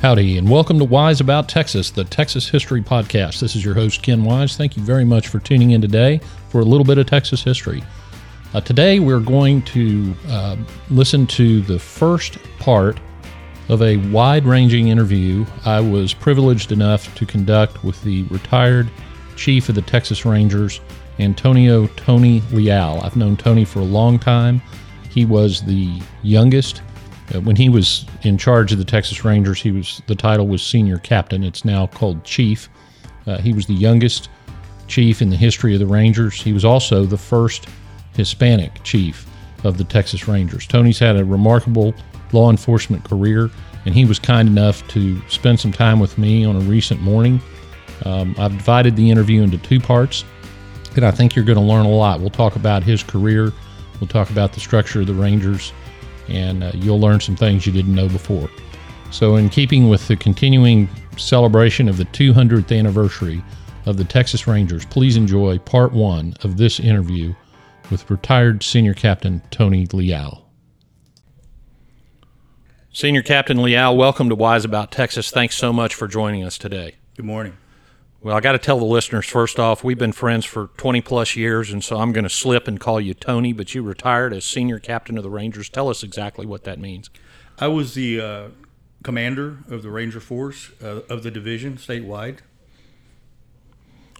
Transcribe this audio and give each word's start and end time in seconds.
Howdy, 0.00 0.38
and 0.38 0.48
welcome 0.48 0.78
to 0.78 0.84
Wise 0.86 1.20
About 1.20 1.50
Texas, 1.50 1.90
the 1.90 2.04
Texas 2.04 2.48
History 2.48 2.80
Podcast. 2.80 3.40
This 3.40 3.54
is 3.54 3.62
your 3.62 3.74
host, 3.74 4.02
Ken 4.02 4.24
Wise. 4.24 4.56
Thank 4.56 4.78
you 4.78 4.82
very 4.82 5.04
much 5.04 5.28
for 5.28 5.40
tuning 5.40 5.72
in 5.72 5.82
today 5.82 6.22
for 6.48 6.62
a 6.62 6.64
little 6.64 6.86
bit 6.86 6.96
of 6.96 7.04
Texas 7.04 7.44
history. 7.44 7.84
Uh, 8.54 8.62
today, 8.62 8.98
we're 8.98 9.20
going 9.20 9.60
to 9.62 10.14
uh, 10.28 10.56
listen 10.88 11.26
to 11.26 11.60
the 11.60 11.78
first 11.78 12.38
part 12.60 12.98
of 13.68 13.82
a 13.82 13.98
wide 14.08 14.46
ranging 14.46 14.88
interview 14.88 15.44
I 15.66 15.80
was 15.80 16.14
privileged 16.14 16.72
enough 16.72 17.14
to 17.16 17.26
conduct 17.26 17.84
with 17.84 18.02
the 18.04 18.22
retired 18.24 18.90
chief 19.36 19.68
of 19.68 19.74
the 19.74 19.82
Texas 19.82 20.24
Rangers, 20.24 20.80
Antonio 21.18 21.86
Tony 21.88 22.42
Leal. 22.52 23.00
I've 23.02 23.16
known 23.16 23.36
Tony 23.36 23.64
for 23.64 23.80
a 23.80 23.84
long 23.84 24.18
time. 24.18 24.62
He 25.10 25.24
was 25.24 25.62
the 25.62 26.00
youngest. 26.22 26.82
Uh, 27.34 27.40
when 27.40 27.56
he 27.56 27.68
was 27.68 28.06
in 28.22 28.38
charge 28.38 28.72
of 28.72 28.78
the 28.78 28.84
Texas 28.84 29.24
Rangers, 29.24 29.60
he 29.60 29.70
was 29.70 30.02
the 30.06 30.14
title 30.14 30.48
was 30.48 30.62
senior 30.62 30.98
captain. 30.98 31.44
It's 31.44 31.64
now 31.64 31.86
called 31.86 32.24
chief. 32.24 32.68
Uh, 33.26 33.38
he 33.38 33.52
was 33.52 33.66
the 33.66 33.74
youngest 33.74 34.28
chief 34.88 35.22
in 35.22 35.30
the 35.30 35.36
history 35.36 35.74
of 35.74 35.80
the 35.80 35.86
Rangers. 35.86 36.40
He 36.40 36.52
was 36.52 36.64
also 36.64 37.04
the 37.04 37.18
first 37.18 37.66
Hispanic 38.14 38.82
chief 38.82 39.26
of 39.64 39.78
the 39.78 39.84
Texas 39.84 40.28
Rangers. 40.28 40.66
Tony's 40.66 40.98
had 40.98 41.16
a 41.16 41.24
remarkable 41.24 41.94
law 42.32 42.50
enforcement 42.50 43.04
career, 43.04 43.50
and 43.84 43.94
he 43.94 44.04
was 44.04 44.18
kind 44.18 44.48
enough 44.48 44.86
to 44.88 45.20
spend 45.28 45.60
some 45.60 45.72
time 45.72 46.00
with 46.00 46.18
me 46.18 46.44
on 46.44 46.56
a 46.56 46.60
recent 46.60 47.00
morning. 47.00 47.40
Um, 48.04 48.34
I've 48.38 48.56
divided 48.56 48.96
the 48.96 49.10
interview 49.10 49.42
into 49.42 49.58
two 49.58 49.80
parts, 49.80 50.24
and 50.96 51.04
I 51.04 51.10
think 51.10 51.34
you're 51.34 51.44
going 51.44 51.58
to 51.58 51.64
learn 51.64 51.86
a 51.86 51.90
lot. 51.90 52.20
We'll 52.20 52.30
talk 52.30 52.56
about 52.56 52.82
his 52.82 53.02
career, 53.02 53.52
we'll 54.00 54.08
talk 54.08 54.30
about 54.30 54.52
the 54.52 54.60
structure 54.60 55.00
of 55.00 55.06
the 55.06 55.14
Rangers, 55.14 55.72
and 56.28 56.64
uh, 56.64 56.72
you'll 56.74 57.00
learn 57.00 57.20
some 57.20 57.36
things 57.36 57.66
you 57.66 57.72
didn't 57.72 57.94
know 57.94 58.08
before. 58.08 58.48
So, 59.10 59.36
in 59.36 59.50
keeping 59.50 59.88
with 59.88 60.08
the 60.08 60.16
continuing 60.16 60.88
celebration 61.18 61.88
of 61.88 61.98
the 61.98 62.06
200th 62.06 62.76
anniversary 62.76 63.42
of 63.84 63.96
the 63.96 64.04
Texas 64.04 64.46
Rangers, 64.46 64.86
please 64.86 65.16
enjoy 65.16 65.58
part 65.58 65.92
one 65.92 66.34
of 66.42 66.56
this 66.56 66.80
interview 66.80 67.34
with 67.90 68.10
retired 68.10 68.62
Senior 68.62 68.94
Captain 68.94 69.42
Tony 69.50 69.86
Leal. 69.92 70.48
Senior 72.92 73.22
Captain 73.22 73.62
Leal, 73.62 73.96
welcome 73.96 74.28
to 74.28 74.34
Wise 74.34 74.64
About 74.64 74.90
Texas. 74.90 75.30
Thanks 75.30 75.56
so 75.56 75.72
much 75.72 75.94
for 75.94 76.06
joining 76.06 76.44
us 76.44 76.58
today. 76.58 76.96
Good 77.16 77.24
morning. 77.24 77.56
Well, 78.22 78.36
I 78.36 78.40
got 78.40 78.52
to 78.52 78.58
tell 78.58 78.78
the 78.78 78.84
listeners 78.84 79.26
first 79.26 79.58
off, 79.58 79.82
we've 79.82 79.98
been 79.98 80.12
friends 80.12 80.44
for 80.44 80.68
20 80.76 81.00
plus 81.00 81.34
years, 81.34 81.72
and 81.72 81.82
so 81.82 81.96
I'm 81.96 82.12
going 82.12 82.22
to 82.22 82.30
slip 82.30 82.68
and 82.68 82.78
call 82.78 83.00
you 83.00 83.14
Tony, 83.14 83.52
but 83.52 83.74
you 83.74 83.82
retired 83.82 84.32
as 84.32 84.44
Senior 84.44 84.78
Captain 84.78 85.16
of 85.16 85.24
the 85.24 85.30
Rangers. 85.30 85.68
Tell 85.68 85.88
us 85.88 86.04
exactly 86.04 86.46
what 86.46 86.62
that 86.62 86.78
means. 86.78 87.10
I 87.58 87.66
was 87.66 87.94
the 87.94 88.20
uh, 88.20 88.48
commander 89.02 89.58
of 89.68 89.82
the 89.82 89.90
Ranger 89.90 90.20
Force 90.20 90.70
uh, 90.80 91.00
of 91.08 91.24
the 91.24 91.32
division 91.32 91.78
statewide. 91.78 92.38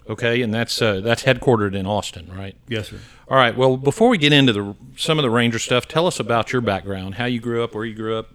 Okay, 0.09 0.42
and 0.42 0.53
that's 0.53 0.83
uh, 0.83 1.00
that's 1.00 1.22
headquartered 1.22 1.77
in 1.77 1.87
Austin, 1.87 2.28
right? 2.37 2.56
Yes, 2.66 2.89
sir. 2.89 2.98
All 3.28 3.37
right. 3.37 3.56
Well, 3.56 3.77
before 3.77 4.09
we 4.09 4.19
get 4.19 4.33
into 4.33 4.53
the 4.53 4.75
some 4.97 5.16
of 5.16 5.22
the 5.22 5.31
Ranger 5.31 5.61
stuff, 5.61 5.87
tell 5.87 6.09
us 6.09 6.19
about 6.19 6.53
your 6.53 6.61
background, 6.61 7.14
how 7.14 7.27
you 7.27 7.39
grew 7.39 7.62
up, 7.62 7.72
where 7.72 7.84
you 7.84 7.94
grew 7.94 8.19
up. 8.19 8.31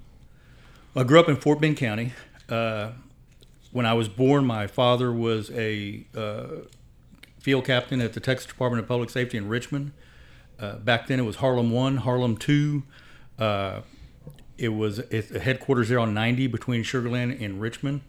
I 0.95 1.03
grew 1.03 1.19
up 1.19 1.27
in 1.27 1.35
Fort 1.35 1.59
Bend 1.59 1.75
County. 1.75 2.13
When 3.71 3.85
I 3.85 3.93
was 3.93 4.07
born, 4.07 4.45
my 4.45 4.67
father 4.67 5.11
was 5.11 5.51
a 5.51 6.05
uh, 6.15 6.47
field 7.39 7.65
captain 7.65 8.01
at 8.01 8.13
the 8.13 8.19
Texas 8.19 8.47
Department 8.47 8.81
of 8.81 8.87
Public 8.87 9.09
Safety 9.09 9.37
in 9.37 9.47
Richmond. 9.47 9.91
Uh, 10.59 10.77
back 10.77 11.07
then, 11.07 11.19
it 11.19 11.23
was 11.23 11.37
Harlem 11.37 11.71
One, 11.71 11.97
Harlem 11.97 12.37
Two. 12.37 12.83
Uh, 13.37 13.81
it 14.57 14.69
was 14.69 15.01
headquarters 15.11 15.89
there 15.89 15.99
on 15.99 16.13
90 16.13 16.47
between 16.47 16.83
Sugarland 16.83 17.43
and 17.43 17.61
Richmond. 17.61 18.01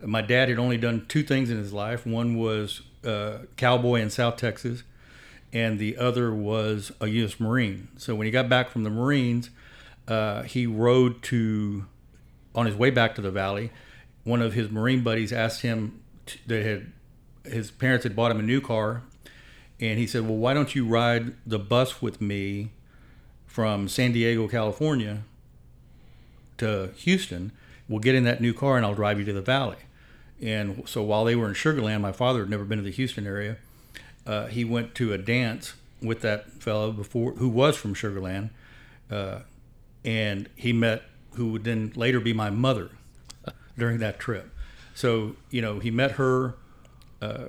My 0.00 0.20
dad 0.20 0.48
had 0.48 0.58
only 0.58 0.76
done 0.76 1.06
two 1.06 1.22
things 1.22 1.48
in 1.48 1.58
his 1.58 1.72
life. 1.72 2.04
One 2.04 2.36
was 2.36 2.82
uh, 3.04 3.38
cowboy 3.56 4.00
in 4.00 4.10
South 4.10 4.36
Texas, 4.36 4.82
and 5.52 5.78
the 5.78 5.96
other 5.96 6.34
was 6.34 6.90
a 7.00 7.06
U.S. 7.06 7.38
Marine. 7.38 7.88
So 7.96 8.16
when 8.16 8.24
he 8.24 8.32
got 8.32 8.48
back 8.48 8.70
from 8.70 8.82
the 8.82 8.90
Marines, 8.90 9.50
uh, 10.08 10.42
he 10.42 10.66
rode 10.66 11.22
to 11.24 11.86
on 12.54 12.66
his 12.66 12.74
way 12.74 12.90
back 12.90 13.14
to 13.14 13.22
the 13.22 13.30
valley. 13.30 13.70
One 14.24 14.40
of 14.40 14.54
his 14.54 14.70
Marine 14.70 15.02
buddies 15.02 15.32
asked 15.32 15.62
him 15.62 16.00
to, 16.26 16.38
that 16.46 16.64
had 16.64 16.92
his 17.44 17.70
parents 17.70 18.04
had 18.04 18.14
bought 18.14 18.30
him 18.30 18.38
a 18.38 18.42
new 18.42 18.60
car, 18.60 19.02
and 19.80 19.98
he 19.98 20.06
said, 20.06 20.22
"Well, 20.22 20.36
why 20.36 20.54
don't 20.54 20.74
you 20.74 20.86
ride 20.86 21.34
the 21.46 21.58
bus 21.58 22.00
with 22.00 22.20
me 22.20 22.70
from 23.46 23.88
San 23.88 24.12
Diego, 24.12 24.46
California, 24.48 25.24
to 26.58 26.90
Houston? 26.96 27.52
We'll 27.88 27.98
get 27.98 28.14
in 28.14 28.24
that 28.24 28.40
new 28.40 28.54
car, 28.54 28.76
and 28.76 28.86
I'll 28.86 28.94
drive 28.94 29.18
you 29.18 29.24
to 29.24 29.32
the 29.32 29.42
valley." 29.42 29.78
And 30.40 30.88
so 30.88 31.02
while 31.02 31.24
they 31.24 31.36
were 31.36 31.48
in 31.48 31.54
Sugarland, 31.54 32.00
my 32.00 32.12
father 32.12 32.40
had 32.40 32.50
never 32.50 32.64
been 32.64 32.78
to 32.78 32.84
the 32.84 32.90
Houston 32.90 33.26
area. 33.26 33.56
Uh, 34.26 34.46
he 34.46 34.64
went 34.64 34.94
to 34.96 35.12
a 35.12 35.18
dance 35.18 35.74
with 36.00 36.20
that 36.20 36.62
fellow 36.62 36.92
before, 36.92 37.32
who 37.32 37.48
was 37.48 37.76
from 37.76 37.94
Sugarland, 37.94 38.50
uh, 39.10 39.40
and 40.04 40.48
he 40.56 40.72
met 40.72 41.02
who 41.34 41.52
would 41.52 41.64
then 41.64 41.92
later 41.96 42.20
be 42.20 42.32
my 42.32 42.50
mother 42.50 42.90
during 43.76 43.98
that 43.98 44.18
trip. 44.18 44.50
So 44.94 45.36
you 45.50 45.62
know, 45.62 45.78
he 45.78 45.90
met 45.90 46.12
her, 46.12 46.54
uh, 47.20 47.46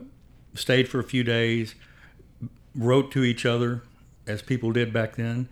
stayed 0.53 0.87
for 0.87 0.99
a 0.99 1.03
few 1.03 1.23
days, 1.23 1.75
wrote 2.75 3.11
to 3.11 3.23
each 3.23 3.45
other 3.45 3.83
as 4.25 4.41
people 4.41 4.71
did 4.71 4.93
back 4.93 5.15
then, 5.15 5.49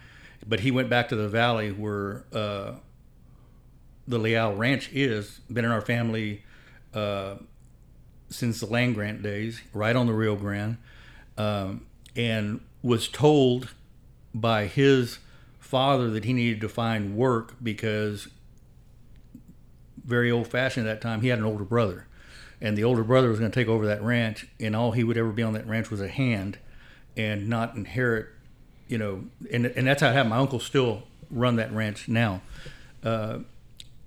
but 0.47 0.61
he 0.61 0.71
went 0.71 0.89
back 0.89 1.09
to 1.09 1.15
the 1.15 1.27
valley 1.27 1.71
where 1.71 2.23
uh, 2.33 2.73
the 4.07 4.17
Leal 4.17 4.55
Ranch 4.55 4.89
is. 4.93 5.39
Been 5.51 5.65
in 5.65 5.71
our 5.71 5.81
family 5.81 6.43
uh, 6.93 7.35
since 8.29 8.59
the 8.59 8.65
land 8.65 8.95
grant 8.95 9.21
days, 9.21 9.61
right 9.73 9.95
on 9.95 10.07
the 10.07 10.13
Rio 10.13 10.35
Grande, 10.35 10.77
um, 11.37 11.85
and 12.15 12.61
was 12.81 13.07
told 13.07 13.73
by 14.33 14.65
his 14.65 15.19
father 15.59 16.09
that 16.09 16.25
he 16.25 16.33
needed 16.33 16.61
to 16.61 16.69
find 16.69 17.15
work 17.15 17.55
because 17.61 18.27
very 20.11 20.29
old 20.29 20.47
fashioned 20.47 20.87
at 20.87 20.93
that 20.93 21.01
time 21.01 21.21
he 21.21 21.29
had 21.29 21.39
an 21.39 21.45
older 21.45 21.63
brother 21.63 22.05
and 22.61 22.77
the 22.77 22.83
older 22.83 23.03
brother 23.03 23.29
was 23.29 23.39
going 23.39 23.49
to 23.49 23.59
take 23.59 23.67
over 23.67 23.87
that 23.87 24.03
ranch 24.03 24.45
and 24.59 24.75
all 24.75 24.91
he 24.91 25.03
would 25.03 25.17
ever 25.17 25.31
be 25.31 25.41
on 25.41 25.53
that 25.53 25.65
ranch 25.65 25.89
was 25.89 26.01
a 26.01 26.07
hand 26.07 26.59
and 27.17 27.49
not 27.49 27.75
inherit 27.75 28.27
you 28.87 28.97
know 28.97 29.23
and, 29.51 29.65
and 29.65 29.87
that's 29.87 30.01
how 30.01 30.09
I 30.09 30.13
have 30.13 30.27
my 30.27 30.37
uncle 30.37 30.59
still 30.59 31.03
run 31.31 31.55
that 31.55 31.71
ranch 31.73 32.07
now 32.07 32.41
uh, 33.03 33.39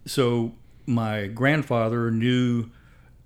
so 0.06 0.52
my 0.86 1.26
grandfather 1.26 2.10
knew 2.10 2.70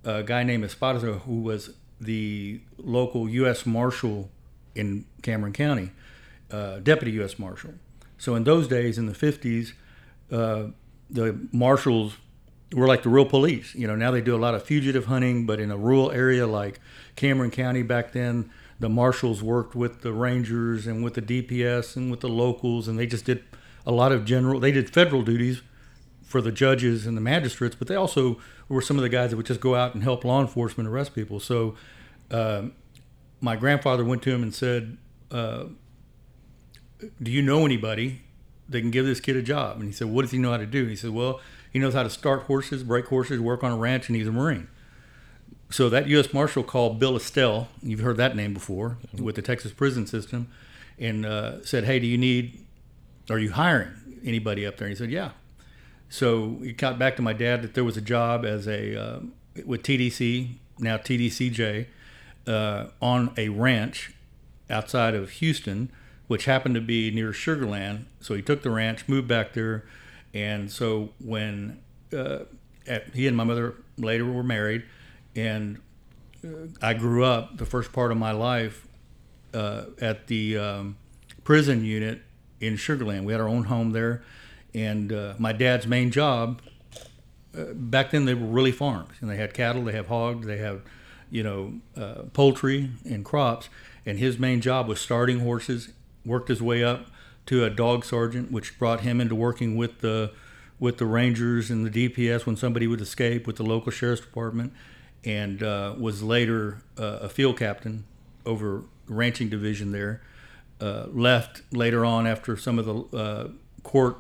a 0.05 0.23
guy 0.23 0.43
named 0.43 0.65
Esparza 0.65 1.21
who 1.23 1.41
was 1.41 1.75
the 2.01 2.61
local 2.79 3.29
U.S. 3.29 3.67
Marshal 3.67 4.31
in 4.75 5.05
Cameron 5.23 5.53
County, 5.53 5.91
uh, 6.51 6.79
deputy 6.79 7.13
U.S. 7.13 7.39
Marshal. 7.39 7.75
So 8.17 8.35
in 8.35 8.45
those 8.45 8.69
days, 8.69 8.99
in 8.99 9.07
the 9.07 9.13
50s, 9.13 9.73
uh, 10.31 10.71
the 11.11 11.39
marshals 11.53 12.17
were 12.73 12.87
like 12.87 13.03
the 13.03 13.09
real 13.09 13.25
police. 13.25 13.75
You 13.75 13.87
know, 13.87 13.97
now 13.97 14.11
they 14.11 14.21
do 14.21 14.35
a 14.35 14.39
lot 14.39 14.55
of 14.55 14.63
fugitive 14.63 15.07
hunting, 15.07 15.47
but 15.47 15.61
in 15.61 15.71
a 15.71 15.77
rural 15.77 16.11
area 16.11 16.47
like 16.47 16.81
Cameron 17.17 17.51
County 17.51 17.83
back 17.83 18.13
then, 18.13 18.51
the 18.81 18.89
marshals 18.89 19.43
worked 19.43 19.75
with 19.75 20.03
the 20.03 20.13
rangers 20.13 20.87
and 20.87 21.03
with 21.03 21.15
the 21.15 21.23
DPS 21.23 21.97
and 21.97 22.11
with 22.11 22.21
the 22.21 22.29
locals, 22.29 22.87
and 22.87 22.99
they 22.99 23.07
just 23.07 23.25
did 23.25 23.43
a 23.87 23.93
lot 23.93 24.13
of 24.13 24.25
general. 24.25 24.61
They 24.61 24.71
did 24.71 24.91
federal 24.91 25.23
duties 25.23 25.63
for 26.23 26.41
the 26.41 26.53
judges 26.53 27.07
and 27.07 27.17
the 27.17 27.21
magistrates, 27.21 27.75
but 27.75 27.89
they 27.89 27.95
also 27.95 28.39
were 28.69 28.83
some 28.83 28.97
of 28.97 29.03
the 29.03 29.09
guys 29.09 29.31
that 29.31 29.37
would 29.37 29.47
just 29.47 29.61
go 29.61 29.75
out 29.75 29.95
and 29.95 30.03
help 30.03 30.25
law 30.25 30.41
enforcement 30.41 30.89
arrest 30.89 31.15
people. 31.15 31.41
So 31.41 31.75
uh, 32.31 32.65
my 33.41 33.57
grandfather 33.57 34.05
went 34.05 34.23
to 34.25 34.31
him 34.31 34.43
and 34.43 34.55
said, 34.55 34.99
uh, 35.31 35.65
"Do 37.23 37.31
you 37.31 37.43
know 37.43 37.65
anybody 37.65 38.23
that 38.69 38.81
can 38.81 38.91
give 38.91 39.07
this 39.07 39.21
kid 39.21 39.37
a 39.37 39.43
job?" 39.43 39.77
And 39.77 39.87
he 39.87 39.93
said, 39.93 40.09
"What 40.09 40.23
does 40.23 40.31
he 40.31 40.39
know 40.39 40.51
how 40.51 40.59
to 40.59 40.67
do?" 40.67 40.81
And 40.81 40.91
he 40.91 40.97
said, 40.97 41.11
"Well, 41.11 41.41
he 41.73 41.79
knows 41.79 41.95
how 41.95 42.03
to 42.03 42.11
start 42.11 42.43
horses, 42.43 42.83
break 42.83 43.07
horses, 43.07 43.41
work 43.41 43.63
on 43.63 43.73
a 43.73 43.77
ranch, 43.77 44.09
and 44.09 44.17
he's 44.17 44.27
a 44.27 44.33
Marine." 44.33 44.69
So 45.71 45.89
that 45.91 46.07
U.S. 46.09 46.33
Marshal 46.33 46.63
called 46.63 46.99
Bill 46.99 47.17
Estelle, 47.17 47.69
you've 47.83 48.01
heard 48.01 48.17
that 48.17 48.35
name 48.35 48.55
before, 48.55 48.97
with 49.19 49.35
the 49.35 49.43
Texas 49.43 49.73
prison 49.73 50.07
system, 50.07 50.49
and 50.99 51.27
uh, 51.27 51.65
said, 51.65 51.85
"Hey, 51.85 51.99
do 51.99 52.07
you 52.07 52.19
need? 52.19 52.65
Are 53.31 53.39
you 53.39 53.53
hiring 53.53 54.21
anybody 54.25 54.67
up 54.67 54.77
there?" 54.77 54.87
And 54.87 54.97
he 54.97 54.99
said, 54.99 55.11
"Yeah." 55.11 55.31
So 56.09 56.59
he 56.63 56.73
got 56.73 56.99
back 56.99 57.17
to 57.17 57.23
my 57.23 57.33
dad 57.33 57.63
that 57.63 57.75
there 57.75 57.85
was 57.85 57.97
a 57.97 58.01
job 58.03 58.45
as 58.45 58.67
a 58.67 58.99
uh, 59.01 59.21
with 59.65 59.83
TDC 59.83 60.57
now 60.79 60.97
TDCJ 60.97 61.87
uh, 62.47 62.87
on 63.01 63.33
a 63.37 63.49
ranch 63.49 64.13
outside 64.71 65.15
of 65.15 65.31
Houston, 65.31 65.91
which 66.27 66.45
happened 66.45 66.75
to 66.75 66.81
be 66.81 67.11
near 67.11 67.33
Sugar 67.33 67.67
Land. 67.67 68.07
So 68.21 68.35
he 68.35 68.43
took 68.43 68.63
the 68.63 68.71
ranch, 68.71 69.09
moved 69.09 69.29
back 69.29 69.53
there, 69.53 69.85
and 70.35 70.71
so 70.71 71.11
when 71.25 71.81
uh, 72.13 72.41
at, 72.87 73.15
he 73.15 73.27
and 73.27 73.37
my 73.37 73.45
mother 73.45 73.75
later 73.97 74.25
were 74.25 74.43
married, 74.43 74.85
and 75.35 75.81
uh, 76.45 76.69
I 76.83 76.95
grew 76.95 77.25
up 77.25 77.57
the 77.57 77.67
first 77.67 77.93
part 77.93 78.11
of 78.11 78.19
my 78.19 78.33
life 78.33 78.87
uh, 79.55 79.85
at 80.01 80.27
the 80.27 80.59
um, 80.59 80.97
prison 81.45 81.85
unit 81.85 82.23
in 82.61 82.75
Sugarland. 82.75 83.25
We 83.25 83.33
had 83.33 83.41
our 83.41 83.49
own 83.49 83.65
home 83.65 83.91
there, 83.91 84.23
and 84.75 85.13
uh, 85.13 85.35
my 85.39 85.53
dad's 85.53 85.87
main 85.87 86.11
job 86.11 86.61
uh, 87.57 87.73
back 87.75 88.11
then 88.11 88.25
they 88.25 88.35
were 88.35 88.47
really 88.47 88.73
farms, 88.73 89.15
and 89.21 89.31
they 89.31 89.37
had 89.37 89.55
cattle, 89.55 89.85
they 89.85 89.93
have 89.93 90.09
hogs, 90.09 90.47
they 90.47 90.59
have 90.59 90.83
you 91.31 91.43
know 91.43 91.75
uh, 91.97 92.23
poultry 92.33 92.91
and 93.05 93.25
crops, 93.25 93.69
and 94.07 94.19
his 94.19 94.39
main 94.39 94.61
job 94.61 94.89
was 94.89 95.01
starting 95.01 95.41
horses. 95.41 95.93
Worked 96.25 96.49
his 96.49 96.61
way 96.61 96.85
up 96.85 97.07
to 97.49 97.65
a 97.65 97.71
dog 97.71 98.05
sergeant, 98.05 98.53
which 98.53 98.79
brought 98.79 99.01
him 99.01 99.23
into 99.23 99.35
working 99.35 99.75
with 99.75 100.01
the 100.01 100.31
with 100.79 100.99
the 100.99 101.07
rangers 101.07 101.71
and 101.71 101.85
the 101.85 102.09
DPS 102.09 102.47
when 102.47 102.57
somebody 102.57 102.87
would 102.87 103.01
escape 103.01 103.47
with 103.47 103.57
the 103.57 103.65
local 103.65 103.91
sheriff's 103.91 104.21
department, 104.21 104.73
and 105.25 105.63
uh, 105.63 105.95
was 105.99 106.23
later 106.23 106.83
uh, 106.99 107.19
a 107.23 107.29
field 107.29 107.59
captain 107.59 108.05
over 108.47 108.85
ranching 109.09 109.49
division 109.49 109.93
there. 109.93 110.23
Uh, 110.81 111.07
left 111.11 111.63
later 111.73 112.05
on 112.05 112.27
after 112.27 112.57
some 112.57 112.79
of 112.79 112.85
the 112.87 113.17
uh, 113.17 113.49
court 113.83 114.19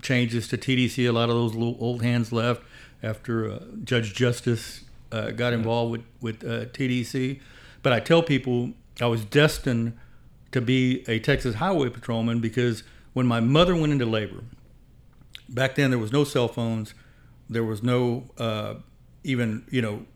changes 0.00 0.48
to 0.48 0.56
TDC. 0.56 1.06
A 1.06 1.12
lot 1.12 1.28
of 1.28 1.34
those 1.34 1.54
old 1.54 2.02
hands 2.02 2.32
left 2.32 2.62
after 3.02 3.50
uh, 3.50 3.58
Judge 3.84 4.14
Justice 4.14 4.84
uh, 5.12 5.32
got 5.32 5.52
involved 5.52 5.90
with 5.90 6.04
with 6.20 6.72
TDC. 6.72 7.40
But 7.82 7.92
I 7.92 7.98
tell 7.98 8.22
people 8.22 8.70
I 9.00 9.06
was 9.06 9.24
destined 9.24 9.98
to 10.52 10.60
be 10.60 11.04
a 11.08 11.18
Texas 11.18 11.56
Highway 11.56 11.90
Patrolman 11.90 12.40
because 12.40 12.82
when 13.12 13.26
my 13.26 13.40
mother 13.40 13.74
went 13.74 13.92
into 13.92 14.06
labor, 14.06 14.44
back 15.48 15.74
then 15.74 15.90
there 15.90 15.98
was 15.98 16.12
no 16.12 16.24
cell 16.24 16.48
phones, 16.48 16.94
there 17.48 17.64
was 17.64 17.82
no 17.82 18.30
uh, 18.38 18.74
even 19.24 19.66
you 19.70 19.82
know 19.82 20.06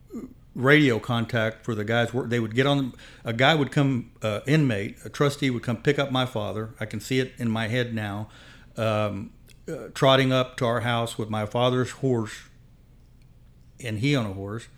radio 0.55 0.99
contact 0.99 1.65
for 1.65 1.75
the 1.75 1.85
guys. 1.85 2.11
They 2.13 2.41
would 2.41 2.55
get 2.55 2.67
on. 2.67 2.93
A 3.25 3.33
guy 3.33 3.55
would 3.55 3.73
come, 3.73 4.13
uh, 4.23 4.41
inmate, 4.47 4.97
a 5.05 5.09
trustee 5.09 5.51
would 5.51 5.63
come 5.63 5.79
pick 5.79 5.99
up 5.99 6.11
my 6.11 6.27
father. 6.27 6.75
I 6.79 6.87
can 6.87 7.01
see 7.01 7.19
it 7.19 7.33
in 7.39 7.51
my 7.51 7.69
head 7.69 7.95
now, 7.95 8.29
um, 8.77 9.33
uh, 9.69 9.89
trotting 9.95 10.33
up 10.33 10.57
to 10.59 10.67
our 10.67 10.81
house 10.81 11.19
with 11.19 11.29
my 11.29 11.47
father's 11.47 11.91
horse, 11.91 12.45
and 13.81 13.99
he 13.99 14.15
on 14.15 14.27
a 14.27 14.33
horse, 14.33 14.69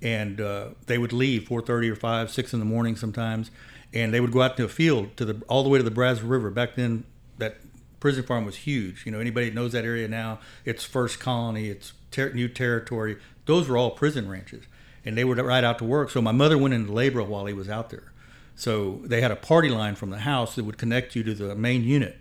and 0.00 0.40
uh, 0.40 0.68
they 0.86 0.98
would 0.98 1.12
leave 1.12 1.48
4:30 1.48 1.90
or 1.90 1.96
5, 1.96 2.30
6 2.30 2.52
in 2.54 2.58
the 2.58 2.66
morning 2.66 2.96
sometimes, 2.96 3.50
and 3.92 4.14
they 4.14 4.20
would 4.20 4.32
go 4.32 4.42
out 4.42 4.56
to 4.56 4.64
a 4.64 4.68
field 4.68 5.16
to 5.16 5.24
the 5.24 5.42
all 5.48 5.62
the 5.62 5.68
way 5.68 5.78
to 5.78 5.84
the 5.84 5.90
Brazos 5.90 6.22
River. 6.22 6.50
Back 6.50 6.76
then, 6.76 7.04
that 7.38 7.56
prison 7.98 8.24
farm 8.24 8.44
was 8.44 8.56
huge. 8.56 9.04
You 9.04 9.12
know, 9.12 9.20
anybody 9.20 9.48
that 9.48 9.54
knows 9.54 9.72
that 9.72 9.84
area 9.84 10.08
now, 10.08 10.40
it's 10.64 10.84
First 10.84 11.20
Colony, 11.20 11.68
it's 11.68 11.92
ter- 12.10 12.32
New 12.32 12.48
Territory. 12.48 13.16
Those 13.46 13.68
were 13.68 13.76
all 13.76 13.90
prison 13.90 14.28
ranches, 14.28 14.64
and 15.04 15.16
they 15.16 15.24
would 15.24 15.38
ride 15.38 15.64
out 15.64 15.78
to 15.78 15.84
work. 15.84 16.10
So 16.10 16.22
my 16.22 16.32
mother 16.32 16.56
went 16.56 16.74
into 16.74 16.92
labor 16.92 17.22
while 17.22 17.46
he 17.46 17.52
was 17.54 17.68
out 17.68 17.90
there. 17.90 18.12
So 18.54 19.00
they 19.04 19.20
had 19.20 19.30
a 19.30 19.36
party 19.36 19.68
line 19.68 19.94
from 19.94 20.10
the 20.10 20.20
house 20.20 20.54
that 20.54 20.64
would 20.64 20.78
connect 20.78 21.16
you 21.16 21.22
to 21.24 21.34
the 21.34 21.54
main 21.54 21.82
unit, 21.82 22.18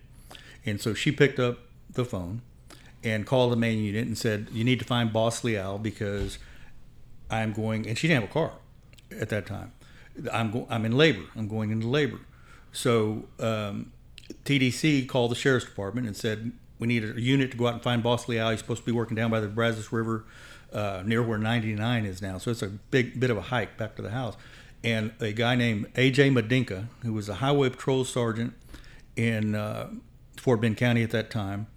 and 0.65 0.79
so 0.81 0.93
she 0.93 1.11
picked 1.11 1.39
up 1.39 1.59
the 1.91 2.05
phone 2.05 2.41
and 3.03 3.25
called 3.25 3.51
the 3.51 3.57
main 3.57 3.79
unit 3.79 4.07
and 4.07 4.17
said, 4.17 4.47
"You 4.51 4.63
need 4.63 4.79
to 4.79 4.85
find 4.85 5.11
Boss 5.11 5.43
Leal 5.43 5.77
because 5.77 6.39
I'm 7.29 7.53
going." 7.53 7.87
And 7.87 7.97
she 7.97 8.07
didn't 8.07 8.21
have 8.21 8.29
a 8.29 8.33
car 8.33 8.51
at 9.19 9.29
that 9.29 9.45
time. 9.45 9.73
I'm 10.31 10.51
go- 10.51 10.67
I'm 10.69 10.85
in 10.85 10.93
labor. 10.93 11.23
I'm 11.35 11.47
going 11.47 11.71
into 11.71 11.87
labor. 11.87 12.19
So 12.71 13.25
um, 13.39 13.91
TDC 14.45 15.07
called 15.07 15.31
the 15.31 15.35
sheriff's 15.35 15.65
department 15.65 16.07
and 16.07 16.15
said 16.15 16.51
we 16.77 16.87
need 16.87 17.03
a 17.03 17.19
unit 17.19 17.51
to 17.51 17.57
go 17.57 17.67
out 17.67 17.73
and 17.73 17.83
find 17.83 18.01
Boss 18.01 18.27
Leal. 18.27 18.49
He's 18.49 18.59
supposed 18.59 18.81
to 18.81 18.85
be 18.85 18.91
working 18.91 19.15
down 19.15 19.29
by 19.29 19.39
the 19.39 19.47
Brazos 19.47 19.91
River, 19.91 20.25
uh, 20.71 21.03
near 21.05 21.21
where 21.21 21.37
99 21.37 22.05
is 22.05 22.21
now. 22.21 22.37
So 22.37 22.51
it's 22.51 22.61
a 22.61 22.67
big 22.67 23.19
bit 23.19 23.29
of 23.29 23.37
a 23.37 23.41
hike 23.41 23.77
back 23.77 23.95
to 23.97 24.01
the 24.01 24.11
house. 24.11 24.35
And 24.83 25.11
a 25.19 25.33
guy 25.33 25.55
named 25.55 25.93
AJ 25.95 26.31
Madinka, 26.31 26.87
who 27.03 27.13
was 27.13 27.27
a 27.27 27.35
highway 27.35 27.69
patrol 27.69 28.05
sergeant 28.05 28.53
in 29.17 29.55
uh, 29.55 29.89
Fort 30.37 30.61
Bend 30.61 30.77
County 30.77 31.03
at 31.03 31.11
that 31.11 31.29
time, 31.29 31.67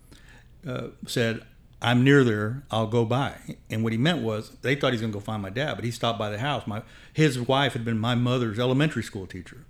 uh, 0.67 0.89
said, 1.07 1.43
I'm 1.83 2.05
near 2.05 2.23
there. 2.23 2.63
I'll 2.71 2.87
go 2.87 3.05
by. 3.05 3.35
And 3.69 3.83
what 3.83 3.93
he 3.93 3.99
meant 3.99 4.23
was 4.23 4.51
they 4.63 4.77
thought 4.77 4.89
he 4.89 4.93
was 4.93 5.01
going 5.01 5.13
to 5.13 5.19
go 5.19 5.25
find 5.25 5.43
my 5.43 5.51
dad, 5.51 5.75
but 5.75 5.85
he 5.85 5.91
stopped 5.91 6.19
by 6.19 6.31
the 6.31 6.39
house. 6.39 6.67
My 6.67 6.83
his 7.13 7.41
wife 7.41 7.73
had 7.73 7.85
been 7.85 7.99
my 7.99 8.15
mother's 8.15 8.59
elementary 8.59 9.03
school 9.03 9.27
teacher, 9.27 9.65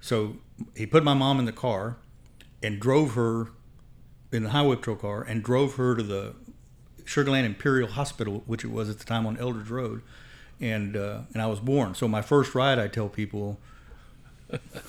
so 0.00 0.36
he 0.76 0.84
put 0.86 1.02
my 1.02 1.14
mom 1.14 1.38
in 1.38 1.46
the 1.46 1.52
car 1.52 1.96
and 2.62 2.78
drove 2.78 3.14
her 3.14 3.48
in 4.30 4.44
the 4.44 4.50
highway 4.50 4.76
patrol 4.76 4.96
car 4.96 5.22
and 5.22 5.42
drove 5.42 5.76
her 5.76 5.96
to 5.96 6.02
the 6.02 6.34
Sugarland 7.04 7.44
Imperial 7.44 7.88
Hospital, 7.88 8.42
which 8.46 8.64
it 8.64 8.70
was 8.70 8.90
at 8.90 8.98
the 8.98 9.04
time 9.04 9.26
on 9.26 9.36
Eldridge 9.38 9.70
Road, 9.70 10.02
and 10.60 10.96
uh, 10.96 11.20
and 11.32 11.42
I 11.42 11.46
was 11.46 11.60
born. 11.60 11.94
So 11.94 12.06
my 12.08 12.20
first 12.20 12.54
ride, 12.54 12.78
I 12.78 12.88
tell 12.88 13.08
people, 13.08 13.58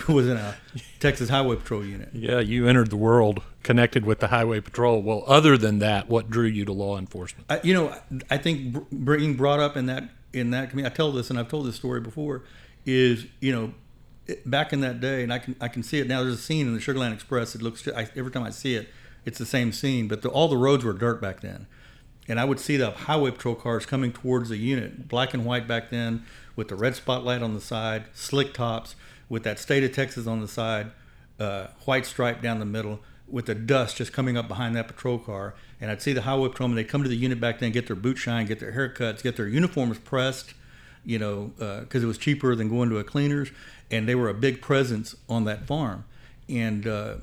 was 0.07 0.27
in 0.27 0.38
a 0.38 0.56
Texas 1.00 1.29
Highway 1.29 1.56
Patrol 1.56 1.85
unit. 1.85 2.09
Yeah, 2.13 2.39
you 2.39 2.67
entered 2.67 2.89
the 2.89 2.97
world 2.97 3.41
connected 3.63 4.06
with 4.06 4.19
the 4.19 4.27
Highway 4.27 4.59
Patrol. 4.59 5.01
Well, 5.01 5.23
other 5.27 5.57
than 5.57 5.79
that, 5.79 6.07
what 6.09 6.29
drew 6.29 6.45
you 6.45 6.65
to 6.65 6.73
law 6.73 6.97
enforcement? 6.97 7.45
I, 7.50 7.59
you 7.63 7.73
know, 7.73 7.95
I 8.29 8.38
think 8.38 8.89
being 9.06 9.35
brought 9.35 9.59
up 9.59 9.75
in 9.75 9.88
that 9.88 10.09
in 10.33 10.51
that 10.51 10.69
community, 10.69 10.94
I 10.94 10.95
tell 10.95 11.12
this, 11.12 11.29
and 11.29 11.39
I've 11.39 11.47
told 11.47 11.65
this 11.65 11.75
story 11.75 12.01
before, 12.01 12.44
is 12.85 13.25
you 13.39 13.51
know, 13.51 13.73
back 14.45 14.73
in 14.73 14.81
that 14.81 15.00
day, 15.00 15.23
and 15.23 15.33
I 15.33 15.39
can 15.39 15.56
I 15.59 15.67
can 15.67 15.83
see 15.83 16.00
it 16.00 16.07
now. 16.07 16.21
There's 16.21 16.35
a 16.35 16.38
scene 16.38 16.67
in 16.67 16.73
the 16.73 16.79
Sugarland 16.79 17.13
Express. 17.13 17.56
It 17.56 17.62
looks 17.62 17.88
I, 17.88 18.07
every 18.15 18.31
time 18.31 18.44
I 18.44 18.51
see 18.51 18.75
it, 18.75 18.89
it's 19.25 19.39
the 19.39 19.45
same 19.45 19.71
scene, 19.71 20.07
but 20.07 20.21
the, 20.21 20.29
all 20.29 20.47
the 20.47 20.57
roads 20.57 20.83
were 20.83 20.94
dirt 20.94 21.21
back 21.21 21.41
then, 21.41 21.67
and 22.27 22.39
I 22.39 22.45
would 22.45 22.59
see 22.59 22.77
the 22.77 22.91
Highway 22.91 23.31
Patrol 23.31 23.56
cars 23.56 23.85
coming 23.85 24.12
towards 24.12 24.50
the 24.50 24.57
unit, 24.57 25.07
black 25.07 25.33
and 25.33 25.45
white 25.45 25.67
back 25.67 25.89
then, 25.89 26.25
with 26.56 26.67
the 26.67 26.75
red 26.75 26.95
spotlight 26.95 27.41
on 27.41 27.53
the 27.53 27.62
side, 27.62 28.06
slick 28.13 28.53
tops 28.53 28.95
with 29.30 29.44
that 29.44 29.60
state 29.60 29.83
of 29.83 29.92
Texas 29.92 30.27
on 30.27 30.42
the 30.42 30.48
side, 30.48 30.92
uh, 31.39 31.68
white 31.86 32.06
stripe 32.06 32.42
down 32.42 32.60
the 32.60 32.66
middle, 32.66 33.00
with 33.27 33.48
the 33.48 33.56
dust 33.56 33.98
just 33.98 34.13
coming 34.13 34.38
up 34.38 34.48
behind 34.48 34.75
that 34.75 34.88
patrol 34.88 35.18
car. 35.18 35.56
And 35.81 35.89
I'd 35.89 36.01
see 36.01 36.13
the 36.13 36.22
highway 36.22 36.50
patrolmen. 36.50 36.75
They'd 36.75 36.88
come 36.88 37.04
to 37.04 37.10
the 37.10 37.16
unit 37.16 37.39
back 37.39 37.60
then, 37.60 37.72
get 37.72 37.88
their 37.88 37.95
boot 37.95 38.18
shine, 38.18 38.45
get 38.45 38.60
their 38.60 38.74
haircuts, 38.74 39.24
get 39.24 39.36
their 39.36 39.48
uniforms 39.48 39.98
pressed, 40.00 40.54
you 41.04 41.19
know, 41.19 41.51
because 41.57 42.04
uh, 42.04 42.06
it 42.06 42.07
was 42.07 42.18
cheaper 42.18 42.56
than 42.56 42.69
going 42.69 42.89
to 42.89 42.98
a 42.98 43.04
cleaner's. 43.04 43.51
And 43.92 44.07
they 44.07 44.16
were 44.16 44.30
a 44.30 44.33
big 44.33 44.62
presence 44.62 45.16
on 45.27 45.45
that 45.45 45.66
farm. 45.66 46.06
And 46.48 46.88
uh, 46.88 47.16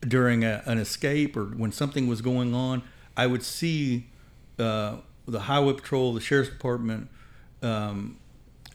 during 0.00 0.44
a, 0.44 0.62
an 0.66 0.78
escape 0.78 1.36
or 1.36 1.44
when 1.44 1.72
something 1.72 2.06
was 2.06 2.20
going 2.20 2.54
on, 2.54 2.82
I 3.16 3.26
would 3.26 3.42
see 3.42 4.06
uh, 4.58 4.96
the 5.26 5.40
highway 5.40 5.74
patrol, 5.74 6.14
the 6.14 6.20
sheriff's 6.20 6.50
department, 6.50 7.08
um, 7.62 8.18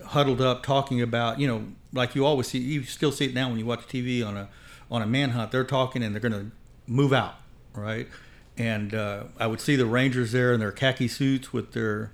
huddled 0.05 0.41
up 0.41 0.63
talking 0.63 1.01
about, 1.01 1.39
you 1.39 1.47
know, 1.47 1.65
like 1.93 2.15
you 2.15 2.25
always 2.25 2.47
see, 2.47 2.59
you 2.59 2.83
still 2.83 3.11
see 3.11 3.25
it 3.25 3.33
now 3.33 3.49
when 3.49 3.59
you 3.59 3.65
watch 3.65 3.87
TV 3.87 4.25
on 4.25 4.37
a 4.37 4.49
on 4.91 5.01
a 5.01 5.05
manhunt. 5.05 5.51
They're 5.51 5.63
talking 5.63 6.03
and 6.03 6.13
they're 6.13 6.29
going 6.29 6.49
to 6.49 6.51
move 6.87 7.13
out, 7.13 7.35
right? 7.73 8.07
And 8.57 8.93
uh, 8.93 9.25
I 9.39 9.47
would 9.47 9.61
see 9.61 9.75
the 9.75 9.85
Rangers 9.85 10.31
there 10.31 10.53
in 10.53 10.59
their 10.59 10.71
khaki 10.71 11.07
suits 11.07 11.53
with 11.53 11.71
their 11.71 12.11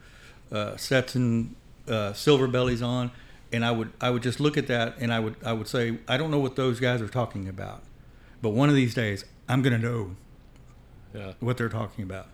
uh, 0.52 0.78
Stetson 0.78 1.56
uh, 1.88 2.14
silver 2.14 2.48
bellies 2.48 2.82
on, 2.82 3.12
and 3.52 3.66
I 3.66 3.72
would 3.72 3.92
I 4.00 4.10
would 4.10 4.24
just 4.24 4.40
look 4.40 4.58
at 4.58 4.68
that 4.68 4.96
and 5.00 5.14
I 5.14 5.20
would 5.20 5.36
I 5.44 5.54
would 5.54 5.68
say 5.68 5.98
I 6.08 6.18
don't 6.18 6.32
know 6.32 6.40
what 6.40 6.56
those 6.56 6.80
guys 6.80 7.02
are 7.02 7.08
talking 7.08 7.48
about, 7.48 7.84
but 8.42 8.50
one 8.50 8.70
of 8.70 8.76
these 8.76 8.94
days 8.94 9.26
I'm 9.48 9.62
going 9.62 9.80
to 9.80 9.88
know 9.88 10.16
yeah. 11.14 11.34
what 11.40 11.58
they're 11.58 11.70
talking 11.70 12.04
about. 12.04 12.28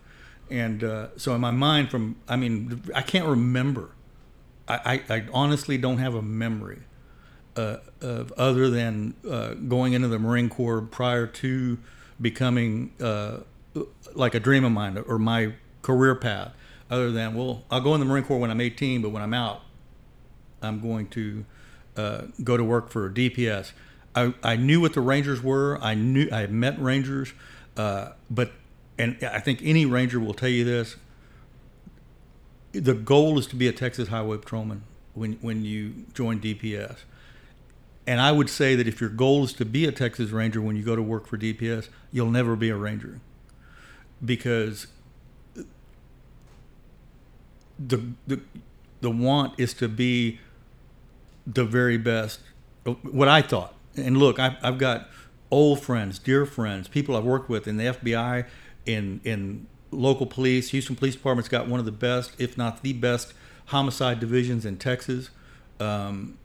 And 0.49 0.83
uh, 0.83 1.07
so 1.17 1.33
in 1.33 1.41
my 1.41 1.51
mind, 1.51 1.89
from 1.89 2.17
I 2.27 2.35
mean 2.35 2.83
I 2.93 3.01
can't 3.01 3.27
remember. 3.27 3.91
I, 4.67 5.01
I, 5.09 5.25
honestly 5.33 5.77
don't 5.77 5.97
have 5.97 6.15
a 6.15 6.21
memory 6.21 6.79
uh, 7.55 7.77
of 7.99 8.31
other 8.33 8.69
than 8.69 9.15
uh, 9.29 9.53
going 9.53 9.93
into 9.93 10.07
the 10.07 10.19
Marine 10.19 10.49
Corps 10.49 10.81
prior 10.81 11.27
to 11.27 11.77
becoming 12.19 12.93
uh, 13.01 13.39
like 14.13 14.35
a 14.35 14.39
dream 14.39 14.63
of 14.63 14.71
mine 14.71 14.97
or 14.97 15.19
my 15.19 15.53
career 15.81 16.15
path. 16.15 16.53
Other 16.89 17.11
than 17.11 17.35
well, 17.35 17.63
I'll 17.71 17.81
go 17.81 17.93
in 17.93 17.99
the 17.99 18.05
Marine 18.05 18.23
Corps 18.23 18.37
when 18.37 18.51
I'm 18.51 18.61
18, 18.61 19.01
but 19.01 19.09
when 19.09 19.23
I'm 19.23 19.33
out, 19.33 19.61
I'm 20.61 20.81
going 20.81 21.07
to 21.09 21.45
uh, 21.95 22.21
go 22.43 22.57
to 22.57 22.63
work 22.63 22.89
for 22.89 23.09
DPS. 23.09 23.71
I, 24.13 24.33
I 24.43 24.55
knew 24.57 24.81
what 24.81 24.93
the 24.93 25.01
Rangers 25.01 25.41
were. 25.41 25.79
I 25.81 25.93
knew 25.95 26.29
I 26.31 26.47
met 26.47 26.81
Rangers, 26.81 27.33
uh, 27.77 28.11
but 28.29 28.51
and 28.97 29.17
I 29.23 29.39
think 29.39 29.61
any 29.63 29.85
Ranger 29.85 30.19
will 30.19 30.33
tell 30.33 30.49
you 30.49 30.65
this. 30.65 30.97
The 32.71 32.93
goal 32.93 33.37
is 33.37 33.47
to 33.47 33.55
be 33.55 33.67
a 33.67 33.73
Texas 33.73 34.09
Highway 34.09 34.37
Patrolman 34.37 34.83
when 35.13 35.33
when 35.41 35.65
you 35.65 36.05
join 36.13 36.39
DPS 36.39 36.97
and 38.07 38.19
I 38.19 38.31
would 38.31 38.49
say 38.49 38.75
that 38.75 38.87
if 38.87 38.99
your 38.99 39.09
goal 39.09 39.43
is 39.43 39.53
to 39.53 39.65
be 39.65 39.85
a 39.85 39.91
Texas 39.91 40.31
Ranger 40.31 40.61
when 40.61 40.75
you 40.75 40.83
go 40.83 40.95
to 40.95 41.01
work 41.01 41.27
for 41.27 41.37
DPS, 41.37 41.87
you'll 42.11 42.31
never 42.31 42.55
be 42.55 42.69
a 42.69 42.75
Ranger 42.75 43.19
because 44.23 44.87
the 47.79 48.03
the 48.27 48.41
the 49.01 49.11
want 49.11 49.59
is 49.59 49.73
to 49.75 49.87
be 49.87 50.39
the 51.45 51.63
very 51.63 51.97
best. 51.97 52.39
What 53.03 53.27
I 53.27 53.41
thought, 53.41 53.75
and 53.95 54.17
look, 54.17 54.39
I've, 54.39 54.57
I've 54.63 54.77
got 54.77 55.09
old 55.51 55.81
friends, 55.81 56.17
dear 56.19 56.45
friends, 56.45 56.87
people 56.87 57.15
I've 57.15 57.23
worked 57.23 57.49
with 57.49 57.67
in 57.67 57.77
the 57.77 57.85
FBI, 57.85 58.45
in 58.85 59.21
in 59.23 59.67
local 59.91 60.25
police. 60.25 60.69
Houston 60.69 60.95
Police 60.95 61.15
Department's 61.15 61.49
got 61.49 61.67
one 61.67 61.79
of 61.79 61.85
the 61.85 61.91
best, 61.91 62.33
if 62.39 62.57
not 62.57 62.81
the 62.81 62.93
best, 62.93 63.33
homicide 63.67 64.19
divisions 64.19 64.65
in 64.65 64.77
Texas. 64.77 65.29
Um, 65.79 66.37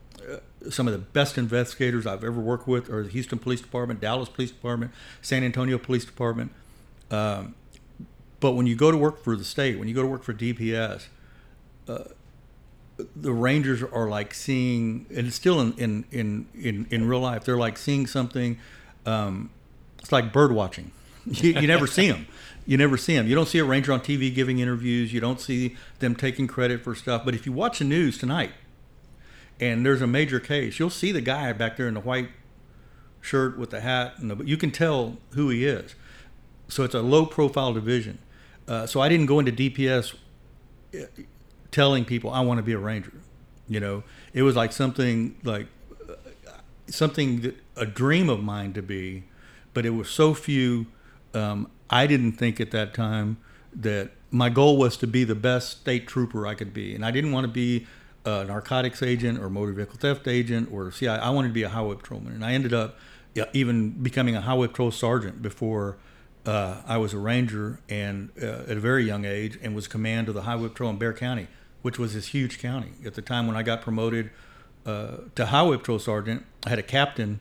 some 0.71 0.87
of 0.87 0.93
the 0.93 0.99
best 0.99 1.39
investigators 1.39 2.07
I've 2.07 2.25
ever 2.25 2.41
worked 2.41 2.67
with 2.67 2.91
are 2.91 3.05
the 3.05 3.11
Houston 3.11 3.39
Police 3.39 3.61
Department, 3.61 4.01
Dallas 4.01 4.29
Police 4.29 4.51
Department, 4.51 4.93
San 5.23 5.45
Antonio 5.45 5.79
Police 5.79 6.05
Department. 6.05 6.53
Um, 7.11 7.55
but 8.41 8.53
when 8.53 8.67
you 8.67 8.75
go 8.75 8.91
to 8.91 8.97
work 8.97 9.23
for 9.23 9.37
the 9.37 9.45
state, 9.45 9.79
when 9.79 9.89
you 9.89 9.95
go 9.95 10.03
to 10.03 10.09
work 10.09 10.23
for 10.23 10.35
DPS, 10.35 11.07
uh, 11.89 12.05
the 13.15 13.33
Rangers 13.33 13.83
are 13.83 14.09
like 14.09 14.35
seeing, 14.35 15.07
and 15.15 15.33
still 15.33 15.61
in 15.61 15.75
in 15.75 16.05
in 16.11 16.47
in, 16.55 16.87
in 16.91 17.09
real 17.09 17.21
life, 17.21 17.45
they're 17.45 17.59
like 17.59 17.77
seeing 17.77 18.07
something. 18.07 18.59
Um, 19.05 19.51
it's 19.99 20.13
like 20.13 20.33
bird 20.33 20.53
watching. 20.53 20.93
You, 21.29 21.55
you 21.55 21.67
never 21.67 21.89
see 21.89 22.09
them. 22.09 22.29
You 22.67 22.77
never 22.77 22.97
see 22.97 23.15
them. 23.15 23.29
You 23.29 23.35
don't 23.35 23.49
see 23.49 23.59
a 23.59 23.65
ranger 23.65 23.93
on 23.93 24.01
TV 24.01 24.35
giving 24.35 24.59
interviews. 24.59 25.13
You 25.13 25.21
don't 25.21 25.41
see 25.41 25.77
them 26.01 26.17
taking 26.17 26.47
credit 26.49 26.83
for 26.83 26.95
stuff. 26.95 27.25
But 27.25 27.35
if 27.35 27.47
you 27.47 27.53
watch 27.53 27.79
the 27.79 27.85
news 27.85 28.19
tonight, 28.19 28.53
and 29.61 29.87
there's 29.87 30.03
a 30.03 30.07
major 30.07 30.41
case, 30.41 30.79
you'll 30.79 30.91
see 30.91 31.13
the 31.13 31.21
guy 31.21 31.53
back 31.53 31.77
there 31.77 31.89
in 31.89 31.95
the 31.95 32.01
white 32.01 32.29
shirt 33.21 33.57
with 33.57 33.71
the 33.71 33.81
hat, 33.81 34.15
and 34.19 34.31
the, 34.31 34.45
you 34.45 34.57
can 34.57 34.71
tell 34.71 35.17
who 35.31 35.49
he 35.49 35.65
is. 35.65 35.95
So 36.69 36.83
it's 36.83 36.95
a 36.95 37.03
low 37.03 37.25
profile 37.25 37.73
division. 37.73 38.19
Uh, 38.67 38.87
so 38.87 39.01
I 39.01 39.09
didn't 39.09 39.27
go 39.27 39.39
into 39.39 39.53
DPS 39.53 40.15
uh, 40.95 41.07
telling 41.71 42.05
people 42.05 42.31
I 42.31 42.41
want 42.41 42.59
to 42.59 42.63
be 42.63 42.73
a 42.73 42.79
ranger. 42.79 43.13
You 43.69 43.81
know, 43.81 44.03
it 44.33 44.43
was 44.43 44.57
like 44.57 44.73
something 44.73 45.37
like 45.45 45.69
something 46.89 47.41
that 47.41 47.57
a 47.77 47.87
dream 47.87 48.29
of 48.29 48.43
mine 48.43 48.73
to 48.75 48.83
be, 48.83 49.25
but 49.75 49.87
it 49.87 49.91
was 49.91 50.09
so 50.09 50.35
few. 50.35 50.87
Um, 51.35 51.71
I 51.91 52.07
didn't 52.07 52.33
think 52.33 52.61
at 52.61 52.71
that 52.73 52.95
time 52.95 53.39
that 53.75 54.11
my 54.31 54.49
goal 54.49 54.77
was 54.77 54.97
to 54.99 55.07
be 55.07 55.25
the 55.25 55.35
best 55.35 55.81
state 55.81 56.07
trooper 56.07 56.47
I 56.47 56.55
could 56.55 56.73
be, 56.73 56.95
and 56.95 57.05
I 57.05 57.11
didn't 57.11 57.33
want 57.33 57.45
to 57.45 57.53
be 57.53 57.87
a 58.25 58.45
narcotics 58.45 59.03
agent 59.03 59.39
or 59.39 59.49
motor 59.49 59.73
vehicle 59.73 59.99
theft 59.99 60.27
agent 60.27 60.71
or 60.73 60.91
CI. 60.91 61.09
I 61.09 61.31
wanted 61.31 61.49
to 61.49 61.55
be 61.55 61.63
a 61.63 61.69
highway 61.69 61.95
patrolman, 61.95 62.33
and 62.33 62.45
I 62.45 62.53
ended 62.53 62.75
up 62.75 62.99
even 63.53 63.91
becoming 63.91 64.35
a 64.35 64.41
highway 64.41 64.67
patrol 64.67 64.91
sergeant 64.91 65.43
before 65.43 65.97
uh, 66.47 66.83
I 66.87 66.97
was 66.99 67.13
a 67.13 67.19
ranger, 67.19 67.81
and 67.89 68.31
uh, 68.41 68.65
at 68.69 68.77
a 68.77 68.81
very 68.81 69.05
young 69.05 69.25
age, 69.25 69.59
and 69.63 69.75
was 69.75 69.89
command 69.89 70.29
of 70.29 70.35
the 70.35 70.43
highway 70.43 70.69
patrol 70.69 70.91
in 70.91 70.99
Bexar 70.99 71.15
County, 71.15 71.49
which 71.83 71.99
was 71.99 72.15
this 72.15 72.29
huge 72.29 72.59
county 72.59 72.93
at 73.05 73.15
the 73.15 73.23
time 73.23 73.47
when 73.47 73.57
I 73.57 73.63
got 73.63 73.83
promoted 73.83 74.31
uh, 74.85 75.19
to 75.35 75.47
highway 75.47 75.77
patrol 75.77 75.99
sergeant. 75.99 76.47
I 76.65 76.71
had 76.71 76.79
a 76.79 76.85
captain 76.85 77.41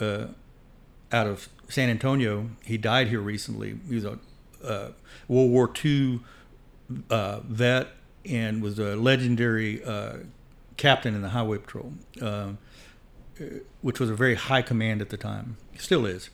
uh, 0.00 0.26
out 1.12 1.26
of 1.26 1.48
San 1.68 1.88
Antonio. 1.88 2.50
He 2.64 2.78
died 2.78 3.08
here 3.08 3.20
recently. 3.20 3.78
He 3.88 3.94
was 3.94 4.04
a 4.04 4.18
uh, 4.64 4.92
World 5.28 5.50
War 5.50 5.70
II 5.84 6.20
uh, 7.10 7.40
vet 7.40 7.88
and 8.24 8.62
was 8.62 8.78
a 8.78 8.96
legendary 8.96 9.84
uh, 9.84 10.18
captain 10.76 11.14
in 11.14 11.22
the 11.22 11.30
Highway 11.30 11.58
Patrol, 11.58 11.92
uh, 12.20 12.52
which 13.80 13.98
was 13.98 14.10
a 14.10 14.14
very 14.14 14.34
high 14.34 14.62
command 14.62 15.00
at 15.00 15.10
the 15.10 15.16
time. 15.16 15.56
Still 15.78 16.06
is. 16.06 16.30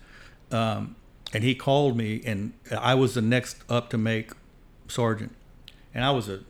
Um, 0.50 0.96
and 1.32 1.44
he 1.44 1.54
called 1.54 1.96
me, 1.96 2.22
and 2.24 2.52
I 2.76 2.94
was 2.94 3.14
the 3.14 3.22
next 3.22 3.58
up 3.68 3.90
to 3.90 3.98
make 3.98 4.32
sergeant, 4.88 5.34
and 5.94 6.04
I 6.04 6.10
was 6.10 6.28
a 6.28 6.40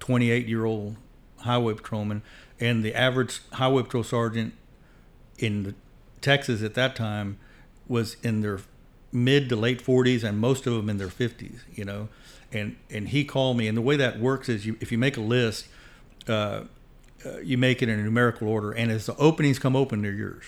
28 0.00 0.46
year 0.46 0.64
old 0.64 0.96
highway 1.38 1.74
patrolman, 1.74 2.22
and 2.58 2.84
the 2.84 2.94
average 2.94 3.40
highway 3.52 3.82
patrol 3.82 4.02
sergeant 4.02 4.54
in 5.38 5.74
Texas 6.20 6.62
at 6.62 6.74
that 6.74 6.96
time 6.96 7.38
was 7.88 8.16
in 8.22 8.40
their 8.40 8.60
mid 9.12 9.48
to 9.48 9.56
late 9.56 9.82
40s 9.82 10.24
and 10.24 10.38
most 10.38 10.66
of 10.66 10.74
them 10.74 10.90
in 10.90 10.98
their 10.98 11.08
50s 11.08 11.60
you 11.74 11.84
know? 11.84 12.08
And 12.52 12.76
and 12.90 13.08
he 13.08 13.24
called 13.24 13.56
me 13.56 13.66
and 13.66 13.76
the 13.76 13.82
way 13.82 13.96
that 13.96 14.20
works 14.20 14.48
is 14.48 14.66
you 14.66 14.76
if 14.80 14.92
you 14.92 14.98
make 14.98 15.16
a 15.16 15.20
list 15.20 15.66
uh, 16.28 16.62
uh, 17.24 17.38
you 17.42 17.56
make 17.58 17.82
it 17.82 17.88
in 17.88 17.98
a 17.98 18.02
numerical 18.02 18.48
order 18.48 18.72
and 18.72 18.90
as 18.90 19.06
the 19.06 19.16
openings 19.16 19.58
come 19.58 19.74
open 19.74 20.02
they're 20.02 20.12
yours 20.12 20.44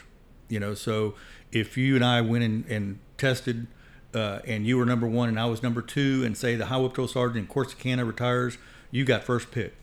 you 0.49 0.61
know? 0.61 0.75
So 0.75 1.15
if 1.53 1.77
you 1.77 1.95
and 1.95 2.05
i 2.05 2.21
went 2.21 2.45
in 2.45 2.65
and 2.69 2.99
tested 3.17 3.67
uh, 4.15 4.41
and 4.47 4.67
you 4.67 4.77
were 4.79 4.87
number 4.87 5.07
one 5.07 5.29
and 5.29 5.39
i 5.41 5.47
was 5.47 5.63
number 5.63 5.83
two 5.83 6.23
and 6.25 6.37
say 6.37 6.55
the 6.55 6.67
highway 6.67 6.89
patrol 6.89 7.09
sergeant 7.09 7.49
in 7.49 7.55
corsicana 7.55 8.07
retires 8.07 8.59
you 8.91 9.05
got 9.05 9.23
first 9.23 9.51
pick. 9.51 9.75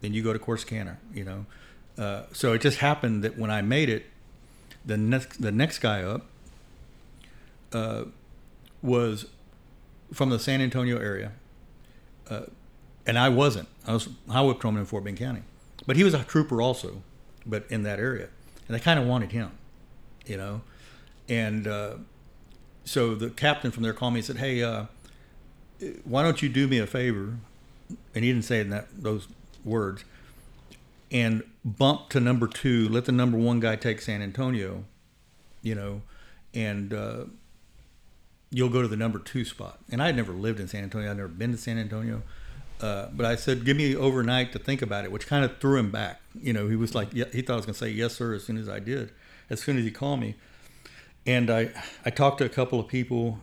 Then 0.00 0.14
you 0.14 0.22
go 0.22 0.32
to 0.32 0.38
corsicana 0.38 0.96
you 1.12 1.24
know? 1.24 1.46
Uh, 1.98 2.24
so 2.32 2.52
it 2.52 2.60
just 2.60 2.78
happened 2.78 3.24
that 3.24 3.38
when 3.38 3.50
i 3.50 3.62
made 3.62 3.88
it 3.88 4.06
the 4.86 4.96
next 4.96 5.42
the 5.42 5.52
next 5.52 5.80
guy 5.80 6.02
up 6.02 6.26
uh, 7.72 8.04
was 8.80 9.26
from 10.14 10.30
the 10.30 10.38
San 10.38 10.60
Antonio 10.60 10.98
area, 10.98 11.32
uh, 12.30 12.42
and 13.04 13.18
I 13.18 13.28
wasn't. 13.28 13.68
I 13.86 13.92
was 13.92 14.08
highway 14.30 14.54
patrolman 14.54 14.80
in 14.80 14.86
Fort 14.86 15.04
Bend 15.04 15.18
County, 15.18 15.42
but 15.86 15.96
he 15.96 16.04
was 16.04 16.14
a 16.14 16.22
trooper 16.22 16.62
also, 16.62 17.02
but 17.44 17.64
in 17.68 17.82
that 17.82 17.98
area, 17.98 18.28
and 18.68 18.76
I 18.76 18.78
kind 18.78 18.98
of 18.98 19.06
wanted 19.06 19.32
him, 19.32 19.50
you 20.24 20.36
know, 20.36 20.62
and 21.28 21.66
uh, 21.66 21.94
so 22.84 23.16
the 23.16 23.30
captain 23.30 23.72
from 23.72 23.82
there 23.82 23.92
called 23.92 24.14
me 24.14 24.20
and 24.20 24.26
said, 24.26 24.36
"Hey, 24.36 24.62
uh, 24.62 24.86
why 26.04 26.22
don't 26.22 26.40
you 26.40 26.48
do 26.48 26.68
me 26.68 26.78
a 26.78 26.86
favor?" 26.86 27.36
And 28.14 28.24
he 28.24 28.32
didn't 28.32 28.44
say 28.44 28.60
in 28.60 28.70
that 28.70 28.86
those 28.96 29.26
words, 29.64 30.04
and 31.10 31.42
bump 31.64 32.08
to 32.10 32.20
number 32.20 32.46
two. 32.46 32.88
Let 32.88 33.04
the 33.04 33.12
number 33.12 33.38
one 33.38 33.60
guy 33.60 33.76
take 33.76 34.00
San 34.00 34.22
Antonio, 34.22 34.84
you 35.62 35.74
know, 35.74 36.02
and 36.54 36.92
uh, 36.92 37.24
you'll 38.50 38.70
go 38.70 38.82
to 38.82 38.88
the 38.88 38.96
number 38.96 39.18
two 39.18 39.44
spot. 39.44 39.78
And 39.90 40.02
I 40.02 40.06
had 40.06 40.16
never 40.16 40.32
lived 40.32 40.60
in 40.60 40.68
San 40.68 40.82
Antonio. 40.82 41.10
I'd 41.10 41.16
never 41.16 41.28
been 41.28 41.52
to 41.52 41.58
San 41.58 41.78
Antonio. 41.78 42.22
Uh, 42.80 43.08
but 43.12 43.24
I 43.24 43.36
said, 43.36 43.64
give 43.64 43.76
me 43.76 43.96
overnight 43.96 44.52
to 44.52 44.58
think 44.58 44.82
about 44.82 45.04
it, 45.04 45.12
which 45.12 45.26
kind 45.26 45.44
of 45.44 45.58
threw 45.58 45.78
him 45.78 45.90
back. 45.90 46.20
You 46.34 46.52
know, 46.52 46.68
he 46.68 46.76
was 46.76 46.94
like, 46.94 47.08
yeah, 47.12 47.24
he 47.32 47.40
thought 47.40 47.54
I 47.54 47.56
was 47.56 47.66
going 47.66 47.74
to 47.74 47.78
say 47.78 47.88
yes, 47.88 48.14
sir, 48.14 48.34
as 48.34 48.44
soon 48.44 48.58
as 48.58 48.68
I 48.68 48.80
did, 48.80 49.12
as 49.48 49.62
soon 49.62 49.78
as 49.78 49.84
he 49.84 49.90
called 49.90 50.20
me. 50.20 50.34
And 51.24 51.50
I, 51.50 51.70
I 52.04 52.10
talked 52.10 52.38
to 52.38 52.44
a 52.44 52.50
couple 52.50 52.78
of 52.78 52.86
people, 52.86 53.40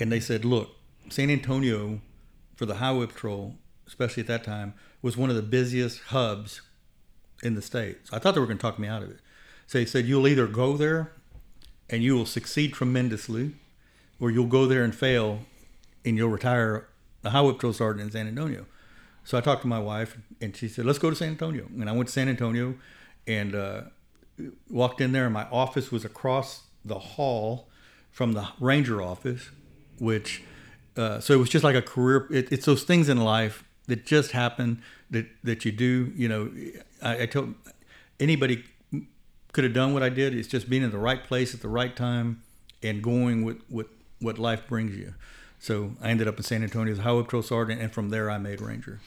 and 0.00 0.10
they 0.10 0.20
said, 0.20 0.44
look, 0.44 0.70
San 1.08 1.30
Antonio, 1.30 2.00
for 2.56 2.66
the 2.66 2.74
highway 2.74 3.06
patrol, 3.06 3.54
especially 3.86 4.22
at 4.22 4.26
that 4.26 4.44
time, 4.44 4.74
was 5.02 5.16
one 5.16 5.30
of 5.30 5.36
the 5.36 5.42
busiest 5.42 6.00
hubs 6.08 6.60
in 7.42 7.54
the 7.54 7.62
States. 7.62 8.10
I 8.12 8.18
thought 8.18 8.34
they 8.34 8.40
were 8.40 8.46
going 8.46 8.58
to 8.58 8.62
talk 8.62 8.78
me 8.78 8.88
out 8.88 9.02
of 9.02 9.10
it. 9.10 9.18
So 9.66 9.78
they 9.78 9.84
said, 9.84 10.06
you'll 10.06 10.26
either 10.26 10.46
go 10.46 10.76
there 10.76 11.12
and 11.90 12.02
you 12.02 12.14
will 12.14 12.26
succeed 12.26 12.72
tremendously, 12.72 13.52
or 14.20 14.30
you'll 14.30 14.46
go 14.46 14.66
there 14.66 14.82
and 14.82 14.94
fail 14.94 15.40
and 16.04 16.16
you'll 16.16 16.30
retire 16.30 16.88
a 17.24 17.30
highway 17.30 17.52
patrol 17.52 17.72
sergeant 17.72 18.06
in 18.06 18.10
San 18.10 18.28
Antonio. 18.28 18.66
So 19.24 19.36
I 19.36 19.40
talked 19.40 19.62
to 19.62 19.68
my 19.68 19.78
wife 19.78 20.16
and 20.40 20.56
she 20.56 20.68
said, 20.68 20.86
let's 20.86 20.98
go 20.98 21.10
to 21.10 21.16
San 21.16 21.28
Antonio. 21.28 21.66
And 21.66 21.88
I 21.88 21.92
went 21.92 22.08
to 22.08 22.12
San 22.12 22.28
Antonio 22.28 22.74
and 23.26 23.54
uh, 23.54 23.82
walked 24.70 25.00
in 25.00 25.12
there 25.12 25.24
and 25.24 25.34
my 25.34 25.46
office 25.50 25.92
was 25.92 26.04
across 26.04 26.62
the 26.84 26.98
hall 26.98 27.68
from 28.10 28.32
the 28.32 28.48
ranger 28.58 29.02
office, 29.02 29.50
which, 29.98 30.42
uh, 30.96 31.20
so 31.20 31.34
it 31.34 31.36
was 31.36 31.50
just 31.50 31.62
like 31.62 31.76
a 31.76 31.82
career. 31.82 32.26
It, 32.30 32.50
it's 32.50 32.64
those 32.64 32.84
things 32.84 33.08
in 33.08 33.18
life 33.18 33.64
that 33.86 34.06
just 34.06 34.32
happen 34.32 34.82
that, 35.10 35.26
that 35.44 35.64
you 35.64 35.72
do, 35.72 36.12
you 36.16 36.28
know, 36.28 36.50
I, 37.02 37.22
I 37.22 37.26
told 37.26 37.54
anybody 38.20 38.64
could 39.52 39.64
have 39.64 39.72
done 39.74 39.94
what 39.94 40.02
I 40.02 40.08
did. 40.08 40.34
It's 40.34 40.48
just 40.48 40.68
being 40.68 40.82
in 40.82 40.90
the 40.90 40.98
right 40.98 41.22
place 41.22 41.54
at 41.54 41.62
the 41.62 41.68
right 41.68 41.94
time 41.94 42.42
and 42.82 43.02
going 43.02 43.44
with, 43.44 43.58
with 43.70 43.86
what 44.20 44.38
life 44.38 44.66
brings 44.68 44.96
you. 44.96 45.14
So 45.58 45.92
I 46.00 46.10
ended 46.10 46.28
up 46.28 46.36
in 46.36 46.42
San 46.44 46.62
Antonio 46.62 46.92
as 46.92 47.00
a 47.00 47.02
highway 47.02 47.24
patrol 47.24 47.42
sergeant, 47.42 47.80
and 47.80 47.92
from 47.92 48.10
there 48.10 48.30
I 48.30 48.38
made 48.38 48.60
ranger. 48.60 49.00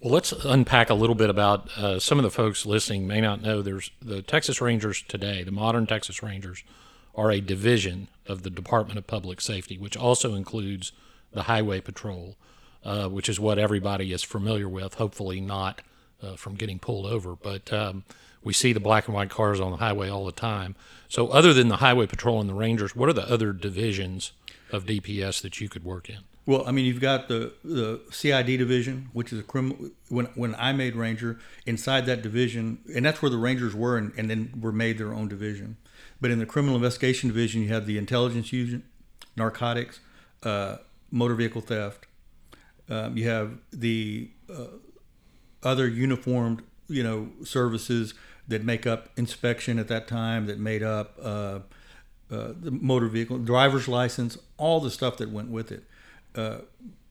Well, 0.00 0.14
let's 0.14 0.32
unpack 0.32 0.88
a 0.88 0.94
little 0.94 1.14
bit 1.14 1.28
about 1.28 1.68
uh, 1.76 1.98
some 1.98 2.18
of 2.18 2.22
the 2.22 2.30
folks 2.30 2.64
listening 2.64 3.06
may 3.06 3.20
not 3.20 3.42
know. 3.42 3.60
There's 3.60 3.90
the 4.00 4.22
Texas 4.22 4.60
Rangers 4.60 5.02
today. 5.06 5.42
The 5.42 5.50
modern 5.50 5.86
Texas 5.86 6.22
Rangers 6.22 6.64
are 7.14 7.30
a 7.30 7.40
division 7.40 8.08
of 8.26 8.42
the 8.42 8.48
Department 8.48 8.98
of 8.98 9.06
Public 9.06 9.42
Safety, 9.42 9.76
which 9.76 9.96
also 9.98 10.34
includes 10.34 10.92
the 11.32 11.42
Highway 11.42 11.82
Patrol, 11.82 12.36
uh, 12.82 13.08
which 13.08 13.28
is 13.28 13.38
what 13.38 13.58
everybody 13.58 14.12
is 14.12 14.22
familiar 14.22 14.68
with. 14.68 14.94
Hopefully, 14.94 15.38
not 15.38 15.82
uh, 16.22 16.36
from 16.36 16.54
getting 16.54 16.78
pulled 16.78 17.06
over, 17.06 17.36
but 17.36 17.72
um, 17.72 18.04
we 18.42 18.52
see 18.52 18.72
the 18.72 18.80
black 18.80 19.06
and 19.06 19.14
white 19.14 19.30
cars 19.30 19.60
on 19.60 19.70
the 19.70 19.76
highway 19.78 20.08
all 20.08 20.24
the 20.24 20.32
time. 20.32 20.74
So, 21.08 21.28
other 21.28 21.52
than 21.52 21.68
the 21.68 21.76
Highway 21.76 22.06
Patrol 22.06 22.40
and 22.40 22.48
the 22.48 22.54
Rangers, 22.54 22.94
what 22.94 23.08
are 23.08 23.12
the 23.12 23.30
other 23.30 23.52
divisions 23.52 24.32
of 24.70 24.86
DPS 24.86 25.42
that 25.42 25.60
you 25.60 25.68
could 25.68 25.84
work 25.84 26.08
in? 26.08 26.18
Well, 26.46 26.66
I 26.66 26.72
mean, 26.72 26.84
you've 26.84 27.00
got 27.00 27.28
the 27.28 27.52
the 27.62 28.00
CID 28.10 28.46
division, 28.58 29.10
which 29.12 29.32
is 29.32 29.40
a 29.40 29.42
criminal. 29.42 29.90
When 30.08 30.26
when 30.34 30.54
I 30.56 30.72
made 30.72 30.96
Ranger, 30.96 31.38
inside 31.66 32.06
that 32.06 32.22
division, 32.22 32.78
and 32.94 33.04
that's 33.04 33.20
where 33.20 33.30
the 33.30 33.38
Rangers 33.38 33.74
were, 33.74 33.96
and, 33.96 34.12
and 34.16 34.30
then 34.30 34.52
were 34.60 34.72
made 34.72 34.98
their 34.98 35.12
own 35.12 35.28
division. 35.28 35.76
But 36.20 36.30
in 36.30 36.38
the 36.38 36.46
criminal 36.46 36.76
investigation 36.76 37.28
division, 37.28 37.62
you 37.62 37.68
have 37.68 37.86
the 37.86 37.98
intelligence 37.98 38.52
unit, 38.52 38.82
narcotics, 39.36 40.00
uh, 40.42 40.78
motor 41.10 41.34
vehicle 41.34 41.60
theft. 41.60 42.06
Um, 42.88 43.16
you 43.16 43.28
have 43.28 43.58
the 43.72 44.30
uh, 44.52 44.64
other 45.62 45.88
uniformed, 45.88 46.62
you 46.88 47.02
know, 47.02 47.30
services 47.44 48.14
that 48.48 48.64
make 48.64 48.86
up 48.86 49.08
inspection 49.16 49.78
at 49.78 49.88
that 49.88 50.08
time, 50.08 50.46
that 50.46 50.58
made 50.58 50.82
up. 50.82 51.18
Uh, 51.20 51.60
uh, 52.32 52.52
the 52.60 52.70
motor 52.70 53.08
vehicle, 53.08 53.38
driver's 53.38 53.88
license, 53.88 54.38
all 54.56 54.78
the 54.78 54.88
stuff 54.88 55.16
that 55.16 55.30
went 55.30 55.50
with 55.50 55.72
it. 55.72 55.82
Uh, 56.36 56.58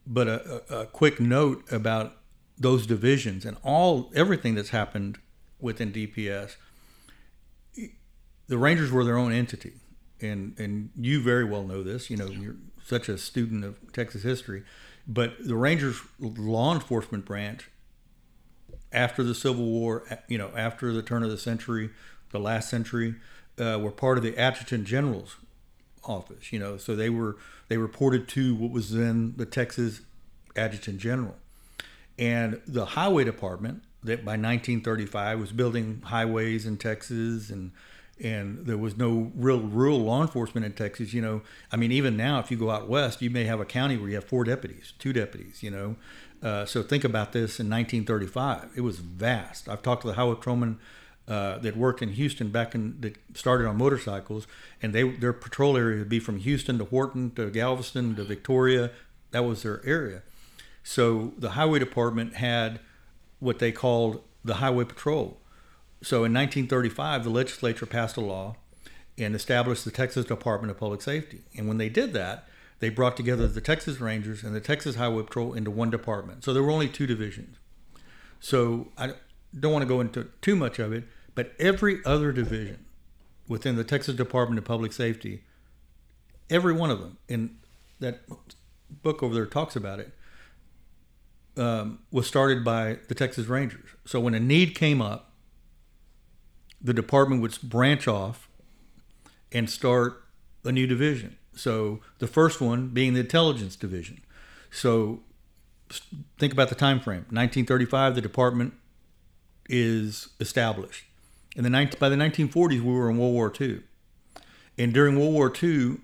but 0.08 0.30
a, 0.30 0.64
a, 0.74 0.86
quick 0.86 1.20
note 1.20 1.70
about 1.74 2.16
those 2.58 2.88
divisions 2.88 3.44
and 3.44 3.58
all 3.62 4.10
everything 4.16 4.56
that's 4.56 4.70
happened 4.70 5.18
within 5.60 5.92
DPS 5.92 6.56
the 8.50 8.58
Rangers 8.58 8.92
were 8.92 9.06
their 9.06 9.18
own 9.18 9.32
entity, 9.32 9.74
and 10.20 10.60
and 10.60 10.90
you 10.96 11.22
very 11.22 11.46
well 11.46 11.64
know 11.64 11.84
this. 11.84 12.10
You 12.10 12.18
know, 12.18 12.28
you're 12.28 12.56
such 12.84 13.08
a 13.08 13.18
student 13.18 13.64
of 13.64 13.94
Texas 13.94 14.24
history, 14.24 14.64
but 15.08 15.36
the 15.40 15.56
Rangers 15.56 16.02
law 16.20 16.74
enforcement 16.74 17.24
branch 17.24 17.70
after 18.92 19.24
the 19.24 19.36
Civil 19.36 19.66
War, 19.66 20.04
you 20.28 20.38
know, 20.38 20.52
after 20.56 20.92
the 20.92 21.02
turn 21.02 21.24
of 21.24 21.30
the 21.30 21.38
century, 21.38 21.90
the 22.32 22.40
last 22.40 22.70
century, 22.70 23.16
uh, 23.60 23.80
were 23.82 23.92
part 23.92 24.18
of 24.18 24.24
the 24.24 24.38
Adjutant 24.38 24.86
General's 24.86 25.38
office. 26.04 26.52
You 26.52 26.60
know, 26.60 26.78
so 26.78 26.96
they 26.96 27.10
were 27.10 27.38
they 27.68 27.78
reported 27.78 28.28
to 28.30 28.56
what 28.56 28.72
was 28.72 28.92
then 28.92 29.34
the 29.38 29.46
Texas 29.46 30.02
Adjutant 30.56 31.00
General, 31.00 31.36
and 32.18 32.62
the 32.68 32.86
Highway 32.86 33.24
Department 33.24 33.84
that 34.04 34.24
by 34.24 34.32
1935 34.32 35.40
was 35.40 35.52
building 35.52 36.02
highways 36.06 36.66
in 36.66 36.78
Texas 36.78 37.50
and 37.50 37.72
and 38.22 38.66
there 38.66 38.78
was 38.78 38.98
no 38.98 39.32
real 39.34 39.62
rural 39.62 40.00
law 40.00 40.22
enforcement 40.22 40.66
in 40.66 40.74
Texas. 40.74 41.14
You 41.14 41.22
know, 41.22 41.42
I 41.72 41.78
mean, 41.78 41.92
even 41.92 42.18
now, 42.18 42.40
if 42.40 42.52
you 42.52 42.58
go 42.58 42.70
out 42.70 42.90
west, 42.90 43.22
you 43.22 43.30
may 43.30 43.46
have 43.46 43.60
a 43.62 43.66
county 43.66 43.98
where 43.98 44.10
you 44.10 44.16
have 44.16 44.26
four 44.26 44.44
deputies, 44.44 44.94
two 45.00 45.14
deputies. 45.14 45.64
You 45.64 45.72
know, 45.72 45.96
uh, 46.42 46.66
so 46.66 46.82
think 46.82 47.04
about 47.04 47.34
this 47.34 47.60
in 47.60 47.70
1935. 47.70 48.72
It 48.76 48.82
was 48.82 49.00
vast. 49.00 49.68
I've 49.68 49.82
talked 49.82 50.04
to 50.04 50.08
the 50.08 50.14
highway 50.14 50.36
patrolmen 50.36 50.80
uh, 51.28 51.60
that 51.60 51.78
worked 51.78 52.02
in 52.02 52.10
Houston 52.10 52.50
back 52.50 52.74
in 52.74 53.00
that 53.02 53.18
started 53.36 53.68
on 53.68 53.78
motorcycles, 53.78 54.48
and 54.82 54.94
they 54.94 55.04
their 55.04 55.34
patrol 55.34 55.78
area 55.78 56.00
would 56.00 56.10
be 56.10 56.20
from 56.20 56.38
Houston 56.38 56.78
to 56.78 56.86
Wharton 56.86 57.32
to 57.36 57.50
Galveston 57.50 58.16
to 58.16 58.24
Victoria. 58.24 58.92
That 59.32 59.46
was 59.46 59.64
their 59.64 59.86
area. 59.86 60.24
So 60.84 61.34
the 61.38 61.52
highway 61.52 61.80
department 61.80 62.36
had 62.36 62.80
what 63.40 63.60
they 63.60 63.72
called 63.72 64.24
the 64.44 64.56
highway 64.56 64.86
patrol. 64.86 65.38
So 66.02 66.24
in 66.24 66.34
1935, 66.34 67.26
the 67.26 67.30
legislature 67.30 67.86
passed 67.86 68.18
a 68.18 68.22
law 68.22 68.56
and 69.18 69.36
established 69.36 69.86
the 69.86 69.92
Texas 69.92 70.26
Department 70.26 70.72
of 70.72 70.78
Public 70.78 71.02
Safety. 71.02 71.42
And 71.56 71.68
when 71.68 71.78
they 71.78 71.90
did 71.90 72.14
that, 72.14 72.48
they 72.80 72.90
brought 72.90 73.18
together 73.18 73.48
the 73.48 73.62
Texas 73.62 74.00
Rangers 74.00 74.44
and 74.44 74.56
the 74.56 74.62
Texas 74.62 74.96
Highway 74.96 75.24
Patrol 75.24 75.54
into 75.54 75.72
one 75.72 75.90
department. 75.90 76.44
So 76.44 76.54
there 76.54 76.64
were 76.64 76.72
only 76.72 76.88
two 76.88 77.06
divisions. 77.06 77.58
So 78.40 78.88
I 78.98 79.14
don't 79.58 79.74
want 79.74 79.84
to 79.84 79.88
go 79.88 80.00
into 80.00 80.30
too 80.42 80.56
much 80.56 80.80
of 80.80 80.94
it, 80.94 81.04
but 81.36 81.54
every 81.60 82.00
other 82.06 82.32
division 82.32 82.86
within 83.48 83.76
the 83.76 83.84
Texas 83.84 84.16
Department 84.16 84.60
of 84.60 84.66
Public 84.66 84.94
Safety, 84.94 85.44
every 86.50 86.74
one 86.74 86.90
of 86.90 87.00
them, 87.00 87.18
and 87.28 87.58
that 88.00 88.22
book 88.90 89.22
over 89.22 89.34
there 89.34 89.46
talks 89.46 89.76
about 89.76 90.00
it, 90.00 90.14
um, 91.58 92.00
was 92.12 92.28
started 92.28 92.64
by 92.64 93.00
the 93.10 93.16
Texas 93.16 93.48
Rangers. 93.48 93.90
So 94.06 94.20
when 94.20 94.34
a 94.34 94.40
need 94.40 94.76
came 94.76 95.02
up, 95.02 95.34
the 96.82 96.94
department 96.94 97.42
would 97.42 97.58
branch 97.62 98.08
off 98.08 98.48
and 99.52 99.70
start 99.70 100.24
a 100.64 100.72
new 100.72 100.88
division. 100.88 101.38
So 101.60 102.00
the 102.20 102.28
first 102.28 102.62
one 102.62 102.88
being 102.88 103.14
the 103.14 103.20
intelligence 103.20 103.76
division. 103.76 104.22
So 104.72 105.22
think 106.38 106.54
about 106.54 106.70
the 106.70 106.76
time 106.76 107.00
frame. 107.00 107.26
1935, 107.30 108.16
the 108.16 108.22
department 108.22 108.74
is 109.68 110.30
established. 110.40 111.06
In 111.56 111.64
the 111.64 111.70
19, 111.70 112.00
by 112.00 112.10
the 112.10 112.16
1940s, 112.16 112.82
we 112.82 112.94
were 112.94 113.10
in 113.10 113.18
World 113.18 113.34
War 113.34 113.54
II, 113.60 113.82
and 114.78 114.94
during 114.94 115.20
World 115.20 115.34
War 115.34 115.54
II, 115.62 115.98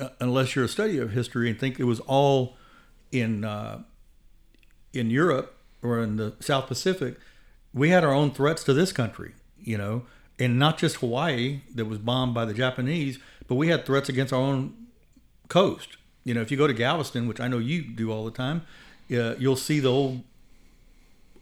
uh, 0.00 0.08
unless 0.20 0.54
you're 0.54 0.66
a 0.66 0.68
study 0.68 0.98
of 0.98 1.12
history 1.12 1.50
and 1.50 1.58
think 1.58 1.80
it 1.80 1.84
was 1.84 2.00
all 2.00 2.56
in 3.10 3.44
uh, 3.44 3.82
in 4.92 5.10
Europe 5.10 5.56
or 5.82 6.00
in 6.00 6.16
the 6.16 6.34
South 6.40 6.68
Pacific, 6.68 7.16
we 7.74 7.90
had 7.90 8.04
our 8.04 8.12
own 8.12 8.30
threats 8.30 8.64
to 8.64 8.72
this 8.72 8.92
country, 8.92 9.32
you 9.58 9.76
know, 9.76 10.04
and 10.38 10.58
not 10.58 10.78
just 10.78 10.96
Hawaii 10.96 11.60
that 11.74 11.86
was 11.86 11.98
bombed 11.98 12.34
by 12.34 12.44
the 12.44 12.54
Japanese, 12.54 13.18
but 13.48 13.54
we 13.56 13.68
had 13.68 13.86
threats 13.86 14.08
against 14.08 14.32
our 14.32 14.40
own 14.40 14.74
coast. 15.48 15.96
You 16.24 16.34
know, 16.34 16.40
if 16.40 16.50
you 16.50 16.56
go 16.56 16.66
to 16.66 16.74
Galveston, 16.74 17.28
which 17.28 17.40
I 17.40 17.48
know 17.48 17.58
you 17.58 17.82
do 17.82 18.10
all 18.10 18.24
the 18.24 18.30
time, 18.30 18.62
uh, 19.12 19.34
you'll 19.38 19.56
see 19.56 19.80
the 19.80 19.90
old 19.90 20.22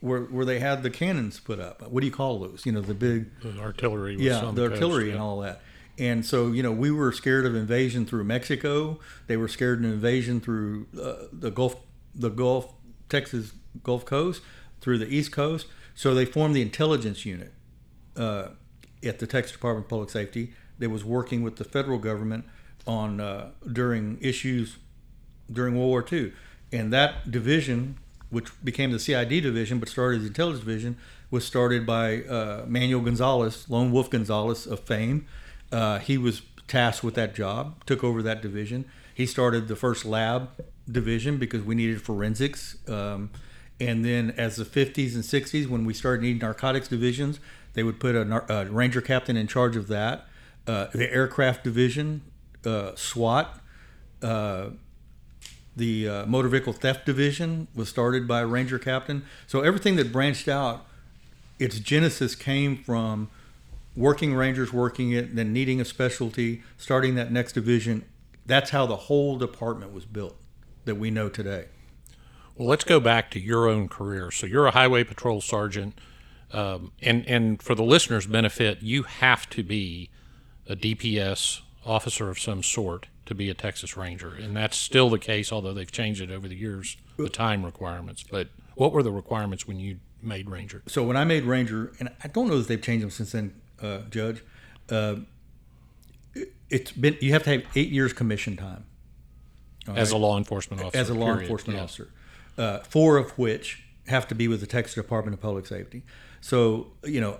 where 0.00 0.20
where 0.20 0.44
they 0.44 0.58
had 0.58 0.82
the 0.82 0.90
cannons 0.90 1.40
put 1.40 1.58
up. 1.58 1.80
What 1.90 2.00
do 2.00 2.06
you 2.06 2.12
call 2.12 2.38
those? 2.38 2.66
You 2.66 2.72
know, 2.72 2.82
the 2.82 2.94
big 2.94 3.30
the 3.40 3.58
artillery. 3.58 4.16
yeah, 4.18 4.50
the 4.52 4.70
artillery 4.70 5.10
and 5.10 5.20
all 5.20 5.40
that. 5.40 5.62
And 5.98 6.26
so, 6.26 6.50
you 6.50 6.62
know, 6.62 6.72
we 6.72 6.90
were 6.90 7.12
scared 7.12 7.46
of 7.46 7.54
invasion 7.54 8.04
through 8.04 8.24
Mexico. 8.24 8.98
They 9.28 9.36
were 9.36 9.48
scared 9.48 9.78
of 9.78 9.84
invasion 9.84 10.40
through 10.40 10.88
uh, 11.00 11.26
the 11.32 11.50
Gulf, 11.50 11.76
the 12.14 12.30
Gulf, 12.30 12.74
Texas 13.08 13.52
Gulf 13.84 14.04
Coast, 14.04 14.42
through 14.80 14.98
the 14.98 15.06
East 15.06 15.30
Coast. 15.30 15.66
So 15.94 16.12
they 16.12 16.24
formed 16.24 16.56
the 16.56 16.62
intelligence 16.62 17.24
unit 17.24 17.52
uh, 18.16 18.48
at 19.04 19.20
the 19.20 19.26
Texas 19.26 19.52
Department 19.52 19.86
of 19.86 19.90
Public 19.90 20.10
Safety 20.10 20.52
that 20.78 20.90
was 20.90 21.04
working 21.04 21.42
with 21.42 21.56
the 21.56 21.64
federal 21.64 21.98
government 21.98 22.44
on 22.86 23.20
uh, 23.20 23.50
during 23.70 24.18
issues 24.20 24.76
during 25.50 25.74
World 25.74 25.88
War 25.88 26.04
II, 26.10 26.32
and 26.72 26.92
that 26.92 27.30
division, 27.30 27.98
which 28.30 28.48
became 28.64 28.90
the 28.92 28.98
CID 28.98 29.42
division 29.42 29.78
but 29.78 29.88
started 29.88 30.16
as 30.16 30.22
the 30.22 30.28
intelligence 30.28 30.64
division, 30.64 30.96
was 31.30 31.44
started 31.44 31.84
by 31.84 32.22
uh, 32.22 32.64
Manuel 32.66 33.02
Gonzaullas, 33.02 33.68
Lone 33.68 33.92
Wolf 33.92 34.10
Gonzaullas 34.10 34.66
of 34.66 34.80
fame. 34.80 35.26
Uh, 35.70 35.98
he 35.98 36.16
was 36.16 36.42
tasked 36.68 37.04
with 37.04 37.14
that 37.14 37.34
job, 37.34 37.84
took 37.84 38.02
over 38.02 38.22
that 38.22 38.40
division. 38.40 38.84
He 39.14 39.26
started 39.26 39.68
the 39.68 39.76
first 39.76 40.04
lab 40.04 40.50
division 40.90 41.38
because 41.38 41.62
we 41.62 41.74
needed 41.74 42.02
forensics. 42.02 42.76
Um, 42.88 43.30
and 43.80 44.04
then, 44.04 44.32
as 44.36 44.56
the 44.56 44.64
50s 44.64 45.14
and 45.14 45.24
60s, 45.24 45.66
when 45.66 45.84
we 45.84 45.94
started 45.94 46.22
needing 46.22 46.38
narcotics 46.38 46.88
divisions, 46.88 47.40
they 47.74 47.82
would 47.82 47.98
put 47.98 48.14
a, 48.14 48.52
a 48.52 48.66
ranger 48.66 49.00
captain 49.00 49.36
in 49.36 49.46
charge 49.46 49.76
of 49.76 49.88
that. 49.88 50.26
Uh, 50.66 50.86
the 50.92 51.12
aircraft 51.12 51.62
division 51.64 52.22
uh, 52.66 52.92
SWAT. 52.94 53.60
Uh, 54.22 54.70
the 55.76 56.08
uh, 56.08 56.26
motor 56.26 56.48
vehicle 56.48 56.72
theft 56.72 57.04
division 57.04 57.66
was 57.74 57.88
started 57.88 58.28
by 58.28 58.40
a 58.40 58.46
ranger 58.46 58.78
captain. 58.78 59.24
So 59.46 59.60
everything 59.60 59.96
that 59.96 60.12
branched 60.12 60.48
out, 60.48 60.86
its 61.58 61.78
genesis 61.80 62.34
came 62.34 62.76
from 62.76 63.28
working 63.96 64.34
rangers 64.34 64.72
working 64.72 65.12
it, 65.12 65.34
then 65.36 65.52
needing 65.52 65.80
a 65.80 65.84
specialty, 65.84 66.62
starting 66.78 67.14
that 67.16 67.30
next 67.32 67.52
division. 67.52 68.04
That's 68.46 68.70
how 68.70 68.86
the 68.86 68.96
whole 68.96 69.36
department 69.36 69.92
was 69.92 70.04
built 70.04 70.36
that 70.84 70.96
we 70.96 71.10
know 71.10 71.28
today. 71.28 71.66
Well, 72.56 72.68
let's 72.68 72.84
go 72.84 73.00
back 73.00 73.30
to 73.32 73.40
your 73.40 73.68
own 73.68 73.88
career. 73.88 74.30
So 74.30 74.46
you're 74.46 74.66
a 74.66 74.70
highway 74.70 75.02
patrol 75.02 75.40
sergeant, 75.40 75.98
um, 76.52 76.92
and 77.02 77.26
and 77.26 77.60
for 77.60 77.74
the 77.74 77.82
listeners' 77.82 78.26
benefit, 78.26 78.80
you 78.80 79.02
have 79.02 79.48
to 79.50 79.64
be 79.64 80.10
a 80.68 80.76
DPS 80.76 81.60
officer 81.84 82.30
of 82.30 82.38
some 82.38 82.62
sort 82.62 83.08
to 83.26 83.34
be 83.34 83.50
a 83.50 83.54
Texas 83.54 83.96
Ranger, 83.96 84.34
and 84.34 84.56
that's 84.56 84.76
still 84.76 85.08
the 85.10 85.18
case, 85.18 85.52
although 85.52 85.72
they've 85.72 85.90
changed 85.90 86.20
it 86.20 86.30
over 86.30 86.48
the 86.48 86.56
years, 86.56 86.96
the 87.16 87.28
time 87.28 87.64
requirements. 87.64 88.22
But 88.22 88.48
what 88.74 88.92
were 88.92 89.02
the 89.02 89.12
requirements 89.12 89.66
when 89.66 89.78
you 89.78 89.98
made 90.22 90.48
Ranger? 90.48 90.82
So 90.86 91.04
when 91.04 91.16
I 91.16 91.24
made 91.24 91.44
Ranger, 91.44 91.92
and 91.98 92.10
I 92.22 92.28
don't 92.28 92.48
know 92.48 92.56
if 92.58 92.66
they've 92.66 92.80
changed 92.80 93.02
them 93.02 93.10
since 93.10 93.32
then, 93.32 93.54
uh, 93.82 94.00
Judge. 94.10 94.42
Uh, 94.90 95.16
it's 96.70 96.92
been 96.92 97.16
you 97.20 97.32
have 97.32 97.44
to 97.44 97.50
have 97.50 97.62
eight 97.76 97.90
years 97.90 98.12
commission 98.12 98.56
time 98.56 98.84
as 99.88 100.10
right? 100.10 100.16
a 100.16 100.18
law 100.18 100.36
enforcement 100.36 100.82
officer. 100.82 100.98
As 100.98 101.10
a 101.10 101.14
law 101.14 101.26
period. 101.26 101.42
enforcement 101.42 101.76
yeah. 101.76 101.82
officer, 101.84 102.10
uh, 102.58 102.78
four 102.80 103.16
of 103.16 103.30
which 103.38 103.84
have 104.06 104.26
to 104.28 104.34
be 104.34 104.48
with 104.48 104.60
the 104.60 104.66
Texas 104.66 104.94
Department 104.94 105.34
of 105.34 105.40
Public 105.40 105.66
Safety. 105.66 106.02
So 106.40 106.88
you 107.04 107.20
know, 107.20 107.38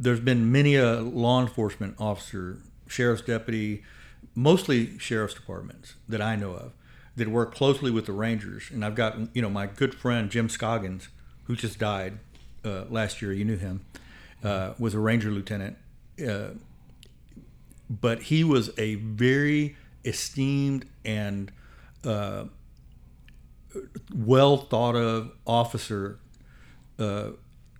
there's 0.00 0.20
been 0.20 0.50
many 0.50 0.76
a 0.76 1.00
law 1.00 1.42
enforcement 1.42 1.94
officer 1.98 2.56
sheriff's 2.88 3.22
deputy, 3.22 3.84
mostly 4.34 4.98
sheriff's 4.98 5.34
departments 5.34 5.94
that 6.08 6.22
I 6.22 6.36
know 6.36 6.52
of 6.52 6.72
that 7.16 7.28
work 7.28 7.54
closely 7.54 7.90
with 7.90 8.06
the 8.06 8.12
Rangers. 8.12 8.70
And 8.72 8.82
I've 8.82 8.94
got, 8.94 9.18
you 9.34 9.42
know, 9.42 9.50
my 9.50 9.66
good 9.66 9.94
friend 9.94 10.30
Jim 10.30 10.48
Scoggins, 10.48 11.08
who 11.44 11.54
just 11.54 11.78
died 11.78 12.18
uh, 12.64 12.84
last 12.88 13.20
year. 13.20 13.32
You 13.32 13.44
knew 13.44 13.58
him, 13.58 13.84
uh, 14.42 14.72
was 14.78 14.94
a 14.94 14.98
Ranger 14.98 15.30
lieutenant. 15.30 15.76
Uh, 16.26 16.52
but 17.90 18.22
he 18.22 18.42
was 18.42 18.70
a 18.78 18.94
very 18.94 19.76
esteemed 20.04 20.86
and 21.04 21.52
uh, 22.04 22.44
well 24.14 24.56
thought 24.56 24.96
of 24.96 25.32
officer 25.46 26.18
uh, 26.98 27.30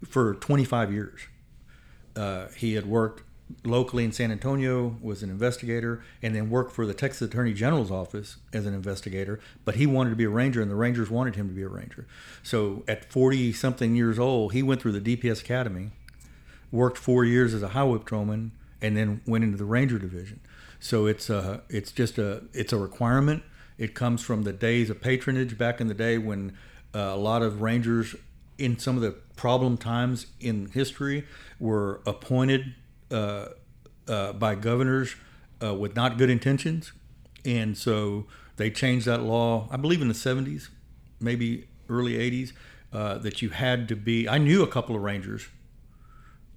for 0.04 0.34
25 0.34 0.92
years. 0.92 1.20
Uh, 2.16 2.48
he 2.56 2.74
had 2.74 2.86
worked 2.86 3.22
locally 3.64 4.04
in 4.04 4.12
San 4.12 4.30
Antonio, 4.30 4.96
was 5.00 5.22
an 5.22 5.30
investigator, 5.30 6.02
and 6.22 6.34
then 6.34 6.50
worked 6.50 6.72
for 6.72 6.86
the 6.86 6.94
Texas 6.94 7.28
Attorney 7.28 7.52
General's 7.52 7.90
office 7.90 8.36
as 8.52 8.66
an 8.66 8.74
investigator. 8.74 9.40
But 9.64 9.76
he 9.76 9.86
wanted 9.86 10.10
to 10.10 10.16
be 10.16 10.24
a 10.24 10.30
ranger, 10.30 10.62
and 10.62 10.70
the 10.70 10.76
Rangers 10.76 11.10
wanted 11.10 11.36
him 11.36 11.48
to 11.48 11.54
be 11.54 11.62
a 11.62 11.68
ranger. 11.68 12.06
So 12.42 12.84
at 12.86 13.10
40 13.10 13.52
something 13.52 13.96
years 13.96 14.18
old, 14.18 14.52
he 14.52 14.62
went 14.62 14.80
through 14.80 14.98
the 14.98 15.16
DPS 15.16 15.40
Academy, 15.40 15.90
worked 16.70 16.98
four 16.98 17.24
years 17.24 17.54
as 17.54 17.62
a 17.62 17.68
highway 17.68 17.98
patrolman, 17.98 18.52
and 18.80 18.96
then 18.96 19.20
went 19.26 19.44
into 19.44 19.56
the 19.56 19.64
Ranger 19.64 19.98
Division. 19.98 20.40
So 20.78 21.06
it's 21.06 21.28
a, 21.28 21.62
it's 21.68 21.92
just 21.92 22.18
a, 22.18 22.44
it's 22.52 22.72
a 22.72 22.78
requirement. 22.78 23.42
It 23.76 23.94
comes 23.94 24.22
from 24.22 24.44
the 24.44 24.52
days 24.52 24.90
of 24.90 25.00
patronage 25.00 25.58
back 25.58 25.80
in 25.80 25.88
the 25.88 25.94
day 25.94 26.18
when 26.18 26.56
uh, 26.94 26.98
a 26.98 27.16
lot 27.16 27.42
of 27.42 27.60
Rangers 27.60 28.14
in 28.58 28.78
some 28.78 28.96
of 28.96 29.02
the 29.02 29.12
problem 29.36 29.78
times 29.78 30.26
in 30.38 30.66
history 30.66 31.26
were 31.60 32.00
appointed 32.06 32.74
uh, 33.10 33.46
uh, 34.08 34.32
by 34.32 34.54
governors 34.54 35.14
uh, 35.62 35.74
with 35.74 35.94
not 35.94 36.18
good 36.18 36.30
intentions, 36.30 36.92
and 37.44 37.76
so 37.76 38.26
they 38.56 38.70
changed 38.70 39.06
that 39.06 39.22
law. 39.22 39.68
I 39.70 39.76
believe 39.76 40.02
in 40.02 40.08
the 40.08 40.14
'70s, 40.14 40.68
maybe 41.20 41.68
early 41.88 42.14
'80s, 42.14 42.52
uh, 42.92 43.18
that 43.18 43.42
you 43.42 43.50
had 43.50 43.88
to 43.88 43.96
be. 43.96 44.28
I 44.28 44.38
knew 44.38 44.62
a 44.62 44.66
couple 44.66 44.96
of 44.96 45.02
rangers. 45.02 45.48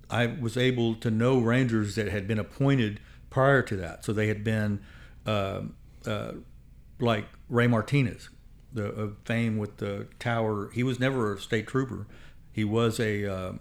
I 0.09 0.27
was 0.27 0.57
able 0.57 0.95
to 0.95 1.11
know 1.11 1.39
rangers 1.39 1.95
that 1.95 2.07
had 2.07 2.27
been 2.27 2.39
appointed 2.39 2.99
prior 3.29 3.61
to 3.63 3.75
that, 3.77 4.05
so 4.05 4.13
they 4.13 4.27
had 4.27 4.43
been 4.43 4.81
uh, 5.25 5.61
uh, 6.05 6.33
like 6.99 7.25
Ray 7.49 7.67
Martinez, 7.67 8.29
the 8.71 8.85
of 8.85 9.17
fame 9.25 9.57
with 9.57 9.77
the 9.77 10.07
tower. 10.19 10.69
He 10.73 10.83
was 10.83 10.99
never 10.99 11.33
a 11.33 11.39
state 11.39 11.67
trooper. 11.67 12.07
He 12.51 12.63
was 12.63 12.99
a 12.99 13.25
uh, 13.25 13.53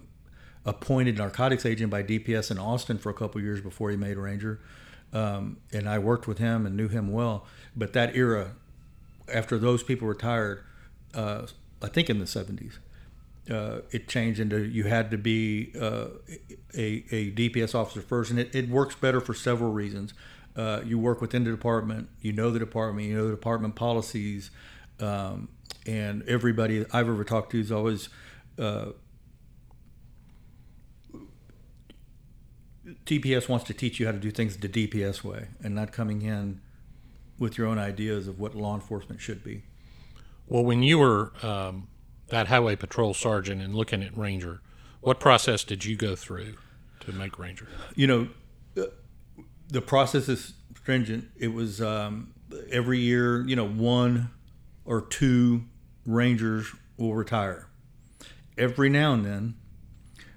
appointed 0.65 1.17
narcotics 1.17 1.65
agent 1.65 1.89
by 1.89 2.03
DPS 2.03 2.51
in 2.51 2.57
Austin 2.57 2.97
for 2.97 3.09
a 3.09 3.13
couple 3.13 3.41
years 3.41 3.61
before 3.61 3.89
he 3.89 3.97
made 3.97 4.17
Ranger. 4.17 4.59
Um, 5.11 5.57
and 5.71 5.87
I 5.87 5.99
worked 5.99 6.27
with 6.27 6.39
him 6.39 6.65
and 6.65 6.75
knew 6.75 6.87
him 6.87 7.11
well. 7.11 7.45
But 7.75 7.93
that 7.93 8.15
era, 8.15 8.53
after 9.31 9.57
those 9.57 9.83
people 9.83 10.07
retired, 10.07 10.63
uh, 11.13 11.47
I 11.81 11.87
think 11.87 12.09
in 12.09 12.19
the 12.19 12.25
70s, 12.25 12.77
uh, 13.51 13.81
it 13.91 14.07
changed 14.07 14.39
into 14.39 14.63
you 14.63 14.85
had 14.85 15.11
to 15.11 15.17
be 15.17 15.73
uh, 15.79 16.07
a, 16.75 17.03
a 17.11 17.31
DPS 17.31 17.75
officer 17.75 18.01
first. 18.01 18.31
And 18.31 18.39
it, 18.39 18.55
it 18.55 18.69
works 18.69 18.95
better 18.95 19.19
for 19.19 19.33
several 19.33 19.71
reasons. 19.71 20.13
Uh, 20.55 20.81
you 20.85 20.97
work 20.97 21.19
within 21.19 21.43
the 21.43 21.51
department, 21.51 22.09
you 22.21 22.31
know 22.31 22.51
the 22.51 22.59
department, 22.59 23.07
you 23.07 23.15
know 23.15 23.25
the 23.25 23.31
department 23.31 23.75
policies, 23.75 24.51
um, 24.99 25.49
and 25.87 26.21
everybody 26.27 26.85
I've 26.93 27.09
ever 27.09 27.23
talked 27.23 27.51
to 27.51 27.59
is 27.59 27.71
always 27.71 28.09
DPS 33.05 33.49
wants 33.49 33.65
to 33.65 33.73
teach 33.73 33.99
you 33.99 34.05
how 34.05 34.11
to 34.11 34.19
do 34.19 34.31
things 34.31 34.57
the 34.57 34.69
DPS 34.69 35.23
way 35.23 35.47
and 35.63 35.75
not 35.75 35.91
coming 35.91 36.21
in 36.21 36.61
with 37.39 37.57
your 37.57 37.67
own 37.67 37.77
ideas 37.77 38.27
of 38.27 38.39
what 38.39 38.55
law 38.55 38.75
enforcement 38.75 39.21
should 39.21 39.43
be. 39.43 39.63
Well, 40.47 40.63
when 40.63 40.83
you 40.83 40.99
were 40.99 41.31
um, 41.41 41.87
that 42.27 42.47
highway 42.47 42.75
patrol 42.75 43.13
sergeant 43.13 43.61
and 43.61 43.73
looking 43.75 44.03
at 44.03 44.17
Ranger, 44.17 44.61
what 45.01 45.19
process 45.19 45.63
did 45.63 45.85
you 45.85 45.95
go 45.95 46.15
through 46.15 46.55
to 47.01 47.11
make 47.11 47.37
Ranger? 47.37 47.67
You 47.95 48.07
know, 48.07 48.27
uh, 48.77 48.87
the 49.67 49.81
process 49.81 50.29
is 50.29 50.53
stringent. 50.77 51.29
It 51.37 51.53
was 51.53 51.81
um, 51.81 52.33
every 52.71 52.99
year, 52.99 53.45
you 53.47 53.55
know, 53.55 53.67
one 53.67 54.29
or 54.85 55.01
two 55.01 55.63
Rangers 56.05 56.67
will 56.97 57.15
retire. 57.15 57.67
Every 58.57 58.89
now 58.89 59.13
and 59.13 59.25
then, 59.25 59.55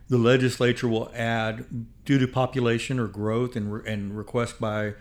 the 0.09 0.19
legislature 0.19 0.89
will 0.89 1.11
add, 1.15 1.67
due 2.07 2.19
to 2.19 2.27
population 2.27 2.99
or 2.99 3.07
growth 3.07 3.57
and, 3.57 3.71
re- 3.71 3.93
and 3.93 4.17
request 4.17 4.59
by 4.59 4.95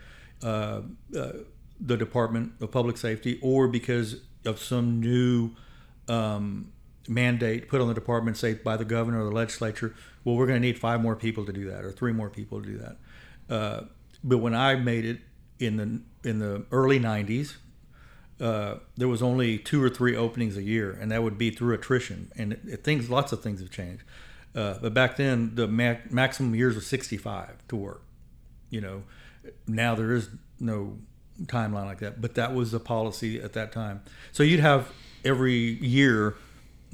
uh, 0.43 0.81
uh, 1.17 1.31
the 1.79 1.95
Department 1.95 2.53
of 2.59 2.71
Public 2.71 2.97
Safety, 2.97 3.39
or 3.41 3.69
because 3.69 4.17
of 4.45 4.59
some 4.59 4.99
new 4.99 5.51
um, 6.09 6.71
mandate 7.07 7.69
put 7.69 7.79
on 7.79 7.87
the 7.87 7.93
department, 7.93 8.37
say 8.37 8.55
by 8.55 8.75
the 8.75 8.85
governor 8.85 9.21
or 9.21 9.25
the 9.25 9.35
legislature, 9.35 9.95
well, 10.23 10.35
we're 10.35 10.47
going 10.47 10.61
to 10.61 10.67
need 10.67 10.79
five 10.79 11.01
more 11.01 11.15
people 11.15 11.45
to 11.45 11.53
do 11.53 11.69
that, 11.69 11.85
or 11.85 11.91
three 11.91 12.11
more 12.11 12.29
people 12.29 12.61
to 12.61 12.67
do 12.67 12.77
that. 12.79 12.97
Uh, 13.49 13.85
but 14.23 14.39
when 14.39 14.55
I 14.55 14.75
made 14.75 15.05
it 15.05 15.21
in 15.59 15.77
the 15.77 16.01
in 16.27 16.39
the 16.39 16.65
early 16.71 16.99
'90s, 16.99 17.55
uh, 18.41 18.75
there 18.97 19.07
was 19.07 19.21
only 19.21 19.57
two 19.57 19.81
or 19.81 19.89
three 19.89 20.15
openings 20.15 20.57
a 20.57 20.63
year, 20.63 20.91
and 20.91 21.11
that 21.11 21.23
would 21.23 21.37
be 21.37 21.51
through 21.51 21.75
attrition. 21.75 22.31
And 22.35 22.53
it, 22.53 22.61
it, 22.65 22.83
things, 22.83 23.09
lots 23.09 23.31
of 23.31 23.41
things 23.43 23.59
have 23.59 23.69
changed. 23.69 24.03
Uh, 24.55 24.75
but 24.81 24.93
back 24.93 25.17
then, 25.17 25.53
the 25.55 25.67
ma- 25.67 25.97
maximum 26.09 26.55
years 26.55 26.75
was 26.75 26.87
65 26.87 27.67
to 27.67 27.75
work. 27.75 28.01
You 28.69 28.81
know, 28.81 29.03
now 29.67 29.95
there 29.95 30.13
is 30.13 30.29
no 30.59 30.97
timeline 31.43 31.85
like 31.85 31.99
that, 31.99 32.21
but 32.21 32.35
that 32.35 32.53
was 32.53 32.71
the 32.71 32.79
policy 32.79 33.41
at 33.41 33.53
that 33.53 33.71
time. 33.71 34.01
So 34.31 34.43
you'd 34.43 34.61
have 34.61 34.91
every 35.23 35.53
year 35.53 36.35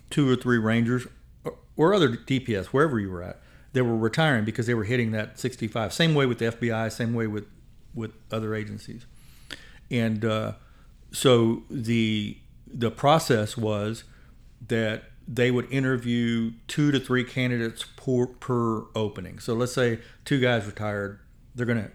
two 0.10 0.28
or 0.28 0.36
three 0.36 0.58
Rangers 0.58 1.06
or, 1.43 1.56
or 1.78 1.93
other 1.93 2.10
DPS, 2.10 2.67
wherever 2.67 3.00
you 3.00 3.12
were 3.12 3.21
at, 3.21 3.39
they 3.74 3.82
were 3.82 3.95
retiring 3.95 4.43
because 4.43 4.65
they 4.67 4.74
were 4.74 4.84
hitting 4.84 5.12
that 5.12 5.39
65. 5.39 5.93
Same 5.93 6.15
way 6.15 6.26
with 6.26 6.39
the 6.39 6.45
FBI, 6.45 6.91
same 6.91 7.13
way 7.13 7.28
with, 7.28 7.45
with 7.93 8.12
other 8.32 8.56
agencies. 8.56 9.06
And 9.91 10.26
uh, 10.26 10.54
so 11.12 11.63
the 11.69 12.38
the 12.74 12.89
process 12.89 13.58
was 13.58 14.06
that 14.67 15.04
they 15.34 15.50
would 15.50 15.72
interview 15.72 16.52
two 16.67 16.91
to 16.91 17.00
three 17.00 17.24
candidates 17.24 17.86
per, 17.96 18.28
per 18.28 18.84
opening. 18.94 19.39
So 19.39 19.54
let's 19.54 19.72
say 19.72 20.00
two 20.26 20.41
guys 20.41 20.65
retired, 20.65 21.22
they're 21.56 21.65
gonna 21.65 21.91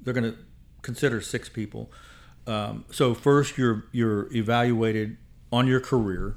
they're 0.00 0.14
gonna 0.14 0.36
consider 0.82 1.20
six 1.20 1.48
people. 1.48 1.90
Um, 2.46 2.84
so 2.92 3.12
first, 3.12 3.58
you're 3.58 3.86
you're 3.90 4.32
evaluated 4.32 5.16
on 5.52 5.66
your 5.66 5.80
career, 5.80 6.36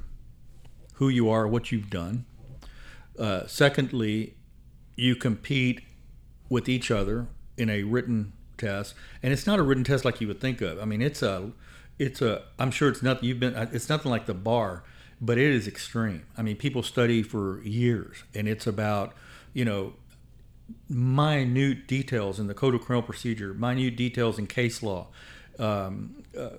who 0.94 1.08
you 1.08 1.30
are, 1.30 1.46
what 1.46 1.70
you've 1.70 1.88
done. 1.88 2.26
Uh, 3.16 3.46
secondly, 3.46 4.34
you 4.96 5.14
compete 5.14 5.82
with 6.48 6.68
each 6.68 6.90
other 6.90 7.28
in 7.56 7.70
a 7.70 7.84
written 7.84 8.32
test, 8.58 8.94
and 9.22 9.32
it's 9.32 9.46
not 9.46 9.60
a 9.60 9.62
written 9.62 9.84
test 9.84 10.04
like 10.04 10.20
you 10.20 10.26
would 10.26 10.40
think 10.40 10.60
of. 10.60 10.80
I 10.80 10.84
mean, 10.84 11.00
it's 11.00 11.22
a 11.22 11.52
it's 12.00 12.22
a 12.22 12.42
i'm 12.58 12.70
sure 12.70 12.88
it's 12.88 13.02
nothing 13.02 13.28
you've 13.28 13.38
been 13.38 13.54
it's 13.72 13.90
nothing 13.90 14.10
like 14.10 14.24
the 14.24 14.32
bar 14.32 14.82
but 15.20 15.38
it 15.38 15.50
is 15.50 15.68
extreme. 15.68 16.24
I 16.36 16.42
mean 16.42 16.56
people 16.56 16.82
study 16.82 17.22
for 17.22 17.62
years 17.62 18.24
and 18.34 18.48
it's 18.48 18.66
about 18.66 19.14
you 19.52 19.64
know 19.64 19.94
minute 20.88 21.86
details 21.86 22.38
in 22.38 22.46
the 22.46 22.54
code 22.54 22.74
of 22.74 22.82
criminal 22.82 23.02
procedure 23.02 23.52
minute 23.54 23.96
details 23.96 24.38
in 24.38 24.46
case 24.46 24.82
law 24.82 25.08
um, 25.58 26.22
uh, 26.38 26.50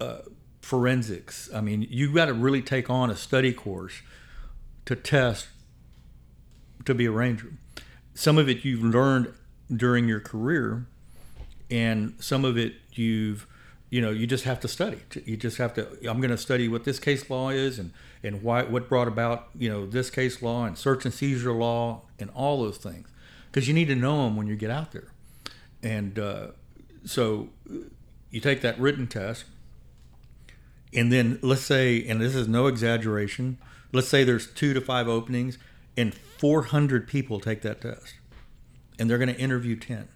uh, 0.00 0.18
forensics. 0.62 1.50
I 1.54 1.60
mean 1.60 1.86
you've 1.88 2.14
got 2.14 2.26
to 2.26 2.34
really 2.34 2.62
take 2.62 2.88
on 2.88 3.10
a 3.10 3.16
study 3.16 3.52
course 3.52 4.02
to 4.86 4.96
test 4.96 5.48
to 6.84 6.94
be 6.94 7.06
a 7.06 7.10
ranger. 7.10 7.52
Some 8.14 8.38
of 8.38 8.48
it 8.48 8.64
you've 8.64 8.82
learned 8.82 9.32
during 9.74 10.08
your 10.08 10.20
career 10.20 10.86
and 11.70 12.14
some 12.18 12.44
of 12.44 12.58
it 12.58 12.74
you've 12.92 13.46
you 13.90 14.00
know 14.00 14.10
you 14.10 14.26
just 14.26 14.44
have 14.44 14.60
to 14.60 14.68
study. 14.68 14.98
You 15.24 15.36
just 15.36 15.58
have 15.58 15.74
to 15.74 15.86
i'm 16.08 16.20
going 16.20 16.30
to 16.30 16.38
study 16.38 16.68
what 16.68 16.84
this 16.84 16.98
case 16.98 17.28
law 17.28 17.50
is 17.50 17.78
and 17.78 17.92
and 18.22 18.42
why 18.42 18.62
what 18.62 18.88
brought 18.88 19.08
about 19.08 19.48
you 19.58 19.68
know 19.68 19.86
this 19.86 20.10
case 20.10 20.40
law 20.40 20.64
and 20.64 20.78
search 20.78 21.04
and 21.04 21.12
seizure 21.12 21.52
law 21.52 22.02
and 22.18 22.30
all 22.30 22.62
those 22.62 22.78
things. 22.78 23.08
Because 23.50 23.66
you 23.66 23.74
need 23.74 23.88
to 23.88 23.96
know 23.96 24.24
them 24.24 24.36
when 24.36 24.46
you 24.46 24.54
get 24.54 24.70
out 24.70 24.92
there. 24.92 25.08
And 25.82 26.18
uh, 26.18 26.48
so 27.04 27.48
you 28.30 28.40
take 28.40 28.60
that 28.60 28.78
written 28.78 29.06
test 29.06 29.44
and 30.92 31.12
then 31.12 31.38
let's 31.42 31.62
say 31.62 32.04
and 32.06 32.20
this 32.20 32.34
is 32.34 32.48
no 32.48 32.66
exaggeration 32.66 33.58
let's 33.92 34.08
say 34.08 34.24
there's 34.24 34.46
two 34.46 34.72
to 34.74 34.80
five 34.80 35.08
openings 35.08 35.58
and 35.96 36.14
400 36.14 37.06
people 37.06 37.40
take 37.40 37.62
that 37.62 37.80
test 37.80 38.14
and 38.98 39.08
they're 39.08 39.18
going 39.18 39.32
to 39.32 39.40
interview 39.40 39.76
10 39.76 40.08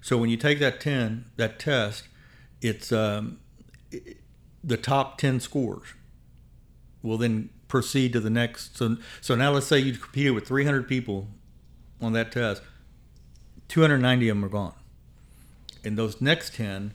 so 0.00 0.16
when 0.16 0.30
you 0.30 0.36
take 0.36 0.58
that 0.58 0.80
10 0.80 1.26
that 1.36 1.58
test 1.58 2.04
it's 2.66 2.92
um, 2.92 3.38
the 4.62 4.76
top 4.76 5.18
10 5.18 5.40
scores 5.40 5.94
will 7.02 7.18
then 7.18 7.50
proceed 7.68 8.12
to 8.12 8.20
the 8.20 8.30
next. 8.30 8.76
So, 8.76 8.96
so 9.20 9.34
now 9.34 9.52
let's 9.52 9.66
say 9.66 9.78
you 9.78 9.92
competed 9.92 10.34
with 10.34 10.46
300 10.46 10.88
people 10.88 11.28
on 12.00 12.12
that 12.12 12.32
test, 12.32 12.62
290 13.68 14.28
of 14.28 14.36
them 14.36 14.44
are 14.44 14.48
gone. 14.48 14.74
And 15.84 15.96
those 15.96 16.20
next 16.20 16.54
10, 16.54 16.92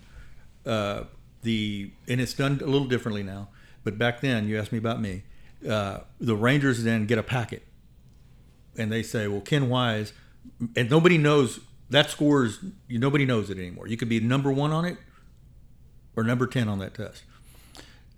uh, 0.65 1.03
the 1.43 1.91
and 2.07 2.21
it's 2.21 2.33
done 2.33 2.59
a 2.61 2.67
little 2.67 2.87
differently 2.87 3.23
now, 3.23 3.47
but 3.83 3.97
back 3.97 4.21
then 4.21 4.47
you 4.47 4.59
asked 4.59 4.71
me 4.71 4.77
about 4.77 5.01
me. 5.01 5.23
Uh, 5.67 5.99
the 6.19 6.35
Rangers 6.35 6.83
then 6.83 7.05
get 7.05 7.17
a 7.17 7.23
packet, 7.23 7.63
and 8.77 8.91
they 8.91 9.01
say, 9.01 9.27
"Well, 9.27 9.41
Ken 9.41 9.69
Wise," 9.69 10.13
and 10.75 10.89
nobody 10.89 11.17
knows 11.17 11.61
that 11.89 12.11
scores. 12.11 12.59
Nobody 12.89 13.25
knows 13.25 13.49
it 13.49 13.57
anymore. 13.57 13.87
You 13.87 13.97
could 13.97 14.09
be 14.09 14.19
number 14.19 14.51
one 14.51 14.71
on 14.71 14.85
it, 14.85 14.97
or 16.15 16.23
number 16.23 16.47
10 16.47 16.67
on 16.67 16.79
that 16.79 16.93
test. 16.93 17.23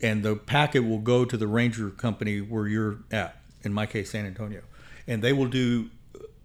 And 0.01 0.23
the 0.23 0.35
packet 0.35 0.81
will 0.81 0.99
go 0.99 1.25
to 1.25 1.37
the 1.37 1.47
ranger 1.47 1.89
company 1.89 2.41
where 2.41 2.67
you're 2.67 2.99
at, 3.11 3.37
in 3.61 3.73
my 3.73 3.85
case, 3.85 4.11
San 4.11 4.25
Antonio. 4.25 4.61
And 5.07 5.21
they 5.21 5.33
will 5.33 5.47
do 5.47 5.89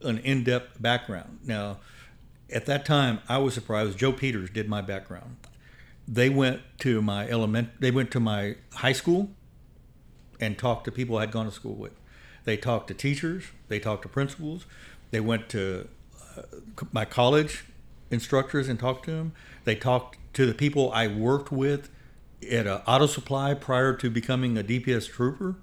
an 0.03 0.19
in 0.19 0.45
depth 0.45 0.81
background. 0.81 1.41
Now, 1.45 1.79
at 2.53 2.67
that 2.67 2.85
time, 2.87 3.21
I 3.29 3.39
was 3.39 3.55
surprised. 3.55 3.99
Joe 3.99 4.13
Peters 4.13 4.51
did 4.51 4.69
my 4.69 4.81
background. 4.81 5.37
They 6.07 6.29
went 6.29 6.61
to 6.79 7.03
my 7.03 7.29
element. 7.29 7.81
They 7.81 7.91
went 7.91 8.11
to 8.13 8.21
my 8.21 8.57
high 8.75 8.93
school, 8.93 9.31
and 10.41 10.59
talked 10.59 10.85
to 10.85 10.93
people 10.93 11.19
I'd 11.19 11.33
gone 11.33 11.47
to 11.47 11.53
school 11.53 11.75
with. 11.75 11.93
They 12.45 12.57
talked 12.57 12.89
to 12.89 12.95
teachers. 12.95 13.45
They 13.69 13.79
talked 13.79 14.03
to 14.03 14.09
principals. 14.09 14.67
They 15.11 15.21
went 15.21 15.49
to 15.51 15.89
uh, 16.37 16.43
my 16.93 17.05
college 17.05 17.65
instructors 18.11 18.69
and 18.69 18.79
talked 18.79 19.05
to 19.07 19.11
them. 19.11 19.33
They 19.65 19.75
talked 19.75 20.17
to 20.35 20.47
the 20.47 20.55
people 20.55 20.93
I 20.93 21.07
worked 21.09 21.51
with 21.51 21.91
at 22.43 22.67
an 22.67 22.81
auto 22.87 23.07
supply 23.07 23.55
prior 23.55 23.95
to 23.95 24.11
becoming 24.11 24.57
a 24.57 24.63
DPS 24.63 25.09
trooper. 25.11 25.57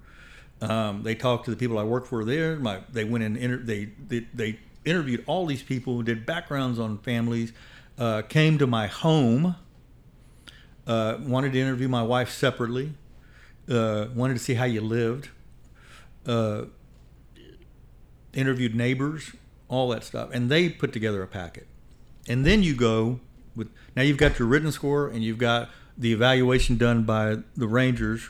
Um, 0.60 1.02
they 1.02 1.14
talked 1.14 1.44
to 1.46 1.50
the 1.50 1.56
people 1.56 1.78
I 1.78 1.84
worked 1.84 2.06
for 2.06 2.24
there. 2.24 2.56
My 2.56 2.80
they 2.90 3.04
went 3.04 3.24
and 3.24 3.36
inter- 3.36 3.58
they, 3.58 3.86
they 4.06 4.26
they 4.32 4.58
interviewed 4.84 5.24
all 5.26 5.46
these 5.46 5.62
people, 5.62 5.94
who 5.94 6.02
did 6.02 6.24
backgrounds 6.24 6.78
on 6.78 6.98
families, 6.98 7.52
uh, 7.98 8.22
came 8.22 8.56
to 8.58 8.66
my 8.66 8.86
home, 8.86 9.56
uh, 10.86 11.18
wanted 11.20 11.52
to 11.52 11.60
interview 11.60 11.88
my 11.88 12.02
wife 12.02 12.30
separately, 12.30 12.94
uh, 13.68 14.06
wanted 14.14 14.34
to 14.34 14.40
see 14.40 14.54
how 14.54 14.64
you 14.64 14.80
lived, 14.80 15.28
uh, 16.26 16.62
interviewed 18.32 18.74
neighbors, 18.74 19.32
all 19.68 19.88
that 19.88 20.04
stuff, 20.04 20.30
and 20.32 20.48
they 20.48 20.68
put 20.68 20.92
together 20.92 21.22
a 21.22 21.26
packet. 21.26 21.66
And 22.28 22.44
then 22.46 22.62
you 22.62 22.74
go 22.74 23.20
with 23.56 23.68
now 23.96 24.02
you've 24.02 24.18
got 24.18 24.38
your 24.38 24.46
written 24.46 24.70
score 24.70 25.08
and 25.08 25.24
you've 25.24 25.38
got 25.38 25.70
the 25.96 26.12
evaluation 26.12 26.76
done 26.76 27.04
by 27.04 27.38
the 27.56 27.66
rangers 27.66 28.28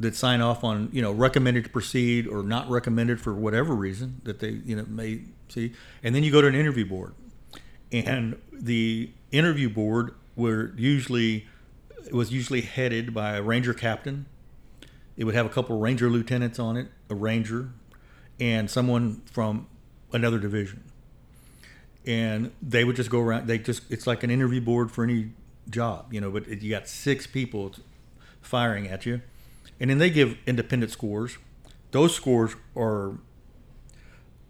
that 0.00 0.14
sign 0.14 0.40
off 0.40 0.62
on 0.62 0.88
you 0.92 1.00
know 1.00 1.12
recommended 1.12 1.64
to 1.64 1.70
proceed 1.70 2.26
or 2.26 2.42
not 2.42 2.68
recommended 2.68 3.20
for 3.20 3.32
whatever 3.32 3.74
reason 3.74 4.20
that 4.24 4.40
they 4.40 4.50
you 4.50 4.76
know 4.76 4.84
may 4.88 5.22
see. 5.48 5.72
And 6.02 6.14
then 6.14 6.22
you 6.22 6.30
go 6.30 6.40
to 6.40 6.48
an 6.48 6.54
interview 6.54 6.84
board. 6.84 7.14
And 7.90 8.38
the 8.52 9.10
interview 9.32 9.70
board 9.70 10.14
were 10.36 10.72
usually 10.76 11.46
was 12.12 12.32
usually 12.32 12.60
headed 12.60 13.14
by 13.14 13.36
a 13.36 13.42
ranger 13.42 13.74
captain. 13.74 14.26
It 15.16 15.24
would 15.24 15.34
have 15.34 15.46
a 15.46 15.50
couple 15.50 15.76
of 15.76 15.82
ranger 15.82 16.08
lieutenants 16.08 16.58
on 16.58 16.76
it 16.76 16.88
a 17.10 17.14
ranger 17.14 17.70
and 18.38 18.70
someone 18.70 19.22
from 19.32 19.66
another 20.12 20.38
division 20.38 20.82
and 22.08 22.50
they 22.60 22.82
would 22.82 22.96
just 22.96 23.10
go 23.10 23.20
around 23.20 23.46
they 23.46 23.58
just 23.58 23.82
it's 23.88 24.06
like 24.06 24.24
an 24.24 24.30
interview 24.30 24.60
board 24.60 24.90
for 24.90 25.04
any 25.04 25.30
job 25.70 26.12
you 26.12 26.20
know 26.20 26.30
but 26.30 26.48
you 26.48 26.70
got 26.70 26.88
six 26.88 27.26
people 27.26 27.72
firing 28.40 28.88
at 28.88 29.06
you 29.06 29.20
and 29.80 29.90
then 29.90 29.98
they 29.98 30.10
give 30.10 30.36
independent 30.46 30.92
scores. 30.92 31.38
Those 31.90 32.14
scores 32.14 32.54
are 32.76 33.12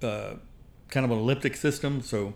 uh, 0.02 0.34
kind 0.88 1.04
of 1.04 1.10
an 1.10 1.18
elliptic 1.18 1.56
system, 1.56 2.00
so 2.00 2.34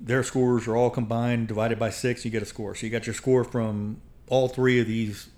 their 0.00 0.22
scores 0.22 0.66
are 0.66 0.76
all 0.76 0.90
combined, 0.90 1.48
divided 1.48 1.78
by 1.78 1.90
six. 1.90 2.24
You 2.24 2.30
get 2.30 2.42
a 2.42 2.46
score. 2.46 2.74
So 2.74 2.86
you 2.86 2.92
got 2.92 3.06
your 3.06 3.14
score 3.14 3.44
from 3.44 4.00
all 4.28 4.48
three 4.48 4.80
of 4.80 4.86
these 4.86 5.28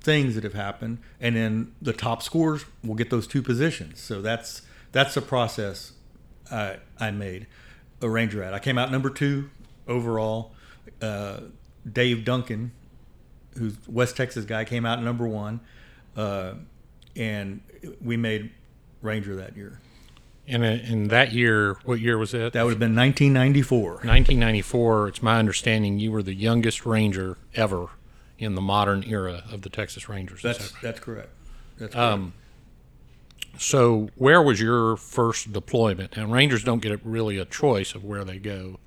things 0.00 0.34
that 0.34 0.44
have 0.44 0.54
happened, 0.54 0.98
and 1.20 1.36
then 1.36 1.72
the 1.80 1.92
top 1.92 2.22
scores 2.22 2.64
will 2.82 2.94
get 2.94 3.10
those 3.10 3.26
two 3.26 3.42
positions. 3.42 4.00
So 4.00 4.20
that's 4.20 4.62
that's 4.92 5.14
the 5.14 5.22
process 5.22 5.92
I, 6.50 6.76
I 7.00 7.10
made 7.10 7.46
a 8.04 8.08
ranger 8.08 8.42
at. 8.42 8.54
I 8.54 8.58
came 8.58 8.78
out 8.78 8.92
number 8.92 9.10
two 9.10 9.50
overall. 9.88 10.52
Uh, 11.00 11.40
Dave 11.90 12.24
Duncan, 12.24 12.72
who's 13.58 13.76
West 13.88 14.16
Texas 14.16 14.44
guy, 14.44 14.64
came 14.64 14.86
out 14.86 15.02
number 15.02 15.26
one 15.26 15.60
uh, 16.16 16.54
and 17.16 17.60
we 18.00 18.16
made 18.16 18.50
Ranger 19.02 19.36
that 19.36 19.56
year. 19.56 19.80
And 20.46 20.62
in 20.64 21.08
that 21.08 21.32
year, 21.32 21.78
what 21.84 22.00
year 22.00 22.18
was 22.18 22.34
it? 22.34 22.52
That 22.52 22.64
would 22.64 22.70
have 22.70 22.78
been 22.78 22.94
1994. 22.94 23.88
1994. 23.92 25.08
It's 25.08 25.22
my 25.22 25.38
understanding 25.38 25.98
you 25.98 26.12
were 26.12 26.22
the 26.22 26.34
youngest 26.34 26.84
Ranger 26.84 27.38
ever 27.54 27.88
in 28.38 28.54
the 28.54 28.60
modern 28.60 29.04
era 29.04 29.44
of 29.50 29.62
the 29.62 29.70
Texas 29.70 30.08
Rangers. 30.08 30.42
That's 30.42 30.72
that 30.72 30.82
that's 30.82 31.00
correct. 31.00 31.30
That's 31.78 31.94
correct. 31.94 32.12
Um, 32.12 32.34
so, 33.58 34.08
where 34.16 34.42
was 34.42 34.60
your 34.60 34.96
first 34.96 35.52
deployment? 35.52 36.16
And 36.16 36.32
Rangers 36.32 36.64
don't 36.64 36.80
get 36.80 36.98
really 37.04 37.38
a 37.38 37.44
choice 37.44 37.94
of 37.94 38.04
where 38.04 38.24
they 38.24 38.38
go. 38.38 38.78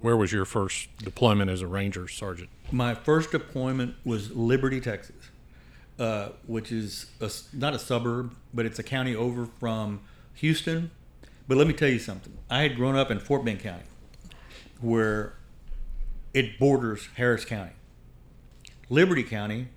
Where 0.00 0.16
was 0.16 0.32
your 0.32 0.44
first 0.44 0.88
deployment 0.98 1.50
as 1.50 1.62
a 1.62 1.66
Ranger 1.66 2.06
sergeant? 2.08 2.50
My 2.70 2.94
first 2.94 3.30
deployment 3.30 3.94
was 4.04 4.30
Liberty, 4.32 4.80
Texas 4.80 5.30
uh, 5.98 6.30
which 6.46 6.72
is 6.72 7.06
a, 7.20 7.30
not 7.52 7.74
a 7.74 7.78
suburb, 7.78 8.34
but 8.52 8.66
it's 8.66 8.78
a 8.78 8.82
county 8.82 9.14
over 9.14 9.46
from 9.46 10.00
Houston. 10.34 10.90
But 11.48 11.56
let 11.58 11.66
me 11.66 11.72
tell 11.72 11.88
you 11.88 11.98
something. 11.98 12.36
I 12.50 12.62
had 12.62 12.76
grown 12.76 12.96
up 12.96 13.10
in 13.10 13.18
Fort 13.18 13.44
Bend 13.44 13.60
County, 13.60 13.84
where 14.80 15.34
it 16.34 16.58
borders 16.58 17.08
Harris 17.14 17.44
County. 17.44 17.72
Liberty 18.90 19.22
County 19.22 19.68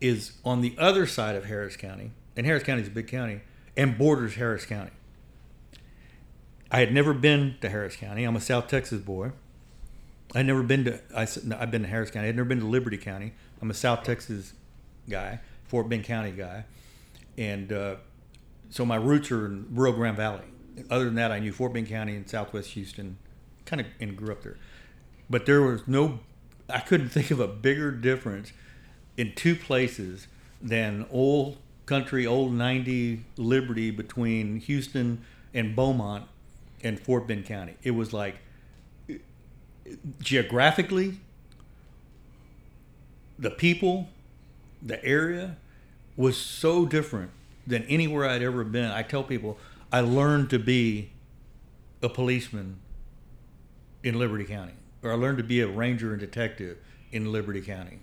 is 0.00 0.32
on 0.44 0.60
the 0.60 0.74
other 0.78 1.06
side 1.06 1.36
of 1.36 1.44
Harris 1.46 1.76
County, 1.76 2.12
and 2.36 2.46
Harris 2.46 2.62
County 2.62 2.82
is 2.82 2.88
a 2.88 2.90
big 2.90 3.08
county, 3.08 3.40
and 3.76 3.96
borders 3.96 4.34
Harris 4.34 4.66
County. 4.66 4.90
I 6.70 6.80
had 6.80 6.92
never 6.92 7.14
been 7.14 7.56
to 7.60 7.68
Harris 7.68 7.96
County. 7.96 8.24
I'm 8.24 8.36
a 8.36 8.40
South 8.40 8.68
Texas 8.68 9.00
boy. 9.00 9.32
I'd 10.34 10.46
never 10.46 10.62
been 10.62 10.84
to. 10.84 11.00
I, 11.14 11.20
have 11.58 11.70
been 11.70 11.82
to 11.82 11.88
Harris 11.88 12.10
County. 12.10 12.28
I'd 12.28 12.36
never 12.36 12.48
been 12.48 12.60
to 12.60 12.66
Liberty 12.66 12.98
County. 12.98 13.32
I'm 13.62 13.70
a 13.70 13.74
South 13.74 14.02
Texas 14.02 14.52
guy, 15.08 15.40
Fort 15.64 15.88
Bend 15.88 16.04
County 16.04 16.32
guy, 16.32 16.64
and 17.38 17.72
uh, 17.72 17.96
so 18.70 18.84
my 18.84 18.96
roots 18.96 19.30
are 19.30 19.46
in 19.46 19.66
Rio 19.70 19.92
Grande 19.92 20.16
Valley. 20.16 20.44
Other 20.90 21.06
than 21.06 21.14
that, 21.14 21.32
I 21.32 21.38
knew 21.38 21.52
Fort 21.52 21.72
Bend 21.72 21.88
County 21.88 22.16
and 22.16 22.28
Southwest 22.28 22.70
Houston, 22.70 23.16
kind 23.64 23.80
of, 23.80 23.86
and 24.00 24.16
grew 24.16 24.32
up 24.32 24.42
there. 24.42 24.58
But 25.30 25.46
there 25.46 25.62
was 25.62 25.86
no, 25.86 26.20
I 26.68 26.80
couldn't 26.80 27.08
think 27.10 27.30
of 27.30 27.40
a 27.40 27.48
bigger 27.48 27.90
difference 27.90 28.52
in 29.16 29.34
two 29.34 29.56
places 29.56 30.26
than 30.60 31.06
old 31.10 31.56
country, 31.86 32.26
old 32.26 32.52
90 32.52 33.24
Liberty 33.36 33.90
between 33.90 34.60
Houston 34.60 35.24
and 35.54 35.74
Beaumont 35.74 36.24
and 36.82 37.00
Fort 37.00 37.26
Bend 37.26 37.46
County. 37.46 37.76
It 37.82 37.92
was 37.92 38.12
like 38.12 38.36
geographically, 40.20 41.20
the 43.38 43.50
people, 43.50 44.08
the 44.82 45.02
area 45.04 45.56
was 46.16 46.36
so 46.36 46.86
different 46.86 47.30
than 47.66 47.84
anywhere 47.84 48.28
I'd 48.28 48.42
ever 48.42 48.64
been. 48.64 48.90
I 48.90 49.02
tell 49.02 49.22
people 49.22 49.58
I 49.92 50.00
learned 50.00 50.50
to 50.50 50.58
be 50.58 51.10
a 52.02 52.08
policeman 52.08 52.76
in 54.02 54.18
Liberty 54.18 54.44
County, 54.44 54.74
or 55.02 55.12
I 55.12 55.14
learned 55.14 55.38
to 55.38 55.44
be 55.44 55.60
a 55.60 55.68
ranger 55.68 56.12
and 56.12 56.20
detective 56.20 56.78
in 57.12 57.32
Liberty 57.32 57.60
County. 57.60 57.98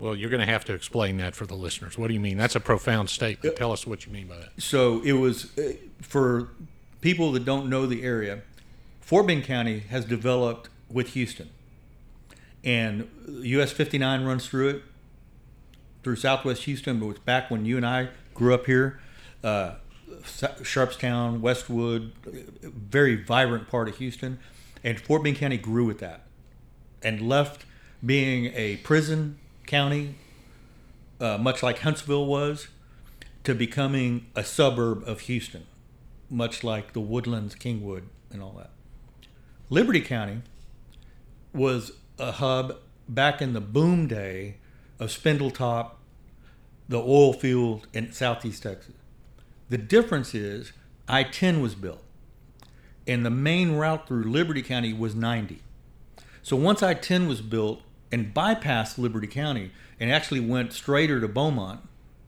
Well, 0.00 0.16
you're 0.16 0.30
going 0.30 0.40
to 0.40 0.50
have 0.50 0.64
to 0.64 0.74
explain 0.74 1.18
that 1.18 1.34
for 1.34 1.46
the 1.46 1.54
listeners. 1.54 1.98
What 1.98 2.08
do 2.08 2.14
you 2.14 2.20
mean? 2.20 2.38
That's 2.38 2.56
a 2.56 2.60
profound 2.60 3.10
statement. 3.10 3.56
Tell 3.56 3.70
us 3.70 3.86
what 3.86 4.06
you 4.06 4.12
mean 4.12 4.26
by 4.26 4.38
that. 4.38 4.50
So 4.58 5.02
it 5.02 5.12
was 5.12 5.56
uh, 5.58 5.74
for 6.00 6.48
people 7.00 7.32
that 7.32 7.44
don't 7.44 7.68
know 7.68 7.86
the 7.86 8.02
area. 8.02 8.40
Fort 9.00 9.26
Bend 9.26 9.44
County 9.44 9.80
has 9.80 10.04
developed 10.04 10.70
with 10.90 11.08
Houston 11.08 11.50
and 12.64 13.08
US 13.26 13.72
59 13.72 14.24
runs 14.24 14.46
through 14.46 14.68
it 14.68 14.82
through 16.02 16.16
Southwest 16.16 16.64
Houston. 16.64 17.00
But 17.00 17.08
it's 17.10 17.18
back 17.20 17.50
when 17.50 17.64
you 17.64 17.76
and 17.76 17.86
I 17.86 18.08
grew 18.34 18.54
up 18.54 18.66
here. 18.66 19.00
Uh, 19.42 19.74
Sharpstown, 20.22 21.40
Westwood, 21.40 22.12
very 22.62 23.16
vibrant 23.16 23.68
part 23.68 23.88
of 23.88 23.96
Houston, 23.96 24.38
and 24.84 25.00
Fort 25.00 25.22
Bend 25.22 25.36
County 25.36 25.56
grew 25.56 25.86
with 25.86 25.98
that, 26.00 26.26
and 27.02 27.26
left 27.26 27.64
being 28.04 28.52
a 28.54 28.76
prison 28.78 29.38
county, 29.70 30.16
uh, 31.20 31.38
much 31.38 31.62
like 31.62 31.78
Huntsville 31.78 32.26
was, 32.26 32.66
to 33.44 33.54
becoming 33.54 34.26
a 34.34 34.42
suburb 34.42 35.04
of 35.06 35.20
Houston, 35.20 35.64
much 36.28 36.64
like 36.64 36.92
the 36.92 37.00
Woodlands, 37.00 37.54
Kingwood, 37.54 38.02
and 38.32 38.42
all 38.42 38.52
that. 38.58 38.70
Liberty 39.70 40.00
County 40.00 40.42
was 41.54 41.92
a 42.18 42.32
hub 42.32 42.78
back 43.08 43.40
in 43.40 43.52
the 43.52 43.60
boom 43.60 44.08
day 44.08 44.56
of 44.98 45.10
Spindletop, 45.10 45.92
the 46.88 46.98
oil 46.98 47.32
field 47.32 47.86
in 47.92 48.12
southeast 48.12 48.64
Texas. 48.64 48.94
The 49.68 49.78
difference 49.78 50.34
is 50.34 50.72
I 51.08 51.22
10 51.22 51.60
was 51.60 51.76
built, 51.76 52.02
and 53.06 53.24
the 53.24 53.30
main 53.30 53.76
route 53.76 54.08
through 54.08 54.24
Liberty 54.24 54.62
County 54.62 54.92
was 54.92 55.14
90. 55.14 55.62
So 56.42 56.56
once 56.56 56.82
I 56.82 56.94
10 56.94 57.28
was 57.28 57.40
built 57.40 57.82
and 58.12 58.34
bypassed 58.34 58.98
Liberty 58.98 59.26
County 59.26 59.70
and 59.98 60.10
actually 60.10 60.40
went 60.40 60.72
straighter 60.72 61.20
to 61.20 61.28
Beaumont 61.28 61.80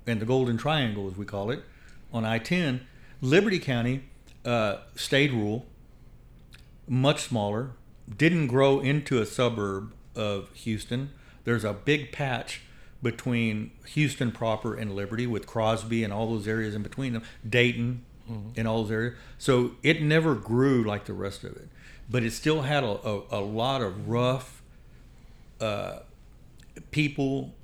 and 0.07 0.21
the 0.21 0.27
Golden 0.27 0.57
Triangle, 0.57 1.09
as 1.09 1.17
we 1.17 1.25
call 1.25 1.51
it, 1.51 1.65
on 2.13 2.25
I 2.25 2.39
10, 2.39 2.87
Liberty 3.21 3.59
County 3.59 4.05
uh, 4.45 4.79
stayed 4.95 5.33
rural, 5.33 5.67
much 6.89 7.23
smaller, 7.23 7.71
didn't 8.17 8.49
grow 8.49 8.81
into 8.81 9.21
a 9.21 9.27
suburb 9.27 9.93
of 10.15 10.51
Houston. 10.55 11.11
There's 11.45 11.65
a 11.65 11.73
big 11.73 12.13
patch 12.13 12.63
between 13.03 13.73
Houston 13.87 14.31
proper 14.31 14.75
and 14.75 14.95
Liberty 14.95 15.27
with 15.27 15.47
Crosby 15.47 16.05
and 16.05 16.13
all 16.13 16.29
those 16.29 16.47
areas 16.47 16.75
in 16.75 16.83
between 16.83 17.13
them, 17.13 17.23
Dayton 17.49 18.05
mm-hmm. 18.31 18.51
and 18.57 18.69
all 18.69 18.83
those 18.83 18.93
areas. 18.93 19.15
So 19.39 19.73
it 19.83 20.03
never 20.03 20.35
grew 20.35 20.85
like 20.85 21.07
the 21.07 21.13
rest 21.13 21.43
of 21.45 21.57
it, 21.57 21.69
but 22.09 22.23
it 22.23 22.33
still 22.33 22.63
had 22.63 22.85
a, 22.85 22.99
a, 23.07 23.23
a 23.31 23.41
lot 23.41 23.83
of 23.83 24.09
rough 24.09 24.62
uh, 25.63 26.01
people. 26.91 27.55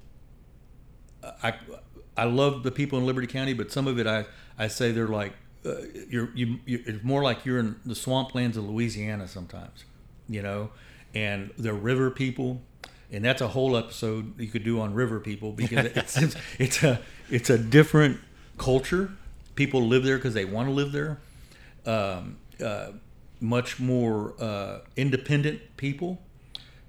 I 1.43 1.55
I 2.17 2.25
love 2.25 2.63
the 2.63 2.71
people 2.71 2.99
in 2.99 3.07
Liberty 3.07 3.27
County, 3.27 3.53
but 3.55 3.71
some 3.73 3.87
of 3.87 3.99
it 3.99 4.07
I, 4.07 4.27
I 4.59 4.69
say 4.69 4.93
they're 4.93 5.09
like 5.09 5.33
uh, 5.67 5.75
you're 6.09 6.31
you, 6.35 6.59
you 6.65 6.83
it's 6.87 7.05
more 7.05 7.23
like 7.23 7.45
you're 7.45 7.59
in 7.59 7.77
the 7.85 7.95
swamplands 7.95 8.57
of 8.57 8.69
Louisiana 8.69 9.29
sometimes 9.29 9.85
you 10.29 10.43
know, 10.43 10.71
and 11.15 11.51
the 11.59 11.73
river 11.73 12.11
people, 12.11 12.61
and 13.11 13.25
that's 13.25 13.41
a 13.41 13.49
whole 13.49 13.77
episode 13.77 14.39
you 14.39 14.49
could 14.49 14.65
do 14.65 14.81
on 14.81 14.95
river 14.95 15.19
people 15.21 15.53
because 15.53 15.87
it's 15.97 16.37
it's 16.59 16.83
a 16.83 17.01
it's 17.31 17.51
a 17.51 17.59
different 17.59 18.19
culture. 18.59 19.13
People 19.55 19.83
live 19.87 20.05
there 20.05 20.17
because 20.17 20.35
they 20.35 20.45
want 20.45 20.69
to 20.69 20.73
live 20.73 20.93
there, 20.93 21.19
um, 21.87 22.37
uh, 22.65 22.93
much 23.41 23.81
more 23.81 24.35
uh, 24.39 24.81
independent 24.97 25.61
people. 25.77 26.21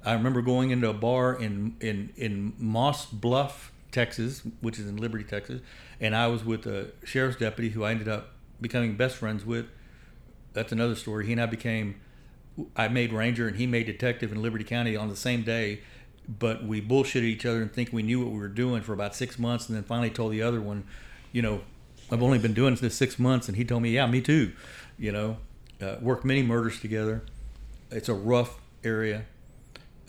I 0.09 0.13
remember 0.13 0.41
going 0.41 0.71
into 0.71 0.89
a 0.89 0.93
bar 0.93 1.35
in 1.35 1.75
in 1.79 2.11
in 2.17 2.53
Moss 2.57 3.05
Bluff, 3.05 3.71
Texas, 3.91 4.41
which 4.59 4.79
is 4.79 4.87
in 4.87 4.97
Liberty, 4.97 5.23
Texas, 5.23 5.61
and 6.01 6.15
I 6.15 6.25
was 6.25 6.43
with 6.43 6.65
a 6.65 6.87
sheriff's 7.03 7.37
deputy 7.37 7.69
who 7.69 7.83
I 7.83 7.91
ended 7.91 8.07
up 8.07 8.31
becoming 8.59 8.97
best 8.97 9.17
friends 9.17 9.45
with. 9.45 9.67
That's 10.53 10.71
another 10.71 10.95
story. 10.95 11.27
He 11.27 11.33
and 11.33 11.39
I 11.39 11.45
became. 11.45 12.01
I 12.75 12.87
made 12.87 13.13
ranger 13.13 13.47
and 13.47 13.55
he 13.55 13.67
made 13.67 13.85
detective 13.85 14.31
in 14.31 14.41
Liberty 14.41 14.63
County 14.63 14.95
on 14.95 15.09
the 15.09 15.15
same 15.15 15.43
day, 15.43 15.81
but 16.27 16.63
we 16.63 16.81
bullshitted 16.81 17.21
each 17.21 17.45
other 17.45 17.61
and 17.61 17.71
think 17.71 17.93
we 17.93 18.01
knew 18.01 18.19
what 18.19 18.31
we 18.31 18.39
were 18.39 18.47
doing 18.47 18.81
for 18.81 18.93
about 18.93 19.15
six 19.15 19.37
months, 19.37 19.69
and 19.69 19.77
then 19.77 19.83
finally 19.83 20.09
told 20.09 20.31
the 20.31 20.41
other 20.41 20.59
one, 20.59 20.85
you 21.31 21.43
know, 21.43 21.61
I've 22.11 22.23
only 22.23 22.39
been 22.39 22.55
doing 22.55 22.73
this 22.73 22.95
six 22.95 23.19
months, 23.19 23.47
and 23.47 23.55
he 23.55 23.63
told 23.63 23.83
me, 23.83 23.91
yeah, 23.91 24.07
me 24.07 24.21
too. 24.21 24.53
You 24.97 25.11
know, 25.11 25.37
uh, 25.79 25.97
worked 26.01 26.25
many 26.25 26.41
murders 26.41 26.79
together. 26.79 27.21
It's 27.91 28.09
a 28.09 28.15
rough 28.15 28.59
area, 28.83 29.25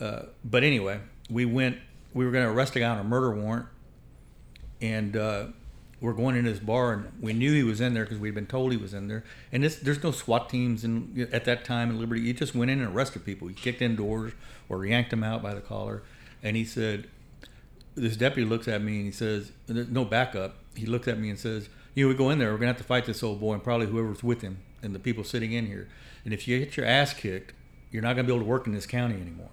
uh, 0.01 0.23
but 0.45 0.65
anyway, 0.65 1.01
we 1.29 1.45
went. 1.45 1.79
We 2.13 2.25
were 2.25 2.33
going 2.33 2.45
to 2.45 2.51
arrest 2.51 2.75
a 2.75 2.81
guy 2.81 2.89
on 2.89 2.99
a 2.99 3.05
murder 3.05 3.33
warrant, 3.33 3.67
and 4.81 5.17
uh, 5.17 5.47
we're 6.01 6.15
going 6.15 6.37
into 6.37 6.51
this 6.51 6.59
bar, 6.59 6.93
and 6.93 7.13
we 7.21 7.33
knew 7.33 7.53
he 7.53 7.63
was 7.63 7.81
in 7.81 7.95
there 7.95 8.05
because 8.05 8.19
we'd 8.19 8.35
been 8.35 8.47
told 8.47 8.73
he 8.73 8.79
was 8.79 8.95
in 8.95 9.07
there. 9.07 9.23
And 9.53 9.63
this, 9.63 9.77
there's 9.77 10.03
no 10.03 10.11
SWAT 10.11 10.49
teams 10.49 10.83
in 10.83 11.29
at 11.33 11.45
that 11.45 11.65
time 11.65 11.91
in 11.91 12.01
Liberty. 12.01 12.23
You 12.23 12.33
just 12.33 12.55
went 12.55 12.71
in 12.71 12.81
and 12.81 12.95
arrested 12.95 13.25
people. 13.25 13.49
You 13.49 13.55
kicked 13.55 13.83
in 13.83 13.97
doors 13.97 14.33
or 14.69 14.85
yanked 14.87 15.11
them 15.11 15.23
out 15.23 15.43
by 15.43 15.55
the 15.55 15.61
collar. 15.61 16.03
And 16.43 16.57
he 16.57 16.65
said, 16.65 17.09
this 17.95 18.17
deputy 18.17 18.49
looks 18.49 18.67
at 18.67 18.83
me 18.83 18.97
and 18.97 19.05
he 19.05 19.13
says, 19.13 19.53
there's 19.67 19.89
no 19.89 20.05
backup. 20.05 20.57
He 20.75 20.87
looks 20.87 21.07
at 21.07 21.19
me 21.19 21.29
and 21.29 21.39
says, 21.39 21.69
you 21.95 22.05
know, 22.05 22.09
we 22.09 22.15
go 22.15 22.31
in 22.31 22.39
there, 22.39 22.53
we're 22.53 22.59
gonna 22.59 22.69
have 22.69 22.79
to 22.79 22.85
fight 22.85 23.05
this 23.05 23.23
old 23.23 23.41
boy 23.41 23.55
and 23.55 23.63
probably 23.63 23.87
whoever's 23.87 24.23
with 24.23 24.41
him 24.41 24.59
and 24.83 24.95
the 24.95 24.99
people 24.99 25.25
sitting 25.25 25.53
in 25.53 25.67
here. 25.67 25.89
And 26.25 26.33
if 26.33 26.49
you 26.49 26.59
get 26.59 26.77
your 26.77 26.87
ass 26.87 27.13
kicked, 27.13 27.53
you're 27.91 28.03
not 28.03 28.15
gonna 28.15 28.27
be 28.27 28.33
able 28.33 28.45
to 28.45 28.49
work 28.49 28.67
in 28.67 28.73
this 28.73 28.87
county 28.87 29.21
anymore. 29.21 29.51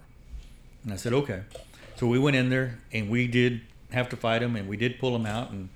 And 0.84 0.92
I 0.92 0.96
said, 0.96 1.12
okay. 1.12 1.42
So 1.96 2.06
we 2.06 2.18
went 2.18 2.36
in 2.36 2.48
there 2.48 2.78
and 2.92 3.10
we 3.10 3.26
did 3.26 3.62
have 3.90 4.08
to 4.10 4.16
fight 4.16 4.42
him 4.42 4.56
and 4.56 4.68
we 4.68 4.76
did 4.76 4.98
pull 4.98 5.16
him 5.16 5.26
out 5.26 5.50
and 5.50 5.68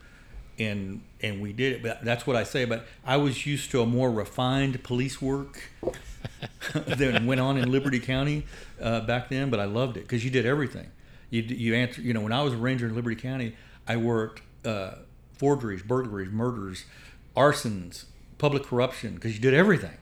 and 0.58 1.02
and 1.20 1.40
we 1.40 1.52
did 1.52 1.72
it. 1.72 1.82
But 1.82 2.04
that's 2.04 2.26
what 2.26 2.36
I 2.36 2.44
say. 2.44 2.64
But 2.64 2.86
I 3.04 3.16
was 3.16 3.46
used 3.46 3.70
to 3.72 3.82
a 3.82 3.86
more 3.86 4.10
refined 4.10 4.82
police 4.82 5.20
work 5.20 5.70
than 6.74 7.26
went 7.26 7.40
on 7.40 7.56
in 7.56 7.70
Liberty 7.70 8.00
County 8.00 8.44
uh, 8.80 9.00
back 9.00 9.28
then. 9.28 9.50
But 9.50 9.60
I 9.60 9.64
loved 9.64 9.96
it 9.96 10.00
because 10.00 10.24
you 10.24 10.30
did 10.30 10.46
everything. 10.46 10.90
You 11.30 11.42
you 11.42 11.74
answer. 11.74 12.00
You 12.00 12.12
know, 12.12 12.20
when 12.20 12.32
I 12.32 12.42
was 12.42 12.54
a 12.54 12.58
ranger 12.58 12.86
in 12.86 12.94
Liberty 12.94 13.16
County, 13.16 13.56
I 13.86 13.96
worked 13.96 14.42
uh, 14.64 14.92
forgeries, 15.34 15.82
burglaries, 15.82 16.30
murders, 16.30 16.84
arsons, 17.36 18.04
public 18.38 18.64
corruption 18.64 19.14
because 19.14 19.34
you 19.34 19.40
did 19.40 19.54
everything. 19.54 19.96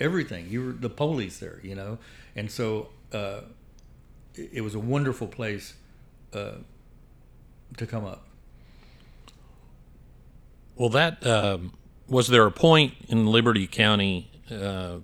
Everything. 0.00 0.48
You 0.50 0.66
were 0.66 0.72
the 0.72 0.90
police 0.90 1.38
there. 1.38 1.60
You 1.62 1.74
know, 1.74 1.98
and 2.34 2.50
so 2.50 2.88
uh, 3.12 3.42
it, 4.34 4.62
was 4.62 4.74
a 4.74 4.78
wonderful 4.78 5.26
place 5.26 5.74
uh, 6.32 6.52
to 7.76 7.86
come 7.86 8.04
up. 8.04 8.26
Well, 10.76 10.88
that 10.90 11.26
um, 11.26 11.74
was 12.08 12.28
there 12.28 12.46
a 12.46 12.50
point 12.50 12.94
in 13.08 13.26
Liberty 13.26 13.66
County 13.66 14.30
uh, 14.50 14.98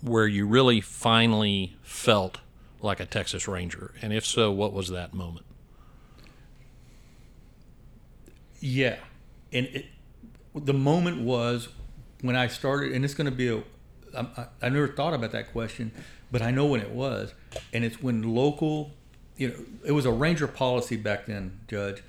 where 0.00 0.26
you 0.26 0.46
really 0.46 0.80
finally 0.80 1.76
felt 1.82 2.38
like 2.80 3.00
a 3.00 3.06
Texas 3.06 3.48
Ranger, 3.48 3.92
and 4.02 4.12
if 4.12 4.26
so, 4.26 4.50
what 4.50 4.72
was 4.72 4.88
that 4.88 5.14
moment? 5.14 5.46
Yeah, 8.60 8.96
and 9.52 9.66
it, 9.66 9.86
the 10.54 10.74
moment 10.74 11.20
was 11.20 11.68
when 12.22 12.36
I 12.36 12.46
started, 12.46 12.92
and 12.92 13.04
it's 13.04 13.14
going 13.14 13.26
to 13.26 13.30
be 13.30 13.48
a. 13.48 13.62
I, 14.16 14.46
I 14.62 14.68
never 14.68 14.88
thought 14.88 15.12
about 15.12 15.32
that 15.32 15.52
question, 15.52 15.92
but 16.34 16.42
I 16.42 16.50
know 16.50 16.66
when 16.66 16.80
it 16.80 16.90
was, 16.90 17.32
and 17.72 17.84
it's 17.84 18.02
when 18.02 18.34
local, 18.34 18.90
you 19.36 19.50
know, 19.50 19.54
it 19.84 19.92
was 19.92 20.04
a 20.04 20.10
ranger 20.10 20.48
policy 20.48 20.96
back 20.96 21.26
then, 21.26 21.60
Judge. 21.68 22.02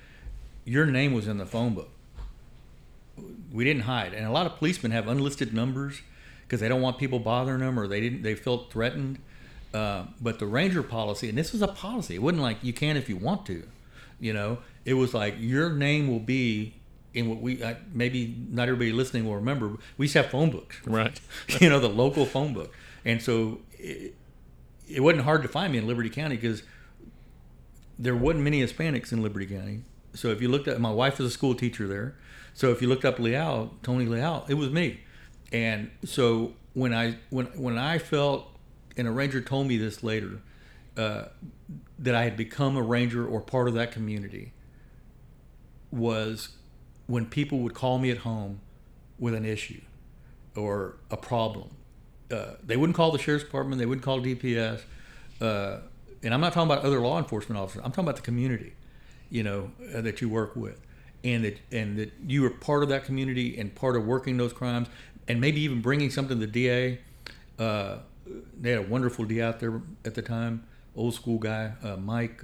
Your 0.63 0.87
name 0.87 1.13
was 1.13 1.27
in 1.27 1.37
the 1.37 1.45
phone 1.45 1.75
book. 1.75 1.91
We 3.53 3.63
didn't 3.63 3.83
hide, 3.83 4.15
and 4.15 4.25
a 4.25 4.31
lot 4.31 4.47
of 4.47 4.55
policemen 4.55 4.91
have 4.93 5.07
unlisted 5.07 5.53
numbers 5.53 6.01
because 6.41 6.59
they 6.59 6.67
don't 6.67 6.81
want 6.81 6.97
people 6.97 7.19
bothering 7.19 7.59
them 7.59 7.79
or 7.79 7.85
they 7.85 8.01
didn't 8.01 8.23
they 8.23 8.33
felt 8.33 8.71
threatened. 8.71 9.19
Uh, 9.71 10.05
but 10.19 10.39
the 10.39 10.47
ranger 10.47 10.81
policy, 10.81 11.29
and 11.29 11.37
this 11.37 11.51
was 11.51 11.61
a 11.61 11.67
policy. 11.67 12.15
It 12.15 12.23
wasn't 12.23 12.41
like 12.41 12.63
you 12.63 12.73
can 12.73 12.97
if 12.97 13.07
you 13.07 13.17
want 13.17 13.45
to, 13.45 13.61
you 14.19 14.33
know. 14.33 14.57
It 14.85 14.95
was 14.95 15.13
like 15.13 15.35
your 15.37 15.69
name 15.69 16.07
will 16.07 16.19
be 16.19 16.73
in 17.13 17.29
what 17.29 17.41
we 17.41 17.61
uh, 17.61 17.75
maybe 17.93 18.35
not 18.49 18.69
everybody 18.69 18.91
listening 18.91 19.27
will 19.27 19.35
remember. 19.35 19.77
We 19.99 20.05
used 20.05 20.13
to 20.13 20.23
have 20.23 20.31
phone 20.31 20.49
books, 20.49 20.77
Right. 20.83 21.21
you 21.61 21.69
know, 21.69 21.79
the 21.79 21.89
local 21.89 22.25
phone 22.25 22.55
book, 22.55 22.73
and 23.05 23.21
so 23.21 23.59
it, 23.85 24.15
it 24.87 24.99
wasn't 25.01 25.23
hard 25.23 25.41
to 25.43 25.47
find 25.47 25.71
me 25.71 25.79
in 25.79 25.87
Liberty 25.87 26.09
County 26.09 26.35
because 26.35 26.63
there 27.97 28.15
wasn't 28.15 28.43
many 28.43 28.61
Hispanics 28.61 29.11
in 29.11 29.21
Liberty 29.21 29.45
County. 29.45 29.81
So 30.13 30.29
if 30.29 30.41
you 30.41 30.49
looked 30.49 30.67
at 30.67 30.79
my 30.79 30.91
wife 30.91 31.17
was 31.19 31.27
a 31.27 31.31
school 31.31 31.55
teacher 31.55 31.87
there, 31.87 32.15
so 32.53 32.71
if 32.71 32.81
you 32.81 32.87
looked 32.87 33.05
up 33.05 33.19
Leal, 33.19 33.73
Tony 33.83 34.05
Leal, 34.05 34.45
it 34.47 34.53
was 34.53 34.69
me, 34.69 35.01
and 35.51 35.91
so 36.03 36.53
when 36.73 36.93
I 36.93 37.17
when 37.29 37.47
when 37.47 37.77
I 37.77 37.97
felt 37.97 38.49
and 38.97 39.07
a 39.07 39.11
ranger 39.11 39.41
told 39.41 39.67
me 39.67 39.77
this 39.77 40.03
later 40.03 40.41
uh, 40.97 41.25
that 41.99 42.15
I 42.15 42.23
had 42.23 42.37
become 42.37 42.77
a 42.77 42.81
ranger 42.81 43.25
or 43.27 43.41
part 43.41 43.67
of 43.67 43.73
that 43.73 43.91
community 43.91 44.53
was 45.91 46.49
when 47.07 47.25
people 47.25 47.59
would 47.59 47.73
call 47.73 47.99
me 47.99 48.09
at 48.09 48.19
home 48.19 48.61
with 49.19 49.33
an 49.33 49.45
issue 49.45 49.81
or 50.55 50.95
a 51.11 51.17
problem. 51.17 51.75
Uh, 52.31 52.55
they 52.63 52.75
wouldn't 52.77 52.95
call 52.95 53.11
the 53.11 53.19
sheriff's 53.19 53.45
department. 53.45 53.79
They 53.79 53.85
wouldn't 53.85 54.03
call 54.03 54.19
DPS. 54.19 54.81
Uh, 55.39 55.77
and 56.23 56.33
I'm 56.33 56.41
not 56.41 56.53
talking 56.53 56.71
about 56.71 56.83
other 56.83 56.99
law 56.99 57.17
enforcement 57.17 57.59
officers. 57.61 57.81
I'm 57.83 57.91
talking 57.91 58.05
about 58.05 58.15
the 58.15 58.21
community, 58.23 58.73
you 59.29 59.43
know, 59.43 59.71
uh, 59.93 60.01
that 60.01 60.21
you 60.21 60.29
work 60.29 60.55
with, 60.55 60.81
and 61.23 61.45
that 61.45 61.59
and 61.71 61.97
that 61.97 62.13
you 62.25 62.43
are 62.45 62.49
part 62.49 62.83
of 62.83 62.89
that 62.89 63.05
community 63.05 63.57
and 63.59 63.75
part 63.75 63.95
of 63.95 64.05
working 64.05 64.37
those 64.37 64.53
crimes, 64.53 64.87
and 65.27 65.39
maybe 65.39 65.61
even 65.61 65.81
bringing 65.81 66.09
something 66.09 66.39
to 66.39 66.45
the 66.45 66.51
DA. 66.51 66.99
Uh, 67.59 67.97
they 68.59 68.71
had 68.71 68.79
a 68.79 68.87
wonderful 68.87 69.23
DA 69.25 69.43
out 69.43 69.59
there 69.59 69.81
at 70.03 70.15
the 70.15 70.21
time, 70.21 70.63
old 70.95 71.13
school 71.13 71.37
guy, 71.37 71.73
uh, 71.83 71.95
Mike. 71.97 72.43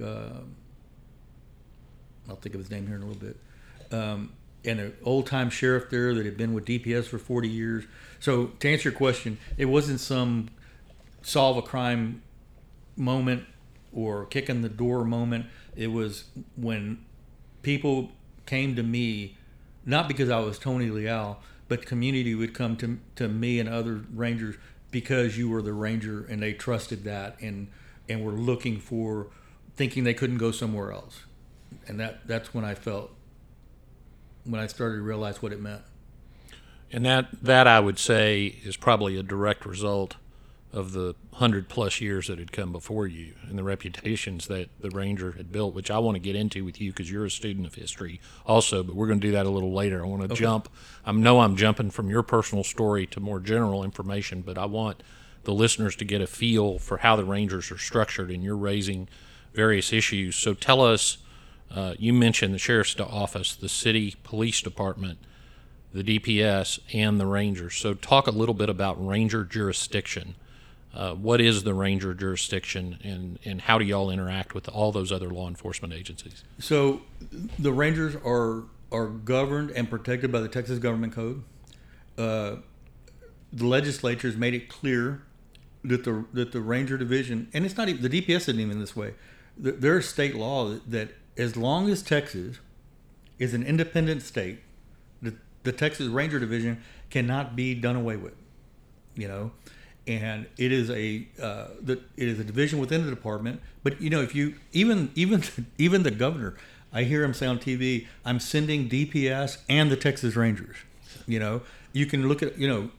I'll 2.28 2.36
think 2.36 2.54
of 2.54 2.60
his 2.60 2.70
name 2.70 2.86
here 2.86 2.96
in 2.96 3.02
a 3.02 3.06
little 3.06 3.20
bit. 3.20 3.36
Um, 3.90 4.32
and 4.64 4.80
an 4.80 4.96
old 5.02 5.26
time 5.26 5.50
sheriff 5.50 5.90
there 5.90 6.14
that 6.14 6.24
had 6.24 6.36
been 6.36 6.54
with 6.54 6.64
DPS 6.64 7.04
for 7.04 7.18
40 7.18 7.48
years. 7.48 7.84
So, 8.20 8.46
to 8.60 8.68
answer 8.68 8.90
your 8.90 8.96
question, 8.96 9.38
it 9.56 9.66
wasn't 9.66 10.00
some 10.00 10.48
solve 11.22 11.56
a 11.56 11.62
crime 11.62 12.22
moment 12.96 13.44
or 13.92 14.26
kick 14.26 14.48
in 14.48 14.62
the 14.62 14.68
door 14.68 15.04
moment. 15.04 15.46
It 15.76 15.88
was 15.88 16.24
when 16.56 17.04
people 17.62 18.12
came 18.46 18.76
to 18.76 18.82
me, 18.82 19.36
not 19.84 20.08
because 20.08 20.30
I 20.30 20.40
was 20.40 20.58
Tony 20.58 20.90
Leal, 20.90 21.40
but 21.68 21.86
community 21.86 22.34
would 22.34 22.54
come 22.54 22.76
to, 22.76 22.98
to 23.16 23.28
me 23.28 23.58
and 23.58 23.68
other 23.68 24.04
rangers 24.12 24.56
because 24.90 25.38
you 25.38 25.48
were 25.48 25.62
the 25.62 25.72
ranger 25.72 26.26
and 26.28 26.42
they 26.42 26.52
trusted 26.52 27.04
that 27.04 27.40
and, 27.40 27.68
and 28.08 28.24
were 28.24 28.32
looking 28.32 28.78
for, 28.78 29.28
thinking 29.76 30.04
they 30.04 30.14
couldn't 30.14 30.38
go 30.38 30.50
somewhere 30.50 30.92
else. 30.92 31.22
And 31.88 31.98
that, 31.98 32.26
that's 32.26 32.52
when 32.52 32.64
I 32.64 32.74
felt 32.74 33.10
when 34.44 34.60
I 34.60 34.66
started 34.66 34.96
to 34.96 35.02
realize 35.02 35.42
what 35.42 35.52
it 35.52 35.60
meant. 35.60 35.82
And 36.90 37.04
that 37.06 37.28
that 37.42 37.66
I 37.66 37.80
would 37.80 37.98
say 37.98 38.56
is 38.64 38.76
probably 38.76 39.16
a 39.18 39.22
direct 39.22 39.64
result 39.64 40.16
of 40.72 40.92
the 40.92 41.14
hundred 41.34 41.68
plus 41.68 42.00
years 42.00 42.28
that 42.28 42.38
had 42.38 42.50
come 42.50 42.72
before 42.72 43.06
you 43.06 43.34
and 43.48 43.58
the 43.58 43.62
reputations 43.62 44.46
that 44.48 44.68
the 44.80 44.90
ranger 44.90 45.32
had 45.32 45.52
built, 45.52 45.74
which 45.74 45.90
I 45.90 45.98
want 45.98 46.14
to 46.16 46.18
get 46.18 46.34
into 46.34 46.64
with 46.64 46.80
you 46.80 46.90
because 46.90 47.10
you're 47.10 47.26
a 47.26 47.30
student 47.30 47.66
of 47.66 47.74
history 47.74 48.20
also. 48.46 48.82
But 48.82 48.94
we're 48.94 49.06
going 49.06 49.20
to 49.20 49.26
do 49.26 49.32
that 49.32 49.46
a 49.46 49.50
little 49.50 49.72
later. 49.72 50.02
I 50.02 50.08
want 50.08 50.28
to 50.28 50.34
jump. 50.34 50.68
I 51.04 51.12
know 51.12 51.40
I'm 51.40 51.56
jumping 51.56 51.90
from 51.90 52.08
your 52.08 52.22
personal 52.22 52.64
story 52.64 53.06
to 53.08 53.20
more 53.20 53.38
general 53.40 53.84
information, 53.84 54.42
but 54.42 54.56
I 54.56 54.66
want 54.66 55.02
the 55.44 55.52
listeners 55.52 55.96
to 55.96 56.04
get 56.04 56.20
a 56.20 56.26
feel 56.26 56.78
for 56.78 56.98
how 56.98 57.16
the 57.16 57.24
rangers 57.24 57.70
are 57.70 57.78
structured, 57.78 58.30
and 58.30 58.42
you're 58.42 58.56
raising 58.56 59.08
various 59.54 59.92
issues. 59.92 60.36
So 60.36 60.54
tell 60.54 60.80
us. 60.80 61.18
Uh, 61.74 61.94
you 61.98 62.12
mentioned 62.12 62.52
the 62.54 62.58
sheriff's 62.58 62.98
office, 63.00 63.54
the 63.54 63.68
city 63.68 64.14
police 64.22 64.60
department, 64.60 65.18
the 65.92 66.02
DPS, 66.02 66.78
and 66.92 67.18
the 67.18 67.26
rangers. 67.26 67.76
So, 67.76 67.94
talk 67.94 68.26
a 68.26 68.30
little 68.30 68.54
bit 68.54 68.68
about 68.68 69.04
ranger 69.04 69.44
jurisdiction. 69.44 70.34
Uh, 70.94 71.14
what 71.14 71.40
is 71.40 71.62
the 71.62 71.72
ranger 71.72 72.12
jurisdiction, 72.12 72.98
and, 73.02 73.38
and 73.44 73.62
how 73.62 73.78
do 73.78 73.84
y'all 73.84 74.10
interact 74.10 74.54
with 74.54 74.68
all 74.68 74.92
those 74.92 75.10
other 75.10 75.30
law 75.30 75.48
enforcement 75.48 75.94
agencies? 75.94 76.44
So, 76.58 77.02
the 77.58 77.72
rangers 77.72 78.16
are 78.16 78.64
are 78.90 79.06
governed 79.06 79.70
and 79.70 79.88
protected 79.88 80.30
by 80.30 80.40
the 80.40 80.48
Texas 80.48 80.78
Government 80.78 81.14
Code. 81.14 81.42
Uh, 82.18 82.56
the 83.50 83.66
legislature 83.66 84.28
has 84.28 84.36
made 84.36 84.52
it 84.52 84.68
clear 84.68 85.22
that 85.84 86.04
the 86.04 86.26
that 86.34 86.52
the 86.52 86.60
ranger 86.60 86.98
division, 86.98 87.48
and 87.54 87.64
it's 87.64 87.76
not 87.78 87.88
even 87.88 88.02
the 88.02 88.10
DPS 88.10 88.42
isn't 88.48 88.60
even 88.60 88.78
this 88.78 88.94
way. 88.94 89.14
There's 89.56 90.08
state 90.08 90.34
law 90.34 90.68
that, 90.68 90.90
that 90.90 91.10
as 91.36 91.56
long 91.56 91.88
as 91.88 92.02
Texas 92.02 92.58
is 93.38 93.54
an 93.54 93.62
independent 93.62 94.22
state, 94.22 94.60
the, 95.20 95.34
the 95.62 95.72
Texas 95.72 96.08
Ranger 96.08 96.38
Division 96.38 96.82
cannot 97.10 97.56
be 97.56 97.74
done 97.74 97.96
away 97.96 98.16
with. 98.16 98.34
You 99.14 99.28
know, 99.28 99.50
and 100.06 100.46
it 100.56 100.72
is 100.72 100.90
a 100.90 101.26
uh, 101.40 101.68
the, 101.80 102.00
it 102.16 102.28
is 102.28 102.40
a 102.40 102.44
division 102.44 102.78
within 102.78 103.04
the 103.04 103.10
department. 103.10 103.60
But 103.82 104.00
you 104.00 104.10
know, 104.10 104.22
if 104.22 104.34
you 104.34 104.54
even 104.72 105.10
even 105.14 105.42
even 105.78 106.02
the 106.02 106.10
governor, 106.10 106.56
I 106.92 107.04
hear 107.04 107.22
him 107.22 107.34
say 107.34 107.46
on 107.46 107.58
TV, 107.58 108.06
"I'm 108.24 108.40
sending 108.40 108.88
DPS 108.88 109.58
and 109.68 109.90
the 109.90 109.96
Texas 109.96 110.34
Rangers." 110.34 110.76
You 111.26 111.38
know, 111.38 111.62
you 111.92 112.06
can 112.06 112.28
look 112.28 112.42
at 112.42 112.58
you 112.58 112.68
know. 112.68 112.90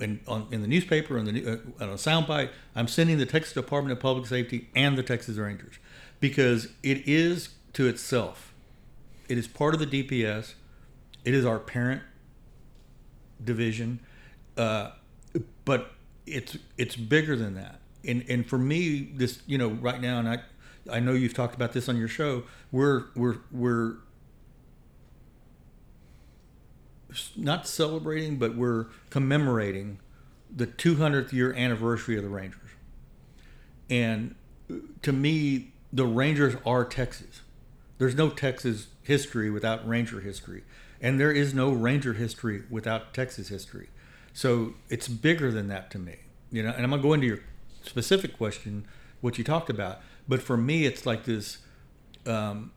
In, 0.00 0.18
on, 0.26 0.48
in 0.50 0.60
the 0.60 0.66
newspaper, 0.66 1.16
on 1.16 1.24
the 1.24 1.46
uh, 1.46 1.82
on 1.82 1.88
a 1.88 1.94
soundbite, 1.94 2.50
I'm 2.74 2.88
sending 2.88 3.18
the 3.18 3.26
Texas 3.26 3.54
Department 3.54 3.92
of 3.92 4.00
Public 4.00 4.26
Safety 4.26 4.68
and 4.74 4.98
the 4.98 5.04
Texas 5.04 5.36
Rangers 5.36 5.78
because 6.24 6.68
it 6.82 7.06
is 7.06 7.50
to 7.74 7.86
itself. 7.86 8.54
It 9.28 9.36
is 9.36 9.46
part 9.46 9.74
of 9.74 9.80
the 9.80 9.86
DPS. 9.86 10.54
It 11.22 11.34
is 11.34 11.44
our 11.44 11.58
parent 11.58 12.00
division. 13.44 14.00
Uh, 14.56 14.92
but 15.66 15.90
it's 16.24 16.56
it's 16.78 16.96
bigger 16.96 17.36
than 17.36 17.56
that. 17.56 17.78
And 18.08 18.24
and 18.26 18.46
for 18.46 18.56
me, 18.56 19.00
this 19.14 19.42
you 19.46 19.58
know 19.58 19.68
right 19.68 20.00
now, 20.00 20.18
and 20.18 20.26
I 20.26 20.38
I 20.90 20.98
know 20.98 21.12
you've 21.12 21.34
talked 21.34 21.54
about 21.54 21.74
this 21.74 21.90
on 21.90 21.98
your 21.98 22.08
show. 22.08 22.44
We're 22.72 23.04
we're 23.14 23.40
we're 23.52 23.96
not 27.36 27.68
celebrating, 27.68 28.38
but 28.38 28.56
we're 28.56 28.86
commemorating 29.10 29.98
the 30.50 30.66
200th 30.66 31.34
year 31.34 31.52
anniversary 31.52 32.16
of 32.16 32.22
the 32.22 32.30
Rangers. 32.30 32.70
And 33.90 34.36
to 35.02 35.12
me, 35.12 35.73
the 35.94 36.04
Rangers 36.04 36.56
are 36.66 36.84
Texas. 36.84 37.42
There's 37.98 38.16
no 38.16 38.28
Texas 38.28 38.88
history 39.02 39.48
without 39.48 39.86
Ranger 39.86 40.20
history, 40.20 40.64
and 41.00 41.20
there 41.20 41.30
is 41.30 41.54
no 41.54 41.70
Ranger 41.70 42.14
history 42.14 42.64
without 42.68 43.14
Texas 43.14 43.48
history. 43.48 43.88
So 44.32 44.74
it's 44.90 45.06
bigger 45.06 45.52
than 45.52 45.68
that 45.68 45.92
to 45.92 45.98
me, 46.00 46.16
you 46.50 46.64
know. 46.64 46.70
And 46.70 46.82
I'm 46.82 46.90
gonna 46.90 47.00
go 47.00 47.12
into 47.12 47.28
your 47.28 47.38
specific 47.84 48.36
question, 48.36 48.86
what 49.20 49.38
you 49.38 49.44
talked 49.44 49.70
about. 49.70 50.00
But 50.26 50.42
for 50.42 50.56
me, 50.56 50.84
it's 50.84 51.06
like 51.06 51.24
this. 51.24 51.58
Um, 52.26 52.72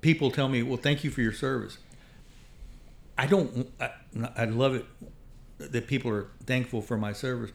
people 0.00 0.32
tell 0.32 0.48
me, 0.48 0.64
"Well, 0.64 0.78
thank 0.78 1.04
you 1.04 1.10
for 1.10 1.20
your 1.22 1.32
service." 1.32 1.78
I 3.16 3.26
don't. 3.26 3.70
I, 3.80 3.90
I 4.36 4.44
love 4.46 4.74
it 4.74 4.84
that 5.58 5.86
people 5.86 6.10
are 6.10 6.26
thankful 6.44 6.82
for 6.82 6.96
my 6.96 7.12
service, 7.12 7.52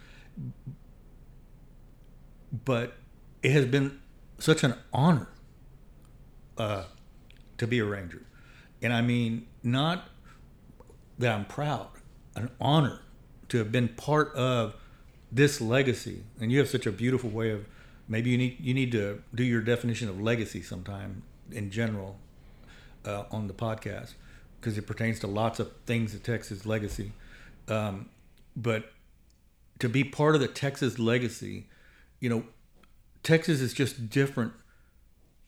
but 2.64 2.94
it 3.44 3.52
has 3.52 3.66
been 3.66 4.00
such 4.40 4.64
an 4.64 4.76
honor 4.94 5.30
uh, 6.58 6.86
to 7.58 7.68
be 7.68 7.80
a 7.80 7.86
ranger, 7.86 8.26
and 8.82 8.94
I 8.94 9.02
mean 9.02 9.48
not 9.64 10.10
that 11.18 11.34
I'm 11.34 11.46
proud 11.46 11.90
an 12.36 12.50
honor 12.60 13.02
to 13.50 13.58
have 13.58 13.72
been 13.72 13.90
part 13.90 14.34
of 14.34 14.76
this 15.32 15.60
legacy. 15.62 16.24
And 16.40 16.52
you 16.52 16.60
have 16.60 16.70
such 16.70 16.86
a 16.86 16.92
beautiful 16.92 17.30
way 17.30 17.52
of 17.52 17.66
maybe 18.08 18.30
you 18.30 18.38
need 18.38 18.58
you 18.60 18.74
need 18.74 18.92
to 18.94 19.22
do 19.34 19.44
your 19.44 19.62
definition 19.62 20.10
of 20.10 20.20
legacy 20.20 20.62
sometime 20.62 21.24
in 21.52 21.70
general 21.70 22.18
uh, 23.06 23.24
on 23.32 23.48
the 23.48 23.54
podcast 23.54 24.14
because 24.60 24.78
it 24.78 24.88
pertains 24.88 25.20
to 25.20 25.28
lots 25.28 25.60
of 25.60 25.72
things 25.86 26.14
of 26.14 26.24
Texas 26.24 26.66
legacy. 26.66 27.12
Um, 27.68 28.10
but 28.56 28.92
to 29.80 29.88
be 29.88 30.04
part 30.04 30.36
of 30.36 30.42
the 30.42 30.48
Texas 30.48 31.00
legacy, 31.00 31.68
you 32.20 32.30
know, 32.30 32.44
Texas 33.24 33.61
is 33.61 33.74
just 33.74 34.09
different 34.09 34.53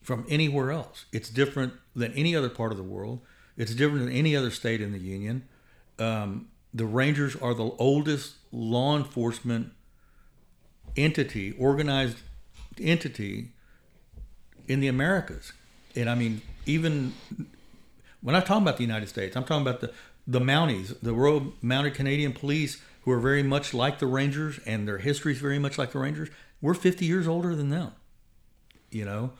from 0.02 0.26
anywhere 0.28 0.70
else. 0.70 1.06
It's 1.12 1.30
different 1.30 1.74
than 1.94 2.12
any 2.14 2.34
other 2.34 2.48
part 2.48 2.72
of 2.72 2.78
the 2.78 2.84
world. 2.84 3.20
It's 3.56 3.74
different 3.74 4.06
than 4.06 4.14
any 4.14 4.34
other 4.36 4.50
state 4.50 4.80
in 4.80 4.92
the 4.92 4.98
union. 4.98 5.48
Um, 5.98 6.48
the 6.74 6.86
Rangers 6.86 7.36
are 7.36 7.54
the 7.54 7.70
oldest 7.78 8.34
law 8.50 8.96
enforcement 8.96 9.72
entity, 10.96 11.52
organized 11.58 12.18
entity 12.80 13.50
in 14.68 14.80
the 14.80 14.88
Americas. 14.88 15.52
And 15.94 16.08
I 16.08 16.14
mean, 16.14 16.42
even 16.66 17.12
when 18.22 18.34
I'm 18.34 18.42
talking 18.42 18.62
about 18.62 18.78
the 18.78 18.84
United 18.84 19.08
States, 19.08 19.36
I'm 19.36 19.44
talking 19.44 19.66
about 19.66 19.80
the, 19.80 19.92
the 20.26 20.40
Mounties, 20.40 20.98
the 21.00 21.12
Royal 21.12 21.52
Mounted 21.60 21.94
Canadian 21.94 22.32
Police, 22.32 22.80
who 23.02 23.10
are 23.10 23.20
very 23.20 23.42
much 23.42 23.74
like 23.74 23.98
the 23.98 24.06
Rangers 24.06 24.60
and 24.64 24.86
their 24.86 24.98
history 24.98 25.32
is 25.32 25.38
very 25.38 25.58
much 25.58 25.76
like 25.76 25.92
the 25.92 25.98
Rangers. 25.98 26.28
We're 26.62 26.74
50 26.74 27.04
years 27.04 27.28
older 27.28 27.54
than 27.54 27.68
them, 27.68 27.92
you 28.90 29.04
know? 29.04 29.32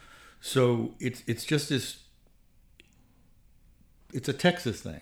So 0.42 0.94
it's, 1.00 1.22
it's 1.26 1.44
just 1.44 1.70
this, 1.70 2.00
it's 4.12 4.28
a 4.28 4.34
Texas 4.34 4.82
thing 4.82 5.00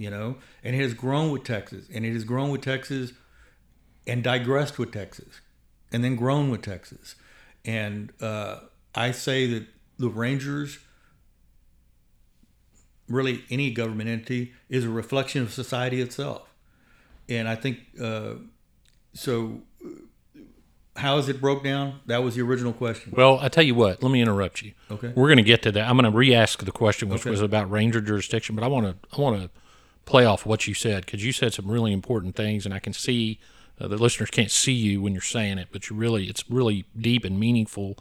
you 0.00 0.08
know, 0.08 0.36
and 0.64 0.74
it 0.74 0.78
has 0.78 0.94
grown 0.94 1.30
with 1.30 1.44
Texas, 1.44 1.86
and 1.92 2.06
it 2.06 2.14
has 2.14 2.24
grown 2.24 2.48
with 2.48 2.62
Texas, 2.62 3.12
and 4.06 4.24
digressed 4.24 4.78
with 4.78 4.92
Texas, 4.92 5.42
and 5.92 6.02
then 6.02 6.16
grown 6.16 6.50
with 6.50 6.62
Texas, 6.62 7.16
and 7.66 8.10
uh, 8.18 8.60
I 8.94 9.10
say 9.10 9.46
that 9.48 9.66
the 9.98 10.08
Rangers, 10.08 10.78
really 13.10 13.44
any 13.50 13.70
government 13.72 14.08
entity, 14.08 14.54
is 14.70 14.86
a 14.86 14.88
reflection 14.88 15.42
of 15.42 15.52
society 15.52 16.00
itself, 16.00 16.48
and 17.28 17.46
I 17.46 17.54
think 17.54 17.80
uh, 18.00 18.36
so. 19.12 19.60
How 21.00 21.18
is 21.18 21.28
it 21.28 21.40
broke 21.40 21.64
down? 21.64 22.00
That 22.06 22.22
was 22.22 22.34
the 22.36 22.42
original 22.42 22.72
question. 22.72 23.12
Well, 23.16 23.38
I 23.40 23.48
tell 23.48 23.64
you 23.64 23.74
what. 23.74 24.02
Let 24.02 24.12
me 24.12 24.20
interrupt 24.22 24.62
you. 24.62 24.72
Okay. 24.90 25.12
We're 25.14 25.28
going 25.28 25.36
to 25.38 25.42
get 25.42 25.62
to 25.62 25.72
that. 25.72 25.88
I'm 25.88 25.96
going 25.96 26.10
to 26.10 26.16
re-ask 26.16 26.64
the 26.64 26.72
question, 26.72 27.08
which 27.08 27.22
Okay. 27.22 27.30
was 27.30 27.40
about 27.42 27.70
ranger 27.70 28.00
jurisdiction, 28.00 28.54
but 28.54 28.64
I 28.64 28.68
want 28.68 28.86
to 28.86 29.16
I 29.16 29.20
want 29.20 29.40
to 29.42 29.50
play 30.06 30.24
off 30.24 30.44
what 30.46 30.66
you 30.66 30.74
said 30.74 31.04
because 31.06 31.24
you 31.24 31.32
said 31.32 31.52
some 31.54 31.70
really 31.70 31.92
important 31.92 32.34
things, 32.36 32.64
and 32.64 32.74
I 32.74 32.78
can 32.78 32.92
see 32.92 33.38
uh, 33.80 33.88
the 33.88 33.96
listeners 33.96 34.30
can't 34.30 34.50
see 34.50 34.72
you 34.72 35.00
when 35.02 35.12
you're 35.12 35.22
saying 35.22 35.58
it, 35.58 35.68
but 35.72 35.88
you 35.90 35.96
really 35.96 36.26
it's 36.28 36.44
really 36.50 36.84
deep 36.98 37.24
and 37.24 37.38
meaningful 37.40 37.96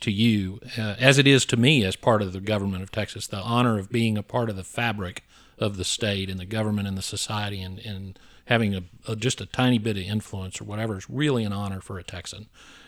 to 0.00 0.10
you, 0.12 0.60
uh, 0.78 0.94
as 1.00 1.18
it 1.18 1.26
is 1.26 1.44
to 1.46 1.56
me 1.56 1.84
as 1.84 1.96
part 1.96 2.22
of 2.22 2.32
the 2.32 2.40
government 2.40 2.82
of 2.82 2.92
Texas. 2.92 3.26
The 3.26 3.38
honor 3.38 3.78
of 3.78 3.90
being 3.90 4.16
a 4.16 4.22
part 4.22 4.48
of 4.48 4.56
the 4.56 4.62
fabric 4.64 5.24
of 5.58 5.76
the 5.76 5.84
state 5.84 6.30
and 6.30 6.38
the 6.38 6.44
government 6.46 6.86
and 6.86 6.96
the 6.96 7.02
society, 7.02 7.60
and, 7.60 7.80
and 7.80 8.16
having 8.48 8.74
a, 8.74 8.82
a 9.06 9.14
just 9.14 9.42
a 9.42 9.46
tiny 9.46 9.78
bit 9.78 9.98
of 9.98 10.02
influence 10.02 10.58
or 10.58 10.64
whatever 10.64 10.96
is 10.96 11.08
really 11.10 11.44
an 11.44 11.52
honor 11.52 11.80
for 11.80 11.98
a 11.98 12.02
Texan. 12.02 12.46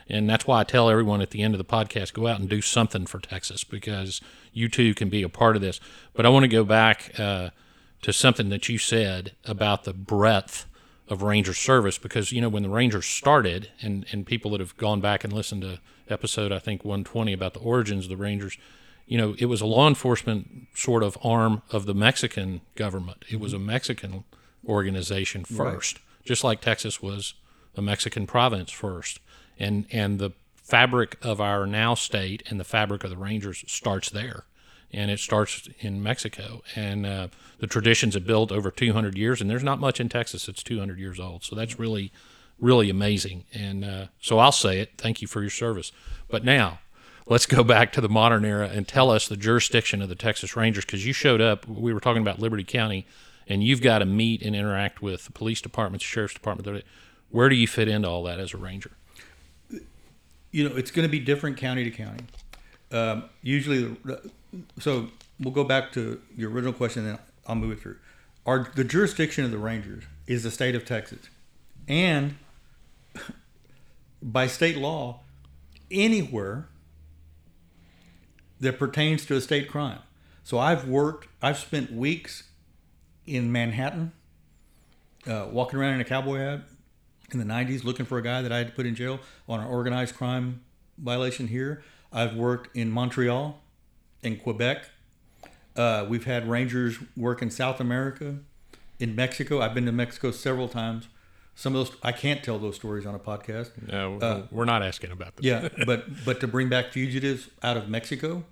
And 0.09 0.29
that's 0.29 0.47
why 0.47 0.61
I 0.61 0.65
tell 0.65 0.89
everyone 0.89 1.21
at 1.21 1.31
the 1.31 1.43
end 1.43 1.55
of 1.55 1.59
the 1.59 1.65
podcast, 1.65 2.15
go 2.15 2.27
out 2.27 2.41
and 2.41 2.49
do 2.49 2.63
something 2.63 3.05
for 3.05 3.21
Texas 3.21 3.63
because 3.63 4.23
you 4.55 4.69
too 4.69 4.95
can 4.95 5.11
be 5.11 5.23
a 5.23 5.29
part 5.29 5.57
of 5.57 5.63
this. 5.63 5.79
But 6.15 6.25
I 6.25 6.31
want 6.31 6.45
to 6.45 6.49
go 6.49 6.65
back 6.65 7.13
uh, 7.21 7.51
to 8.03 8.13
something 8.13 8.49
that 8.49 8.71
you 8.71 8.79
said 8.79 9.33
about 9.45 9.85
the 9.85 9.93
breadth 9.93 10.67
of 11.09 11.23
Ranger 11.23 11.53
service 11.53 11.99
because 11.99 12.33
you 12.33 12.41
know 12.41 12.49
when 12.49 12.63
the 12.63 12.69
Rangers 12.71 13.05
started 13.05 13.71
and 13.83 14.07
and 14.13 14.25
people 14.25 14.53
that 14.53 14.61
have 14.61 14.77
gone 14.77 15.01
back 15.01 15.25
and 15.25 15.33
listened 15.33 15.63
to 15.63 15.81
episode 16.09 16.53
I 16.53 16.61
think 16.61 16.85
120 16.85 17.33
about 17.33 17.53
the 17.53 17.61
origins 17.61 18.05
of 18.05 18.11
the 18.11 18.17
Rangers 18.17 18.57
you 19.09 19.19
know 19.19 19.35
it 19.37 19.47
was 19.47 19.61
a 19.61 19.67
law 19.67 19.89
enforcement 19.89 20.69
sort 20.73 21.03
of 21.03 21.19
arm 21.21 21.63
of 21.73 21.87
the 21.87 21.95
Mexican 21.95 22.61
government 22.77 23.25
it 23.29 23.41
was 23.41 23.53
a 23.53 23.59
Mexican 23.59 24.23
organization 24.71 25.45
first 25.45 25.99
just 26.25 26.45
like 26.45 26.61
Texas 26.61 27.03
was 27.03 27.35
a 27.77 27.83
Mexican 27.83 28.27
province 28.27 28.71
first 28.71 29.21
and 29.59 29.87
and 29.91 30.18
the 30.18 30.31
fabric 30.62 31.16
of 31.23 31.41
our 31.41 31.66
now 31.66 31.95
state 31.95 32.43
and 32.49 32.61
the 32.61 32.64
fabric 32.64 33.03
of 33.05 33.11
the 33.11 33.16
Rangers 33.16 33.64
starts 33.66 34.09
there 34.11 34.45
and 34.93 35.11
it 35.11 35.21
starts 35.21 35.68
in 35.79 36.03
Mexico. 36.03 36.62
And 36.75 37.07
uh, 37.07 37.29
the 37.59 37.66
traditions 37.66 38.14
have 38.14 38.27
built 38.27 38.51
over 38.51 38.71
200 38.71 39.16
years, 39.16 39.41
and 39.41 39.49
there's 39.49 39.62
not 39.62 39.79
much 39.79 40.01
in 40.01 40.09
Texas 40.09 40.47
that's 40.47 40.62
200 40.62 40.99
years 40.99 41.21
old. 41.21 41.45
So 41.45 41.55
that's 41.55 41.79
really, 41.79 42.12
really 42.59 42.91
amazing. 42.91 43.45
And 43.55 43.85
uh, 43.85 44.07
so 44.21 44.39
I'll 44.39 44.53
say 44.53 44.81
it. 44.81 44.93
Thank 44.99 45.23
you 45.23 45.29
for 45.29 45.41
your 45.41 45.51
service. 45.51 45.93
But 46.29 46.45
now, 46.45 46.81
let's 47.27 47.47
go 47.47 47.62
back 47.62 47.93
to 47.93 48.01
the 48.01 48.09
modern 48.09 48.45
era 48.45 48.68
and 48.68 48.87
tell 48.87 49.11
us 49.11 49.29
the 49.29 49.37
jurisdiction 49.37 50.03
of 50.03 50.09
the 50.09 50.14
Texas 50.14 50.57
Rangers 50.57 50.85
because 50.85 51.07
you 51.07 51.12
showed 51.12 51.41
up. 51.41 51.68
We 51.68 51.95
were 51.95 52.01
talking 52.01 52.23
about 52.23 52.41
Liberty 52.41 52.64
County, 52.64 53.07
and 53.51 53.63
you've 53.63 53.83
got 53.83 53.99
to 53.99 54.07
meet 54.07 54.41
and 54.43 54.57
interact 54.57 55.03
with 55.03 55.27
the 55.27 55.33
police 55.33 55.61
departments, 55.61 56.05
sheriff's 56.05 56.35
department. 56.35 56.85
Where 57.31 57.49
do 57.49 57.57
you 57.57 57.67
fit 57.67 57.89
into 57.89 58.09
all 58.09 58.23
that 58.25 58.41
as 58.41 58.55
a 58.55 58.57
ranger? 58.57 58.93
you 60.53 60.69
know, 60.69 60.75
it's 60.77 60.91
going 60.91 61.07
to 61.07 61.11
be 61.11 61.21
different 61.21 61.57
county 61.57 61.85
to 61.85 61.91
county. 61.91 62.25
Um, 62.93 63.25
usually, 63.43 63.97
so 64.79 65.09
we'll 65.39 65.55
go 65.55 65.65
back 65.65 65.93
to 65.93 66.21
your 66.37 66.51
original 66.51 66.73
question, 66.73 67.07
and 67.07 67.19
I'll 67.47 67.55
move 67.55 67.73
it 67.73 67.81
through. 67.81 67.97
Our 68.47 68.71
the 68.75 68.85
jurisdiction 68.85 69.45
of 69.45 69.51
the 69.51 69.59
Rangers 69.59 70.05
is 70.27 70.43
the 70.43 70.51
state 70.51 70.75
of 70.75 70.85
Texas, 70.85 71.29
and 71.87 72.37
by 74.23 74.47
state 74.47 74.77
law, 74.77 75.21
anywhere 75.91 76.69
that 78.59 78.79
pertains 78.79 79.25
to 79.27 79.37
a 79.37 79.41
state 79.41 79.69
crime. 79.69 80.01
So 80.43 80.59
I've 80.59 80.89
worked, 80.89 81.29
I've 81.41 81.59
spent 81.59 81.93
weeks 81.93 82.50
in 83.31 83.53
Manhattan, 83.53 84.12
uh, 85.26 85.47
walking 85.51 85.78
around 85.78 85.95
in 85.95 86.01
a 86.01 86.05
cowboy 86.05 86.39
hat 86.39 86.61
in 87.33 87.39
the 87.39 87.45
90s 87.45 87.85
looking 87.85 88.07
for 88.07 88.18
a 88.18 88.22
guy 88.22 88.43
that 88.43 88.53
I 88.53 88.59
had 88.59 88.66
to 88.68 88.72
put 88.72 88.87
in 88.87 88.95
jail 88.95 89.20
on 89.49 89.61
an 89.61 89.66
organized 89.66 90.16
crime 90.16 90.62
violation 90.99 91.49
here. 91.49 91.83
I've 92.12 92.35
worked 92.35 92.76
in 92.76 92.91
Montreal, 92.91 93.61
in 94.22 94.37
Quebec. 94.37 94.91
Uh, 95.76 96.07
we've 96.09 96.24
had 96.24 96.49
rangers 96.49 96.99
work 97.16 97.41
in 97.41 97.51
South 97.51 97.81
America, 97.81 98.39
in 98.99 99.14
Mexico. 99.14 99.61
I've 99.61 99.74
been 99.74 99.87
to 99.87 99.93
Mexico 99.93 100.33
several 100.33 100.68
times. 100.68 101.09
Some 101.55 101.74
of 101.76 101.87
those 101.87 101.97
I 102.03 102.12
can't 102.12 102.43
tell 102.43 102.59
those 102.59 102.76
stories 102.76 103.07
on 103.07 103.14
a 103.14 103.18
podcast. 103.18 103.70
No, 103.87 104.47
we're 104.51 104.64
not 104.64 104.83
asking 104.83 105.12
about 105.12 105.37
this. 105.37 105.45
Yeah, 105.45 105.68
but 105.87 106.24
but 106.24 106.41
to 106.41 106.49
bring 106.49 106.68
back 106.68 106.93
fugitives 106.93 107.49
out 107.62 107.76
of 107.76 107.89
Mexico, 107.89 108.45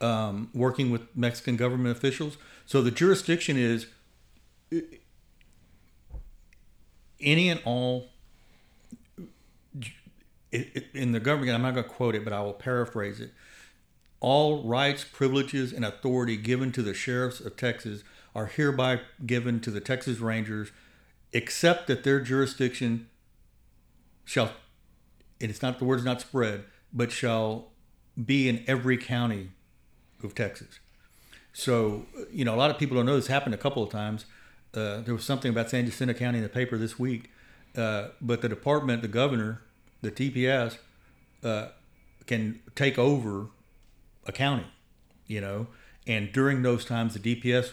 um, 0.00 0.50
working 0.54 0.90
with 0.90 1.02
Mexican 1.16 1.56
government 1.56 1.96
officials. 1.96 2.36
So 2.66 2.82
the 2.82 2.90
jurisdiction 2.90 3.56
is 3.56 3.86
any 7.20 7.48
and 7.48 7.60
all. 7.64 8.08
In 10.50 11.12
the 11.12 11.20
government, 11.20 11.54
I'm 11.54 11.62
not 11.62 11.74
going 11.74 11.84
to 11.84 11.90
quote 11.90 12.16
it, 12.16 12.24
but 12.24 12.32
I 12.32 12.42
will 12.42 12.52
paraphrase 12.52 13.20
it. 13.20 13.32
All 14.18 14.64
rights, 14.64 15.04
privileges, 15.04 15.72
and 15.72 15.84
authority 15.84 16.36
given 16.36 16.72
to 16.72 16.82
the 16.82 16.92
sheriffs 16.92 17.38
of 17.38 17.56
Texas 17.56 18.02
are 18.34 18.46
hereby 18.46 19.00
given 19.24 19.60
to 19.60 19.70
the 19.70 19.80
Texas 19.80 20.18
Rangers, 20.18 20.72
except 21.32 21.86
that 21.86 22.02
their 22.02 22.20
jurisdiction 22.20 23.08
shall 24.24 24.50
and 25.40 25.50
it's 25.50 25.62
not 25.62 25.78
the 25.78 25.84
word's 25.84 26.04
not 26.04 26.20
spread, 26.20 26.64
but 26.92 27.10
shall 27.10 27.68
be 28.22 28.48
in 28.48 28.62
every 28.66 28.96
county 28.96 29.50
of 30.22 30.34
Texas. 30.34 30.80
So, 31.52 32.06
you 32.30 32.44
know, 32.44 32.54
a 32.54 32.56
lot 32.56 32.70
of 32.70 32.78
people 32.78 32.96
don't 32.96 33.06
know 33.06 33.16
this 33.16 33.28
happened 33.28 33.54
a 33.54 33.58
couple 33.58 33.82
of 33.82 33.90
times. 33.90 34.26
Uh, 34.74 35.00
there 35.00 35.14
was 35.14 35.24
something 35.24 35.50
about 35.50 35.68
San 35.70 35.84
Jacinto 35.84 36.14
County 36.14 36.38
in 36.38 36.44
the 36.44 36.48
paper 36.48 36.78
this 36.78 36.98
week, 36.98 37.30
uh, 37.76 38.08
but 38.20 38.40
the 38.40 38.48
department, 38.48 39.02
the 39.02 39.08
governor, 39.08 39.62
the 40.00 40.10
DPS, 40.10 40.78
uh, 41.42 41.68
can 42.26 42.60
take 42.76 42.98
over 42.98 43.48
a 44.26 44.32
county, 44.32 44.66
you 45.26 45.40
know, 45.40 45.66
and 46.06 46.32
during 46.32 46.62
those 46.62 46.84
times, 46.84 47.14
the 47.14 47.20
DPS 47.20 47.72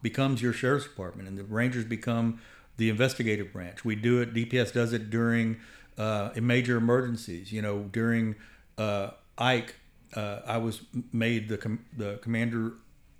becomes 0.00 0.40
your 0.40 0.52
sheriff's 0.52 0.84
department, 0.84 1.28
and 1.28 1.36
the 1.36 1.44
Rangers 1.44 1.84
become 1.84 2.40
the 2.76 2.88
investigative 2.88 3.52
branch. 3.52 3.84
We 3.84 3.94
do 3.94 4.20
it. 4.20 4.34
DPS 4.34 4.72
does 4.72 4.92
it 4.92 5.10
during 5.10 5.58
uh, 5.96 6.30
major 6.40 6.76
emergencies. 6.76 7.52
You 7.52 7.62
know, 7.62 7.82
during 7.92 8.36
uh, 8.78 9.10
Ike, 9.38 9.76
I 10.16 10.58
was 10.58 10.82
made 11.12 11.48
the 11.48 11.58
com- 11.58 11.84
the 11.96 12.18
commander 12.22 12.74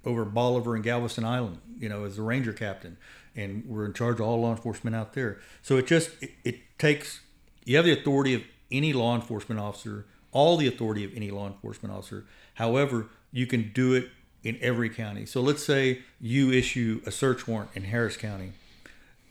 over 0.04 0.24
Bolivar 0.24 0.74
and 0.74 0.84
Galveston 0.84 1.24
Island. 1.24 1.58
You 1.78 1.88
know, 1.88 2.04
as 2.04 2.16
the 2.16 2.22
ranger 2.22 2.52
captain, 2.52 2.96
and 3.34 3.64
we're 3.66 3.84
in 3.84 3.92
charge 3.92 4.20
of 4.20 4.26
all 4.26 4.40
law 4.40 4.50
enforcement 4.52 4.94
out 4.94 5.12
there. 5.14 5.40
So 5.62 5.76
it 5.76 5.86
just 5.86 6.10
it, 6.22 6.30
it 6.44 6.78
takes 6.78 7.20
you 7.64 7.76
have 7.76 7.84
the 7.84 7.92
authority 7.92 8.34
of 8.34 8.42
any 8.70 8.92
law 8.92 9.14
enforcement 9.14 9.60
officer, 9.60 10.06
all 10.32 10.56
the 10.56 10.66
authority 10.66 11.04
of 11.04 11.14
any 11.14 11.30
law 11.30 11.46
enforcement 11.46 11.94
officer. 11.94 12.24
However, 12.54 13.06
you 13.32 13.46
can 13.46 13.72
do 13.72 13.94
it 13.94 14.10
in 14.42 14.58
every 14.60 14.90
county. 14.90 15.26
So 15.26 15.40
let's 15.40 15.64
say 15.64 16.02
you 16.20 16.52
issue 16.52 17.00
a 17.06 17.10
search 17.10 17.48
warrant 17.48 17.70
in 17.74 17.84
Harris 17.84 18.16
County 18.16 18.52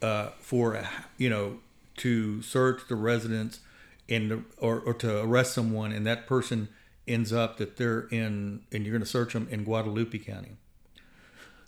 uh, 0.01 0.30
for 0.39 0.74
a- 0.74 0.89
you 1.17 1.30
know 1.30 1.59
to 1.97 2.41
search 2.41 2.88
the 2.89 2.95
residence 2.95 3.59
the, 4.07 4.43
or, 4.57 4.80
or 4.80 4.93
to 4.95 5.21
arrest 5.21 5.53
someone, 5.53 5.91
and 5.91 6.05
that 6.05 6.28
person 6.28 6.69
ends 7.07 7.32
up 7.34 7.57
that 7.57 7.78
they're 7.78 8.07
in, 8.11 8.61
and 8.71 8.86
you're 8.86 8.93
going 8.93 9.03
to 9.03 9.09
search 9.09 9.34
them 9.34 9.47
in 9.49 9.63
Guadalupe 9.63 10.17
County. 10.19 10.57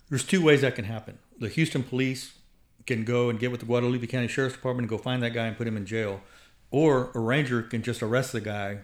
There's 0.08 0.24
two 0.24 0.42
ways 0.42 0.60
that 0.60 0.74
can 0.74 0.84
happen. 0.84 1.18
The 1.38 1.48
Houston 1.48 1.82
police 1.82 2.38
can 2.86 3.04
go 3.04 3.28
and 3.28 3.38
get 3.38 3.50
with 3.50 3.60
the 3.60 3.66
Guadalupe 3.66 4.06
County 4.06 4.28
Sheriff's 4.28 4.54
Department 4.54 4.84
and 4.84 4.90
go 4.90 5.02
find 5.02 5.22
that 5.22 5.30
guy 5.30 5.46
and 5.46 5.56
put 5.56 5.66
him 5.66 5.76
in 5.76 5.86
jail, 5.86 6.22
or 6.70 7.10
a 7.14 7.18
ranger 7.18 7.62
can 7.62 7.82
just 7.82 8.02
arrest 8.02 8.32
the 8.32 8.40
guy 8.40 8.78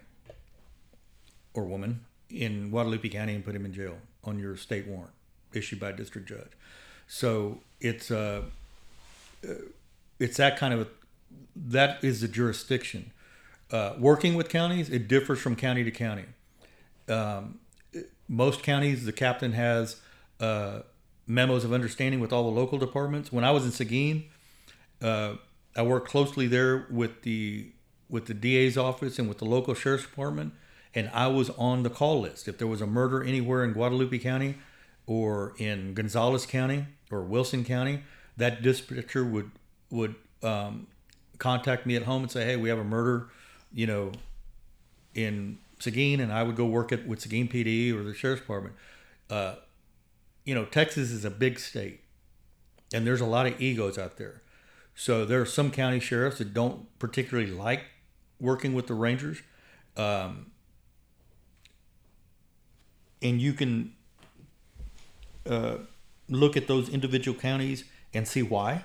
or 1.55 1.65
woman 1.65 2.05
in 2.29 2.71
Guadalupe 2.71 3.09
County 3.09 3.35
and 3.35 3.45
put 3.45 3.55
him 3.55 3.65
in 3.65 3.73
jail 3.73 3.99
on 4.25 4.39
your 4.39 4.57
state 4.57 4.87
warrant 4.87 5.13
issued 5.53 5.79
by 5.79 5.91
a 5.91 5.93
district 5.93 6.29
judge. 6.29 6.51
So 7.07 7.61
it's 7.81 8.11
uh, 8.11 8.43
uh, 9.49 9.53
it's 10.19 10.37
that 10.39 10.57
kind 10.57 10.75
of 10.75 10.81
a, 10.81 10.87
that 11.57 12.03
is 12.03 12.21
the 12.21 12.29
jurisdiction. 12.29 13.13
Uh, 13.71 13.95
working 13.99 14.35
with 14.35 14.49
counties, 14.49 14.91
it 14.91 15.09
differs 15.09 15.41
from 15.41 15.57
county 15.57 15.85
to 15.85 15.91
county. 15.91 16.25
Um, 17.09 17.59
most 18.29 18.63
counties, 18.63 19.05
the 19.05 19.13
captain 19.13 19.53
has 19.53 20.01
uh, 20.41 20.81
memos 21.27 21.65
of 21.65 21.73
understanding 21.73 22.21
with 22.21 22.33
all 22.33 22.45
the 22.45 22.61
local 22.61 22.79
departments. 22.79 23.33
When 23.33 23.45
I 23.45 23.51
was 23.51 23.65
in 23.65 23.73
Seguin, 23.73 24.25
uh, 25.01 25.35
I 25.77 25.83
worked 25.83 26.09
closely 26.09 26.47
there 26.47 26.87
with 26.91 27.23
the 27.23 27.71
with 28.09 28.27
the 28.27 28.35
DA's 28.35 28.77
office 28.77 29.19
and 29.19 29.27
with 29.27 29.39
the 29.39 29.47
local 29.47 29.75
sheriff's 29.75 30.05
department, 30.05 30.53
and 30.95 31.11
I 31.15 31.29
was 31.29 31.49
on 31.51 31.83
the 31.83 31.91
call 31.91 32.21
list. 32.21 32.47
If 32.47 32.59
there 32.59 32.67
was 32.67 32.83
a 32.83 32.87
murder 32.87 33.25
anywhere 33.25 33.65
in 33.65 33.73
Guadalupe 33.73 34.19
County, 34.19 34.57
or 35.07 35.55
in 35.59 35.95
Gonzales 35.95 36.47
County 36.47 36.87
or 37.11 37.23
Wilson 37.23 37.65
County, 37.65 38.03
that 38.37 38.63
dispatcher 38.63 39.25
would 39.25 39.51
would 39.91 40.15
um, 40.43 40.87
contact 41.39 41.87
me 41.87 41.97
at 41.97 42.05
home 42.05 42.23
and 42.23 42.31
say, 42.31 42.45
"Hey, 42.45 42.57
we 42.57 42.69
have 42.69 42.79
a 42.79 42.85
murder," 42.85 43.29
you 43.73 43.87
know, 43.87 44.13
in 45.15 45.59
Seguin, 45.79 46.21
and 46.21 46.33
I 46.33 46.43
would 46.43 46.57
go 46.57 46.67
work 46.67 46.93
it 46.93 47.07
with 47.07 47.21
Seguin 47.21 47.49
PD 47.49 47.93
or 47.93 48.03
the 48.03 48.15
sheriff's 48.15 48.43
department. 48.43 48.75
Uh, 49.29 49.57
you 50.45 50.55
know, 50.55 50.65
Texas 50.65 51.11
is 51.11 51.25
a 51.25 51.31
big 51.31 51.59
state, 51.59 52.01
and 52.93 53.07
there's 53.07 53.21
a 53.21 53.27
lot 53.27 53.47
of 53.47 53.61
egos 53.61 53.99
out 53.99 54.17
there. 54.17 54.43
So 54.95 55.25
there 55.25 55.41
are 55.41 55.47
some 55.47 55.71
county 55.71 56.01
sheriffs 56.01 56.39
that 56.39 56.53
don't 56.53 56.87
particularly 56.99 57.51
like 57.51 57.85
working 58.41 58.75
with 58.75 58.87
the 58.87 58.95
Rangers, 58.95 59.43
um, 59.97 60.51
and 63.21 63.41
you 63.41 63.53
can 63.53 63.95
uh, 65.47 65.77
look 66.29 66.57
at 66.57 66.67
those 66.67 66.89
individual 66.89 67.39
counties 67.39 67.85
and 68.13 68.27
see 68.27 68.43
why. 68.43 68.85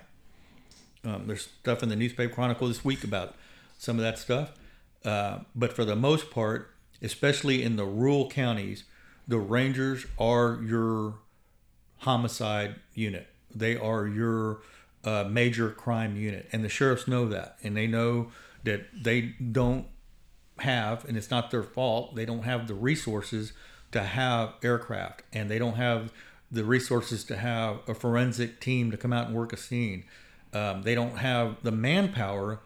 Um, 1.04 1.28
there's 1.28 1.50
stuff 1.62 1.84
in 1.84 1.90
the 1.90 1.96
newspaper 1.96 2.34
chronicle 2.34 2.68
this 2.68 2.84
week 2.84 3.04
about 3.04 3.36
some 3.78 3.98
of 3.98 4.04
that 4.04 4.18
stuff, 4.18 4.52
uh, 5.06 5.40
but 5.56 5.74
for 5.74 5.86
the 5.86 5.96
most 5.96 6.32
part, 6.32 6.72
especially 7.02 7.64
in 7.64 7.76
the 7.76 7.86
rural 7.86 8.30
counties, 8.30 8.84
the 9.28 9.38
Rangers 9.38 10.06
are 10.18 10.60
your 10.64 11.16
homicide 12.00 12.76
unit. 12.94 13.28
They 13.54 13.76
are 13.76 14.08
your 14.08 14.60
uh, 15.04 15.26
major 15.30 15.70
crime 15.72 16.16
unit, 16.16 16.48
and 16.52 16.64
the 16.64 16.70
sheriffs 16.70 17.08
know 17.08 17.28
that, 17.28 17.58
and 17.64 17.76
they 17.76 17.88
know 17.88 18.32
that 18.64 18.88
they 18.94 19.36
don't 19.52 19.88
have, 20.60 21.06
and 21.06 21.18
it's 21.18 21.32
not 21.32 21.52
their 21.52 21.64
fault. 21.64 22.16
They 22.16 22.26
don't 22.26 22.44
have 22.44 22.68
the 22.68 22.74
resources 22.74 23.54
to 23.92 24.02
have 24.02 24.54
aircraft, 24.64 25.24
and 25.32 25.50
they 25.50 25.60
don't 25.60 25.76
have 25.76 26.12
the 26.52 26.64
resources 26.64 27.24
to 27.26 27.38
have 27.38 27.80
a 27.88 27.94
forensic 27.94 28.60
team 28.60 28.92
to 28.92 28.98
come 28.98 29.14
out 29.14 29.28
and 29.28 29.36
work 29.36 29.54
a 29.54 29.58
scene. 29.58 30.04
Um, 30.54 30.84
they 30.84 30.96
don't 30.96 31.18
have 31.18 31.58
the 31.64 31.72
manpower 31.72 32.60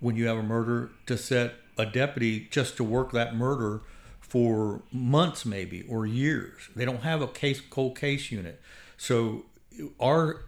when 0.00 0.16
you 0.16 0.26
have 0.26 0.38
a 0.38 0.42
murder 0.42 0.90
to 1.06 1.16
set 1.16 1.54
a 1.76 1.86
deputy 1.86 2.48
just 2.50 2.76
to 2.76 2.84
work 2.84 3.12
that 3.12 3.34
murder 3.34 3.80
for 4.30 4.80
months 4.92 5.44
maybe 5.44 5.82
or 5.88 6.06
years. 6.06 6.68
They 6.74 6.84
don't 6.84 7.02
have 7.02 7.20
a 7.20 7.26
case 7.26 7.60
cold 7.60 7.98
case 7.98 8.30
unit. 8.30 8.62
So 8.96 9.44
our 9.98 10.44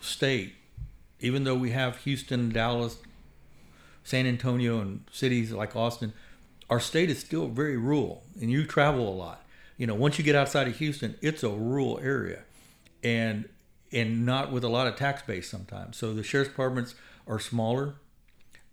state, 0.00 0.54
even 1.18 1.42
though 1.42 1.56
we 1.56 1.72
have 1.72 1.96
Houston, 1.98 2.50
Dallas, 2.50 2.98
San 4.04 4.26
Antonio, 4.26 4.80
and 4.80 5.02
cities 5.10 5.50
like 5.50 5.74
Austin, 5.74 6.12
our 6.70 6.78
state 6.78 7.10
is 7.10 7.18
still 7.18 7.48
very 7.48 7.76
rural, 7.76 8.22
and 8.40 8.48
you 8.48 8.64
travel 8.64 9.08
a 9.08 9.16
lot. 9.16 9.44
You 9.76 9.88
know, 9.88 9.94
once 9.96 10.16
you 10.16 10.24
get 10.24 10.36
outside 10.36 10.68
of 10.68 10.76
Houston, 10.76 11.16
it's 11.20 11.42
a 11.42 11.50
rural 11.50 11.98
area, 12.00 12.42
and 13.02 13.48
and 13.90 14.24
not 14.24 14.52
with 14.52 14.62
a 14.62 14.68
lot 14.68 14.86
of 14.86 14.94
tax 14.94 15.22
base 15.22 15.50
sometimes. 15.50 15.96
So 15.96 16.14
the 16.14 16.22
sheriff's 16.22 16.50
departments 16.50 16.94
are 17.26 17.40
smaller. 17.40 17.94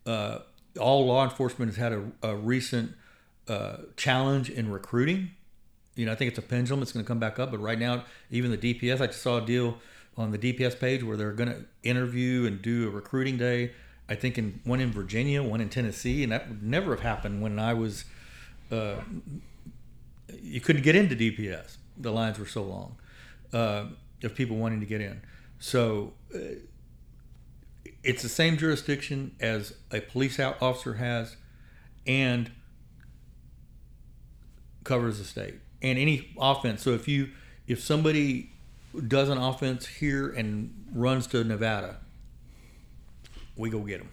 Uh, 0.06 0.40
all 0.80 1.08
law 1.08 1.24
enforcement 1.24 1.72
has 1.72 1.78
had 1.78 1.94
a, 1.94 2.04
a 2.22 2.36
recent 2.36 2.94
uh, 3.48 3.78
challenge 3.98 4.50
in 4.50 4.72
recruiting. 4.72 5.32
You 5.96 6.06
know, 6.06 6.12
I 6.12 6.16
think 6.16 6.30
it's 6.30 6.40
a 6.40 6.44
pendulum. 6.44 6.82
It's 6.82 6.92
going 6.92 7.06
to 7.06 7.08
come 7.08 7.20
back 7.20 7.40
up. 7.40 7.52
But 7.52 7.60
right 7.60 7.80
now, 7.80 8.04
even 8.30 8.52
the 8.52 8.58
DPS, 8.58 9.02
I 9.02 9.08
just 9.08 9.22
saw 9.22 9.38
a 9.38 9.46
deal 9.46 9.78
on 10.18 10.32
the 10.32 10.38
DPS 10.38 10.80
page 10.80 11.04
where 11.04 11.18
they're 11.18 11.32
going 11.32 11.50
to 11.50 11.66
interview 11.84 12.46
and 12.46 12.62
do 12.62 12.88
a 12.88 12.92
recruiting 12.92 13.38
day. 13.38 13.72
I 14.08 14.16
think 14.16 14.38
in 14.38 14.60
one 14.64 14.82
in 14.82 14.92
Virginia, 14.92 15.42
one 15.42 15.62
in 15.62 15.70
Tennessee, 15.70 16.24
and 16.24 16.32
that 16.32 16.48
would 16.48 16.64
never 16.64 16.92
have 16.92 17.02
happened 17.02 17.42
when 17.42 17.60
I 17.60 17.74
was. 17.74 18.06
Uh, 18.72 18.96
you 20.42 20.60
couldn't 20.60 20.84
get 20.84 20.96
into 20.96 21.16
DPS. 21.16 21.78
The 21.98 22.12
lines 22.12 22.38
were 22.40 22.46
so 22.46 22.64
long 22.64 22.98
uh, 23.54 23.86
of 24.24 24.36
people 24.36 24.58
wanting 24.58 24.80
to 24.80 24.86
get 24.86 25.02
in. 25.02 25.22
So 25.60 26.14
uh, 26.34 26.40
it's 28.04 28.22
the 28.22 28.30
same 28.30 28.58
jurisdiction 28.58 29.36
as 29.40 29.74
a 29.92 30.02
police 30.02 30.40
officer 30.40 30.96
has, 30.96 31.38
and 32.06 32.52
covers 34.86 35.18
the 35.18 35.26
state 35.26 35.56
and 35.82 36.00
any 36.00 36.30
offense. 36.40 36.82
So 36.82 36.92
if 36.92 37.10
you 37.10 37.32
if 37.68 37.82
somebody 37.84 38.52
does 39.08 39.28
an 39.28 39.38
offense 39.38 39.86
here 39.86 40.30
and 40.30 40.86
runs 40.94 41.28
to 41.28 41.44
Nevada, 41.44 41.98
we 43.58 43.70
go 43.70 43.80
get 43.80 44.00
them. 44.00 44.10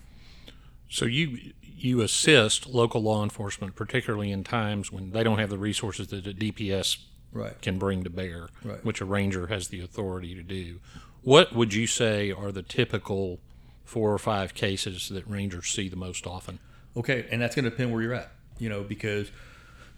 So 0.90 1.04
you 1.04 1.52
you 1.62 2.00
assist 2.00 2.66
local 2.68 3.02
law 3.02 3.22
enforcement, 3.22 3.74
particularly 3.76 4.30
in 4.30 4.42
times 4.44 4.90
when 4.92 5.10
they 5.12 5.22
don't 5.24 5.38
have 5.38 5.50
the 5.50 5.58
resources 5.58 6.08
that 6.08 6.24
the 6.24 6.32
DPS 6.34 6.98
Right. 7.32 7.58
can 7.62 7.78
bring 7.78 8.04
to 8.04 8.10
bear, 8.10 8.48
Right. 8.62 8.84
which 8.84 9.00
a 9.00 9.04
ranger 9.06 9.46
has 9.46 9.68
the 9.68 9.80
authority 9.80 10.34
to 10.34 10.42
do. 10.42 10.80
What 11.22 11.54
would 11.54 11.72
you 11.72 11.86
say 11.86 12.30
are 12.30 12.52
the 12.52 12.62
typical 12.62 13.40
four 13.84 14.12
or 14.12 14.18
five 14.18 14.52
cases 14.54 15.08
that 15.08 15.26
rangers 15.26 15.68
see 15.68 15.88
the 15.88 15.96
most 15.96 16.26
often? 16.26 16.58
Okay, 16.94 17.26
and 17.30 17.40
that's 17.40 17.54
going 17.56 17.64
to 17.64 17.70
depend 17.70 17.90
where 17.90 18.02
you're 18.02 18.12
at, 18.12 18.32
you 18.58 18.68
know, 18.68 18.82
because 18.82 19.30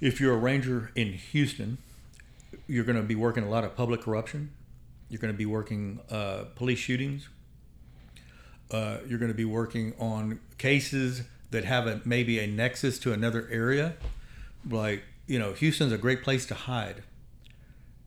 if 0.01 0.21
you're 0.21 0.35
a 0.35 0.39
ranger 0.39 0.91
in 0.95 1.13
Houston, 1.13 1.79
you're 2.67 2.85
going 2.85 2.97
to 2.97 3.03
be 3.03 3.15
working 3.15 3.45
a 3.45 3.49
lot 3.49 3.65
of 3.65 3.77
public 3.77 4.03
corruption. 4.03 4.51
You're 5.09 5.21
going 5.21 5.33
to 5.33 5.39
be 5.39 5.47
working 5.47 6.01
uh, 6.11 6.45
police 6.55 6.79
shootings. 6.79 7.29
Uh, 8.71 8.99
you're 9.07 9.19
going 9.19 9.31
to 9.31 9.37
be 9.37 9.45
working 9.45 9.95
on 9.99 10.41
cases 10.59 11.23
that 11.51 11.65
have 11.65 11.87
a, 11.87 12.01
maybe 12.05 12.39
a 12.41 12.47
nexus 12.47 12.99
to 13.01 13.13
another 13.13 13.47
area. 13.51 13.95
Like, 14.69 15.05
you 15.27 15.39
know, 15.39 15.53
Houston's 15.53 15.93
a 15.93 15.99
great 15.99 16.23
place 16.23 16.47
to 16.47 16.55
hide. 16.55 17.03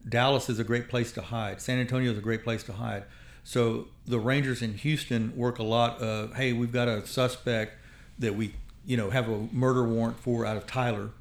Dallas 0.08 0.50
is 0.50 0.60
a 0.60 0.64
great 0.64 0.90
place 0.90 1.12
to 1.14 1.22
hide. 1.22 1.62
San 1.62 1.80
Antonio 1.80 2.12
is 2.12 2.18
a 2.18 2.22
great 2.22 2.44
place 2.44 2.64
to 2.64 2.74
hide. 2.74 3.04
So 3.44 3.88
the 4.06 4.20
Rangers 4.20 4.62
in 4.62 4.74
Houston 4.74 5.36
work 5.36 5.60
a 5.60 5.64
lot 5.64 6.02
of, 6.02 6.36
hey, 6.36 6.52
we've 6.52 6.72
got 6.72 6.88
a 6.88 7.06
suspect 7.06 7.78
that 8.20 8.36
we, 8.36 8.54
you 8.86 8.98
know, 8.98 9.10
have 9.10 9.30
a 9.30 9.48
murder 9.52 9.84
warrant 9.84 10.20
for 10.20 10.46
out 10.46 10.58
of 10.58 10.68
Tyler, 10.68 11.12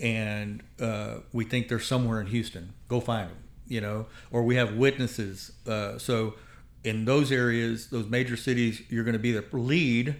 and 0.00 0.62
uh, 0.80 1.16
we 1.32 1.44
think 1.44 1.68
they're 1.68 1.78
somewhere 1.78 2.20
in 2.20 2.26
Houston. 2.28 2.72
Go 2.88 3.00
find 3.00 3.30
them, 3.30 3.38
you 3.68 3.80
know, 3.80 4.06
or 4.30 4.42
we 4.42 4.56
have 4.56 4.74
witnesses. 4.74 5.52
Uh, 5.66 5.98
so 5.98 6.34
in 6.84 7.04
those 7.04 7.30
areas, 7.30 7.88
those 7.88 8.06
major 8.06 8.36
cities, 8.36 8.82
you're 8.88 9.04
going 9.04 9.12
to 9.12 9.18
be 9.18 9.32
the 9.32 9.44
lead. 9.52 10.16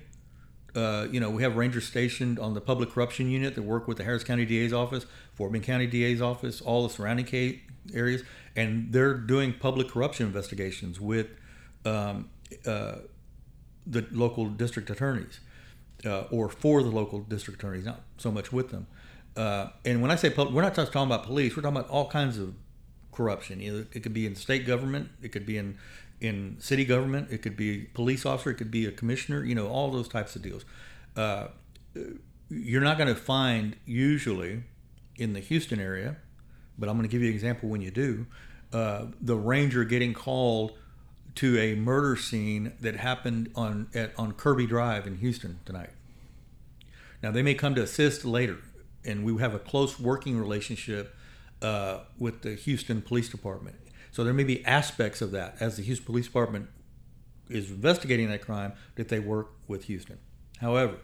Uh, 0.74 1.07
you 1.11 1.18
know, 1.18 1.31
we 1.31 1.43
have 1.43 1.57
rangers 1.57 1.87
stationed 1.87 2.39
on 2.39 2.55
the 2.55 2.61
public 2.61 2.91
corruption 2.91 3.28
unit 3.31 3.55
that 3.55 3.62
work 3.62 3.89
with 3.89 3.97
the 3.97 4.05
Harris 4.05 4.22
County 4.22 4.45
DA's 4.45 4.72
office, 4.72 5.07
Fort 5.35 5.51
Bend 5.53 5.64
County 5.64 5.87
DA's 5.87 6.20
office, 6.20 6.61
all 6.61 6.87
the 6.87 6.93
surrounding 6.93 7.26
ca- 7.26 7.61
areas, 7.93 8.22
and 8.55 8.93
they're 8.93 9.14
doing 9.14 9.53
public 9.53 9.89
corruption 9.89 10.26
investigations 10.26 11.01
with 11.01 11.28
um, 11.85 12.28
uh, 12.66 12.97
the 13.87 14.07
local 14.12 14.47
district 14.47 14.91
attorneys, 14.91 15.41
uh, 16.05 16.24
or 16.31 16.49
for 16.49 16.83
the 16.83 16.91
local 16.91 17.20
district 17.20 17.61
attorneys, 17.61 17.87
not 17.87 18.03
so 18.18 18.31
much 18.31 18.53
with 18.53 18.70
them. 18.70 18.87
Uh, 19.37 19.68
and 19.85 20.03
when 20.03 20.11
I 20.11 20.16
say 20.16 20.33
we're 20.37 20.62
not 20.62 20.74
just 20.74 20.93
talking 20.93 21.11
about 21.11 21.24
police. 21.24 21.57
We're 21.57 21.62
talking 21.62 21.78
about 21.78 21.91
all 21.91 22.09
kinds 22.09 22.39
of 22.39 22.55
corruption. 23.12 23.61
It 23.61 24.03
could 24.03 24.14
be 24.14 24.26
in 24.26 24.35
state 24.35 24.66
government, 24.66 25.11
it 25.22 25.28
could 25.33 25.47
be 25.47 25.59
in 25.59 25.78
in 26.20 26.57
city 26.61 26.85
government, 26.85 27.28
it 27.31 27.41
could 27.41 27.57
be 27.57 27.70
a 27.70 27.85
police 27.95 28.26
officer, 28.26 28.51
it 28.51 28.55
could 28.55 28.70
be 28.70 28.85
a 28.87 28.93
commissioner. 28.93 29.43
You 29.45 29.55
know, 29.55 29.68
all 29.68 29.91
those 29.91 30.09
types 30.09 30.37
of 30.37 30.43
deals. 30.43 30.64
Uh, 31.16 31.49
you're 32.51 32.83
not 32.83 32.99
going 32.99 33.09
to 33.09 33.20
find 33.20 33.76
usually 33.87 34.64
in 35.16 35.33
the 35.33 35.41
Houston 35.41 35.81
area, 35.81 36.16
but 36.78 36.89
I'm 36.89 36.97
going 36.97 37.09
to 37.09 37.12
give 37.12 37.22
you 37.22 37.28
an 37.28 37.35
example 37.35 37.68
when 37.68 37.81
you 37.81 37.91
do. 37.91 38.26
Uh, 38.72 39.07
the 39.20 39.37
ranger 39.37 39.85
getting 39.85 40.12
called 40.14 40.72
to 41.37 41.59
a 41.59 41.74
murder 41.74 42.16
scene 42.16 42.72
that 42.81 42.97
happened 42.97 43.51
on 43.55 43.89
at 43.95 44.12
on 44.18 44.33
Kirby 44.33 44.66
Drive 44.66 45.07
in 45.07 45.18
Houston 45.18 45.61
tonight. 45.64 45.91
Now 47.22 47.31
they 47.31 47.43
may 47.43 47.55
come 47.55 47.74
to 47.74 47.83
assist 47.83 48.24
later, 48.24 48.59
and 49.05 49.24
we 49.24 49.40
have 49.40 49.55
a 49.55 49.59
close 49.59 49.98
working 49.98 50.38
relationship 50.38 51.14
uh, 51.62 52.01
with 52.18 52.42
the 52.42 52.55
Houston 52.55 53.03
Police 53.03 53.28
Department. 53.28 53.76
So 54.12 54.24
there 54.24 54.34
may 54.34 54.44
be 54.44 54.64
aspects 54.64 55.20
of 55.20 55.30
that 55.32 55.57
as 55.61 55.76
the 55.76 55.82
Houston 55.82 56.07
Police 56.07 56.26
Department 56.26 56.68
is 57.48 57.70
investigating 57.70 58.28
that 58.30 58.42
crime 58.42 58.72
that 58.96 59.09
they 59.09 59.18
work 59.18 59.51
with 59.66 59.84
Houston. 59.84 60.18
However, 60.61 60.96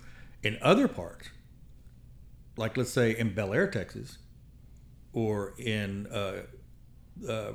in 0.42 0.58
other 0.62 0.88
parts, 0.88 1.30
like 2.56 2.76
let's 2.76 2.90
say 2.90 3.16
in 3.16 3.34
Bellaire, 3.34 3.70
Texas, 3.70 4.18
or 5.12 5.54
in 5.58 6.06
uh, 6.08 6.42
uh, 7.28 7.52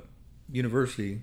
University, 0.51 1.21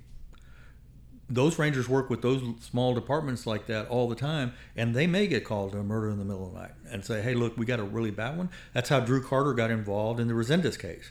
those 1.30 1.58
rangers 1.58 1.88
work 1.88 2.08
with 2.08 2.22
those 2.22 2.42
small 2.60 2.94
departments 2.94 3.46
like 3.46 3.66
that 3.66 3.86
all 3.88 4.08
the 4.08 4.14
time, 4.14 4.54
and 4.74 4.94
they 4.94 5.06
may 5.06 5.26
get 5.26 5.44
called 5.44 5.72
to 5.72 5.78
a 5.78 5.84
murder 5.84 6.10
in 6.10 6.18
the 6.18 6.24
middle 6.24 6.46
of 6.46 6.54
the 6.54 6.58
night 6.58 6.72
and 6.90 7.04
say, 7.04 7.20
"Hey, 7.20 7.34
look, 7.34 7.56
we 7.56 7.66
got 7.66 7.80
a 7.80 7.84
really 7.84 8.10
bad 8.10 8.38
one." 8.38 8.48
That's 8.72 8.88
how 8.88 9.00
Drew 9.00 9.22
Carter 9.22 9.52
got 9.52 9.70
involved 9.70 10.20
in 10.20 10.28
the 10.28 10.34
Resendez 10.34 10.78
case. 10.78 11.10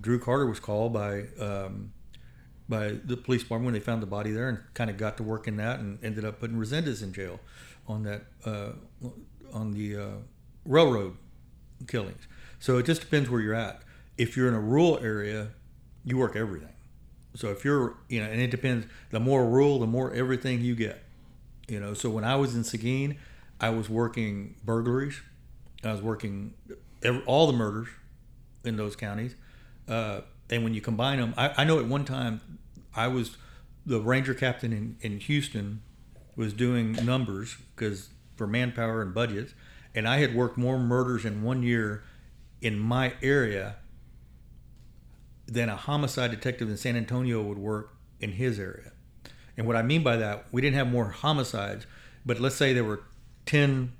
Drew 0.00 0.18
Carter 0.18 0.46
was 0.46 0.60
called 0.60 0.92
by 0.92 1.24
um, 1.40 1.92
by 2.68 2.98
the 3.04 3.16
police 3.16 3.42
department 3.42 3.66
when 3.66 3.74
they 3.74 3.80
found 3.80 4.02
the 4.02 4.06
body 4.06 4.32
there, 4.32 4.48
and 4.48 4.58
kind 4.74 4.90
of 4.90 4.98
got 4.98 5.16
to 5.16 5.22
work 5.22 5.48
in 5.48 5.56
that, 5.56 5.80
and 5.80 5.98
ended 6.04 6.24
up 6.24 6.40
putting 6.40 6.56
Resendez 6.56 7.02
in 7.02 7.12
jail 7.12 7.40
on 7.86 8.02
that 8.02 8.24
uh, 8.44 8.72
on 9.52 9.72
the 9.72 9.96
uh, 9.96 10.08
railroad 10.66 11.16
killings. 11.88 12.26
So 12.58 12.76
it 12.78 12.84
just 12.84 13.00
depends 13.00 13.30
where 13.30 13.40
you're 13.40 13.54
at. 13.54 13.82
If 14.18 14.36
you're 14.36 14.48
in 14.48 14.54
a 14.54 14.60
rural 14.60 14.98
area, 15.00 15.48
you 16.04 16.18
work 16.18 16.36
everything. 16.36 16.73
So 17.34 17.50
if 17.50 17.64
you're, 17.64 17.96
you 18.08 18.20
know, 18.20 18.30
and 18.30 18.40
it 18.40 18.50
depends. 18.50 18.86
The 19.10 19.20
more 19.20 19.44
rural, 19.48 19.78
the 19.78 19.86
more 19.86 20.12
everything 20.12 20.60
you 20.60 20.74
get. 20.74 21.02
You 21.68 21.80
know. 21.80 21.94
So 21.94 22.10
when 22.10 22.24
I 22.24 22.36
was 22.36 22.54
in 22.54 22.64
Seguin, 22.64 23.16
I 23.60 23.70
was 23.70 23.88
working 23.88 24.56
burglaries. 24.64 25.20
I 25.82 25.92
was 25.92 26.02
working 26.02 26.54
every, 27.02 27.22
all 27.24 27.46
the 27.46 27.52
murders 27.52 27.88
in 28.64 28.76
those 28.76 28.96
counties. 28.96 29.34
Uh, 29.88 30.20
and 30.50 30.64
when 30.64 30.74
you 30.74 30.80
combine 30.80 31.18
them, 31.20 31.34
I, 31.36 31.52
I 31.58 31.64
know 31.64 31.78
at 31.78 31.86
one 31.86 32.04
time 32.04 32.40
I 32.94 33.08
was 33.08 33.36
the 33.86 34.00
ranger 34.00 34.34
captain 34.34 34.72
in, 34.72 34.96
in 35.00 35.18
Houston 35.18 35.82
was 36.36 36.52
doing 36.52 36.92
numbers 37.04 37.56
because 37.74 38.10
for 38.36 38.46
manpower 38.46 39.02
and 39.02 39.14
budgets, 39.14 39.54
and 39.94 40.08
I 40.08 40.18
had 40.18 40.34
worked 40.34 40.56
more 40.56 40.78
murders 40.78 41.24
in 41.24 41.42
one 41.42 41.62
year 41.62 42.02
in 42.60 42.78
my 42.78 43.14
area 43.22 43.76
than 45.46 45.68
a 45.68 45.76
homicide 45.76 46.30
detective 46.30 46.68
in 46.68 46.76
San 46.76 46.96
Antonio 46.96 47.42
would 47.42 47.58
work 47.58 47.94
in 48.20 48.32
his 48.32 48.58
area. 48.58 48.92
And 49.56 49.66
what 49.66 49.76
I 49.76 49.82
mean 49.82 50.02
by 50.02 50.16
that, 50.16 50.46
we 50.50 50.60
didn't 50.60 50.76
have 50.76 50.90
more 50.90 51.10
homicides, 51.10 51.86
but 52.24 52.40
let's 52.40 52.56
say 52.56 52.72
there 52.72 52.84
were 52.84 53.02
10 53.46 53.92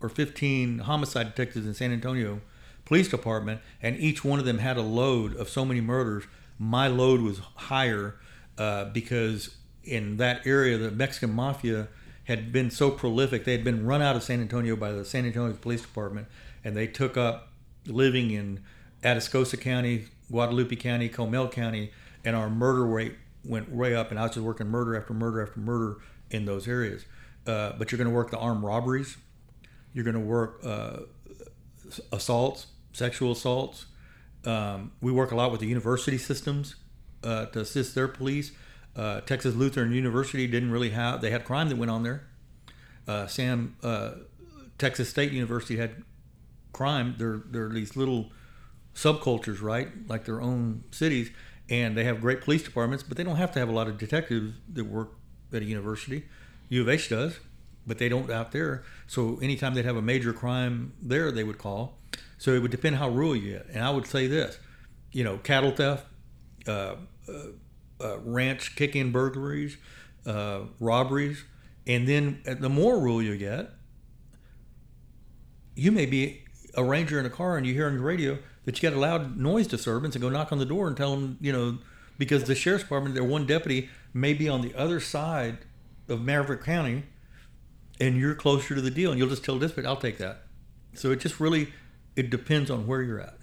or 0.00 0.08
15 0.08 0.80
homicide 0.80 1.34
detectives 1.34 1.66
in 1.66 1.74
San 1.74 1.92
Antonio 1.92 2.40
Police 2.84 3.08
Department, 3.08 3.60
and 3.82 3.96
each 3.98 4.24
one 4.24 4.38
of 4.38 4.44
them 4.44 4.58
had 4.58 4.76
a 4.76 4.82
load 4.82 5.36
of 5.36 5.48
so 5.48 5.64
many 5.64 5.80
murders. 5.80 6.24
My 6.58 6.88
load 6.88 7.20
was 7.20 7.40
higher 7.54 8.16
uh, 8.58 8.86
because 8.86 9.56
in 9.84 10.16
that 10.16 10.46
area, 10.46 10.78
the 10.78 10.90
Mexican 10.90 11.32
mafia 11.32 11.88
had 12.24 12.52
been 12.52 12.70
so 12.70 12.90
prolific. 12.90 13.44
They 13.44 13.52
had 13.52 13.64
been 13.64 13.86
run 13.86 14.02
out 14.02 14.16
of 14.16 14.22
San 14.22 14.40
Antonio 14.40 14.76
by 14.76 14.92
the 14.92 15.04
San 15.04 15.26
Antonio 15.26 15.52
Police 15.54 15.82
Department, 15.82 16.28
and 16.64 16.76
they 16.76 16.86
took 16.86 17.16
up 17.16 17.48
living 17.86 18.30
in 18.30 18.60
Atascosa 19.02 19.60
County, 19.60 20.06
Guadalupe 20.30 20.76
County, 20.76 21.08
Comal 21.08 21.50
County, 21.50 21.90
and 22.24 22.36
our 22.36 22.48
murder 22.48 22.86
rate 22.86 23.16
went 23.44 23.70
way 23.70 23.94
up. 23.94 24.10
And 24.10 24.18
I 24.18 24.24
was 24.24 24.32
just 24.32 24.44
working 24.44 24.68
murder 24.68 24.96
after 24.96 25.12
murder 25.12 25.42
after 25.42 25.60
murder 25.60 25.98
in 26.30 26.44
those 26.44 26.68
areas. 26.68 27.04
Uh, 27.46 27.72
but 27.78 27.90
you're 27.90 27.96
going 27.96 28.08
to 28.08 28.14
work 28.14 28.30
the 28.30 28.38
armed 28.38 28.62
robberies. 28.62 29.16
You're 29.92 30.04
going 30.04 30.14
to 30.14 30.20
work 30.20 30.60
uh, 30.64 31.00
assaults, 32.12 32.66
sexual 32.92 33.32
assaults. 33.32 33.86
Um, 34.44 34.92
we 35.00 35.12
work 35.12 35.32
a 35.32 35.36
lot 35.36 35.50
with 35.50 35.60
the 35.60 35.66
university 35.66 36.18
systems 36.18 36.76
uh, 37.24 37.46
to 37.46 37.60
assist 37.60 37.94
their 37.94 38.08
police. 38.08 38.52
Uh, 38.96 39.20
Texas 39.20 39.54
Lutheran 39.54 39.92
University 39.92 40.46
didn't 40.46 40.70
really 40.70 40.90
have; 40.90 41.20
they 41.20 41.30
had 41.30 41.44
crime 41.44 41.68
that 41.68 41.76
went 41.76 41.90
on 41.90 42.02
there. 42.02 42.26
Uh, 43.06 43.26
Sam, 43.26 43.76
uh, 43.82 44.12
Texas 44.78 45.08
State 45.08 45.32
University 45.32 45.76
had 45.76 46.02
crime. 46.72 47.14
They're 47.18 47.42
they're 47.50 47.68
these 47.68 47.96
little 47.96 48.32
subcultures, 48.94 49.62
right? 49.62 49.88
Like 50.08 50.24
their 50.24 50.40
own 50.40 50.84
cities, 50.90 51.30
and 51.68 51.96
they 51.96 52.04
have 52.04 52.20
great 52.20 52.40
police 52.40 52.62
departments, 52.62 53.02
but 53.02 53.16
they 53.16 53.24
don't 53.24 53.36
have 53.36 53.52
to 53.52 53.58
have 53.58 53.68
a 53.68 53.72
lot 53.72 53.88
of 53.88 53.98
detectives 53.98 54.54
that 54.72 54.84
work 54.84 55.12
at 55.52 55.62
a 55.62 55.64
university. 55.64 56.24
U 56.68 56.82
of 56.82 56.88
H 56.88 57.08
does, 57.08 57.38
but 57.86 57.98
they 57.98 58.08
don't 58.08 58.30
out 58.30 58.52
there. 58.52 58.84
So 59.06 59.38
anytime 59.40 59.74
they'd 59.74 59.84
have 59.84 59.96
a 59.96 60.02
major 60.02 60.32
crime 60.32 60.92
there, 61.00 61.30
they 61.32 61.44
would 61.44 61.58
call. 61.58 61.98
So 62.38 62.52
it 62.52 62.62
would 62.62 62.70
depend 62.70 62.96
how 62.96 63.08
rural 63.08 63.36
you 63.36 63.52
get. 63.52 63.66
And 63.72 63.84
I 63.84 63.90
would 63.90 64.06
say 64.06 64.26
this, 64.26 64.58
you 65.12 65.24
know, 65.24 65.38
cattle 65.38 65.72
theft, 65.72 66.06
uh, 66.66 66.96
uh, 67.28 67.32
uh, 68.00 68.18
ranch 68.20 68.76
kick-in 68.76 69.12
burglaries, 69.12 69.76
uh, 70.26 70.60
robberies, 70.78 71.44
and 71.86 72.08
then 72.08 72.40
the 72.44 72.68
more 72.68 72.98
rural 72.98 73.22
you 73.22 73.36
get, 73.36 73.70
you 75.74 75.92
may 75.92 76.06
be 76.06 76.44
a 76.74 76.84
ranger 76.84 77.18
in 77.18 77.26
a 77.26 77.30
car 77.30 77.56
and 77.56 77.66
you 77.66 77.74
hear 77.74 77.86
on 77.86 77.96
the 77.96 78.02
radio 78.02 78.38
that 78.64 78.80
you 78.80 78.88
got 78.88 78.96
a 78.96 79.00
loud 79.00 79.36
noise 79.36 79.66
disturbance 79.66 80.14
and 80.14 80.22
go 80.22 80.28
knock 80.28 80.52
on 80.52 80.58
the 80.58 80.66
door 80.66 80.86
and 80.86 80.96
tell 80.96 81.16
them, 81.16 81.38
you 81.40 81.52
know, 81.52 81.78
because 82.18 82.44
the 82.44 82.54
sheriff's 82.54 82.84
department, 82.84 83.14
their 83.14 83.24
one 83.24 83.46
deputy 83.46 83.88
may 84.12 84.34
be 84.34 84.48
on 84.48 84.60
the 84.60 84.74
other 84.74 85.00
side 85.00 85.58
of 86.08 86.22
Maverick 86.22 86.62
County 86.62 87.04
and 88.00 88.16
you're 88.16 88.34
closer 88.34 88.74
to 88.74 88.80
the 88.80 88.90
deal 88.90 89.10
and 89.10 89.18
you'll 89.18 89.28
just 89.28 89.44
tell 89.44 89.58
dispatch, 89.58 89.84
I'll 89.84 89.96
take 89.96 90.18
that. 90.18 90.42
So 90.94 91.10
it 91.10 91.20
just 91.20 91.40
really, 91.40 91.72
it 92.16 92.30
depends 92.30 92.70
on 92.70 92.86
where 92.86 93.02
you're 93.02 93.20
at. 93.20 93.38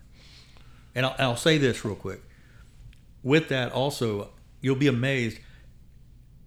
And 0.94 1.06
I'll, 1.06 1.16
I'll 1.18 1.38
say 1.38 1.58
this 1.58 1.84
real 1.84 1.96
quick. 1.96 2.22
With 3.24 3.50
that 3.50 3.72
also, 3.72 4.30
you'll 4.62 4.76
be 4.76 4.88
amazed 4.88 5.40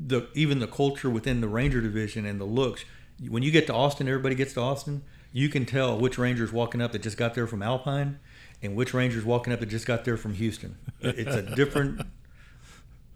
the 0.00 0.28
even 0.34 0.60
the 0.60 0.66
culture 0.66 1.10
within 1.10 1.40
the 1.40 1.48
ranger 1.48 1.80
division 1.80 2.24
and 2.24 2.40
the 2.40 2.44
looks 2.44 2.84
when 3.28 3.42
you 3.42 3.50
get 3.50 3.66
to 3.66 3.74
austin 3.74 4.08
everybody 4.08 4.34
gets 4.34 4.54
to 4.54 4.60
austin 4.60 5.02
you 5.32 5.48
can 5.48 5.66
tell 5.66 5.98
which 5.98 6.16
ranger's 6.16 6.52
walking 6.52 6.80
up 6.80 6.92
that 6.92 7.02
just 7.02 7.18
got 7.18 7.34
there 7.34 7.46
from 7.46 7.62
alpine 7.62 8.18
and 8.62 8.76
which 8.76 8.94
ranger's 8.94 9.24
walking 9.24 9.52
up 9.52 9.60
that 9.60 9.66
just 9.66 9.86
got 9.86 10.04
there 10.04 10.16
from 10.16 10.34
Houston. 10.34 10.76
It's 11.00 11.34
a 11.34 11.42
different 11.42 12.02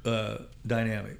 uh, 0.05 0.39
dynamic. 0.67 1.19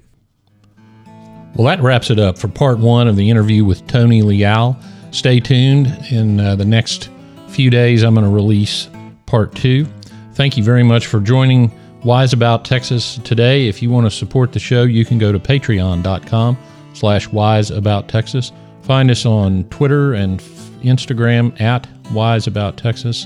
Well, 1.55 1.65
that 1.67 1.81
wraps 1.81 2.09
it 2.09 2.19
up 2.19 2.37
for 2.37 2.47
part 2.47 2.79
one 2.79 3.07
of 3.07 3.15
the 3.15 3.29
interview 3.29 3.63
with 3.63 3.85
Tony 3.87 4.21
Leal. 4.21 4.77
Stay 5.11 5.39
tuned. 5.39 5.87
In 6.11 6.39
uh, 6.39 6.55
the 6.55 6.65
next 6.65 7.09
few 7.47 7.69
days, 7.69 8.03
I'm 8.03 8.13
going 8.13 8.25
to 8.25 8.31
release 8.31 8.89
part 9.25 9.55
two. 9.55 9.85
Thank 10.33 10.57
you 10.57 10.63
very 10.63 10.83
much 10.83 11.07
for 11.07 11.21
joining 11.21 11.71
Wise 12.03 12.33
About 12.33 12.65
Texas 12.65 13.19
today. 13.23 13.67
If 13.67 13.81
you 13.81 13.89
want 13.89 14.05
to 14.05 14.11
support 14.11 14.51
the 14.51 14.59
show, 14.59 14.83
you 14.83 15.05
can 15.05 15.17
go 15.17 15.31
to 15.31 15.39
patreon.com 15.39 16.57
slash 16.93 17.27
wise 17.29 17.71
about 17.71 18.09
Texas. 18.09 18.51
Find 18.81 19.09
us 19.09 19.25
on 19.25 19.63
Twitter 19.69 20.13
and 20.13 20.39
Instagram 20.83 21.59
at 21.61 21.87
Wise 22.11 22.47
About 22.47 22.77
Texas. 22.77 23.25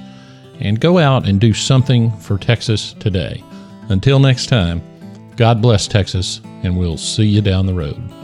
And 0.60 0.80
go 0.80 0.98
out 0.98 1.28
and 1.28 1.40
do 1.40 1.54
something 1.54 2.12
for 2.18 2.38
Texas 2.38 2.94
today. 2.94 3.44
Until 3.90 4.20
next 4.20 4.48
time, 4.48 4.82
God 5.36 5.62
bless 5.62 5.88
Texas, 5.88 6.42
and 6.64 6.78
we'll 6.78 6.98
see 6.98 7.26
you 7.26 7.42
down 7.42 7.66
the 7.66 7.74
road. 7.74 8.19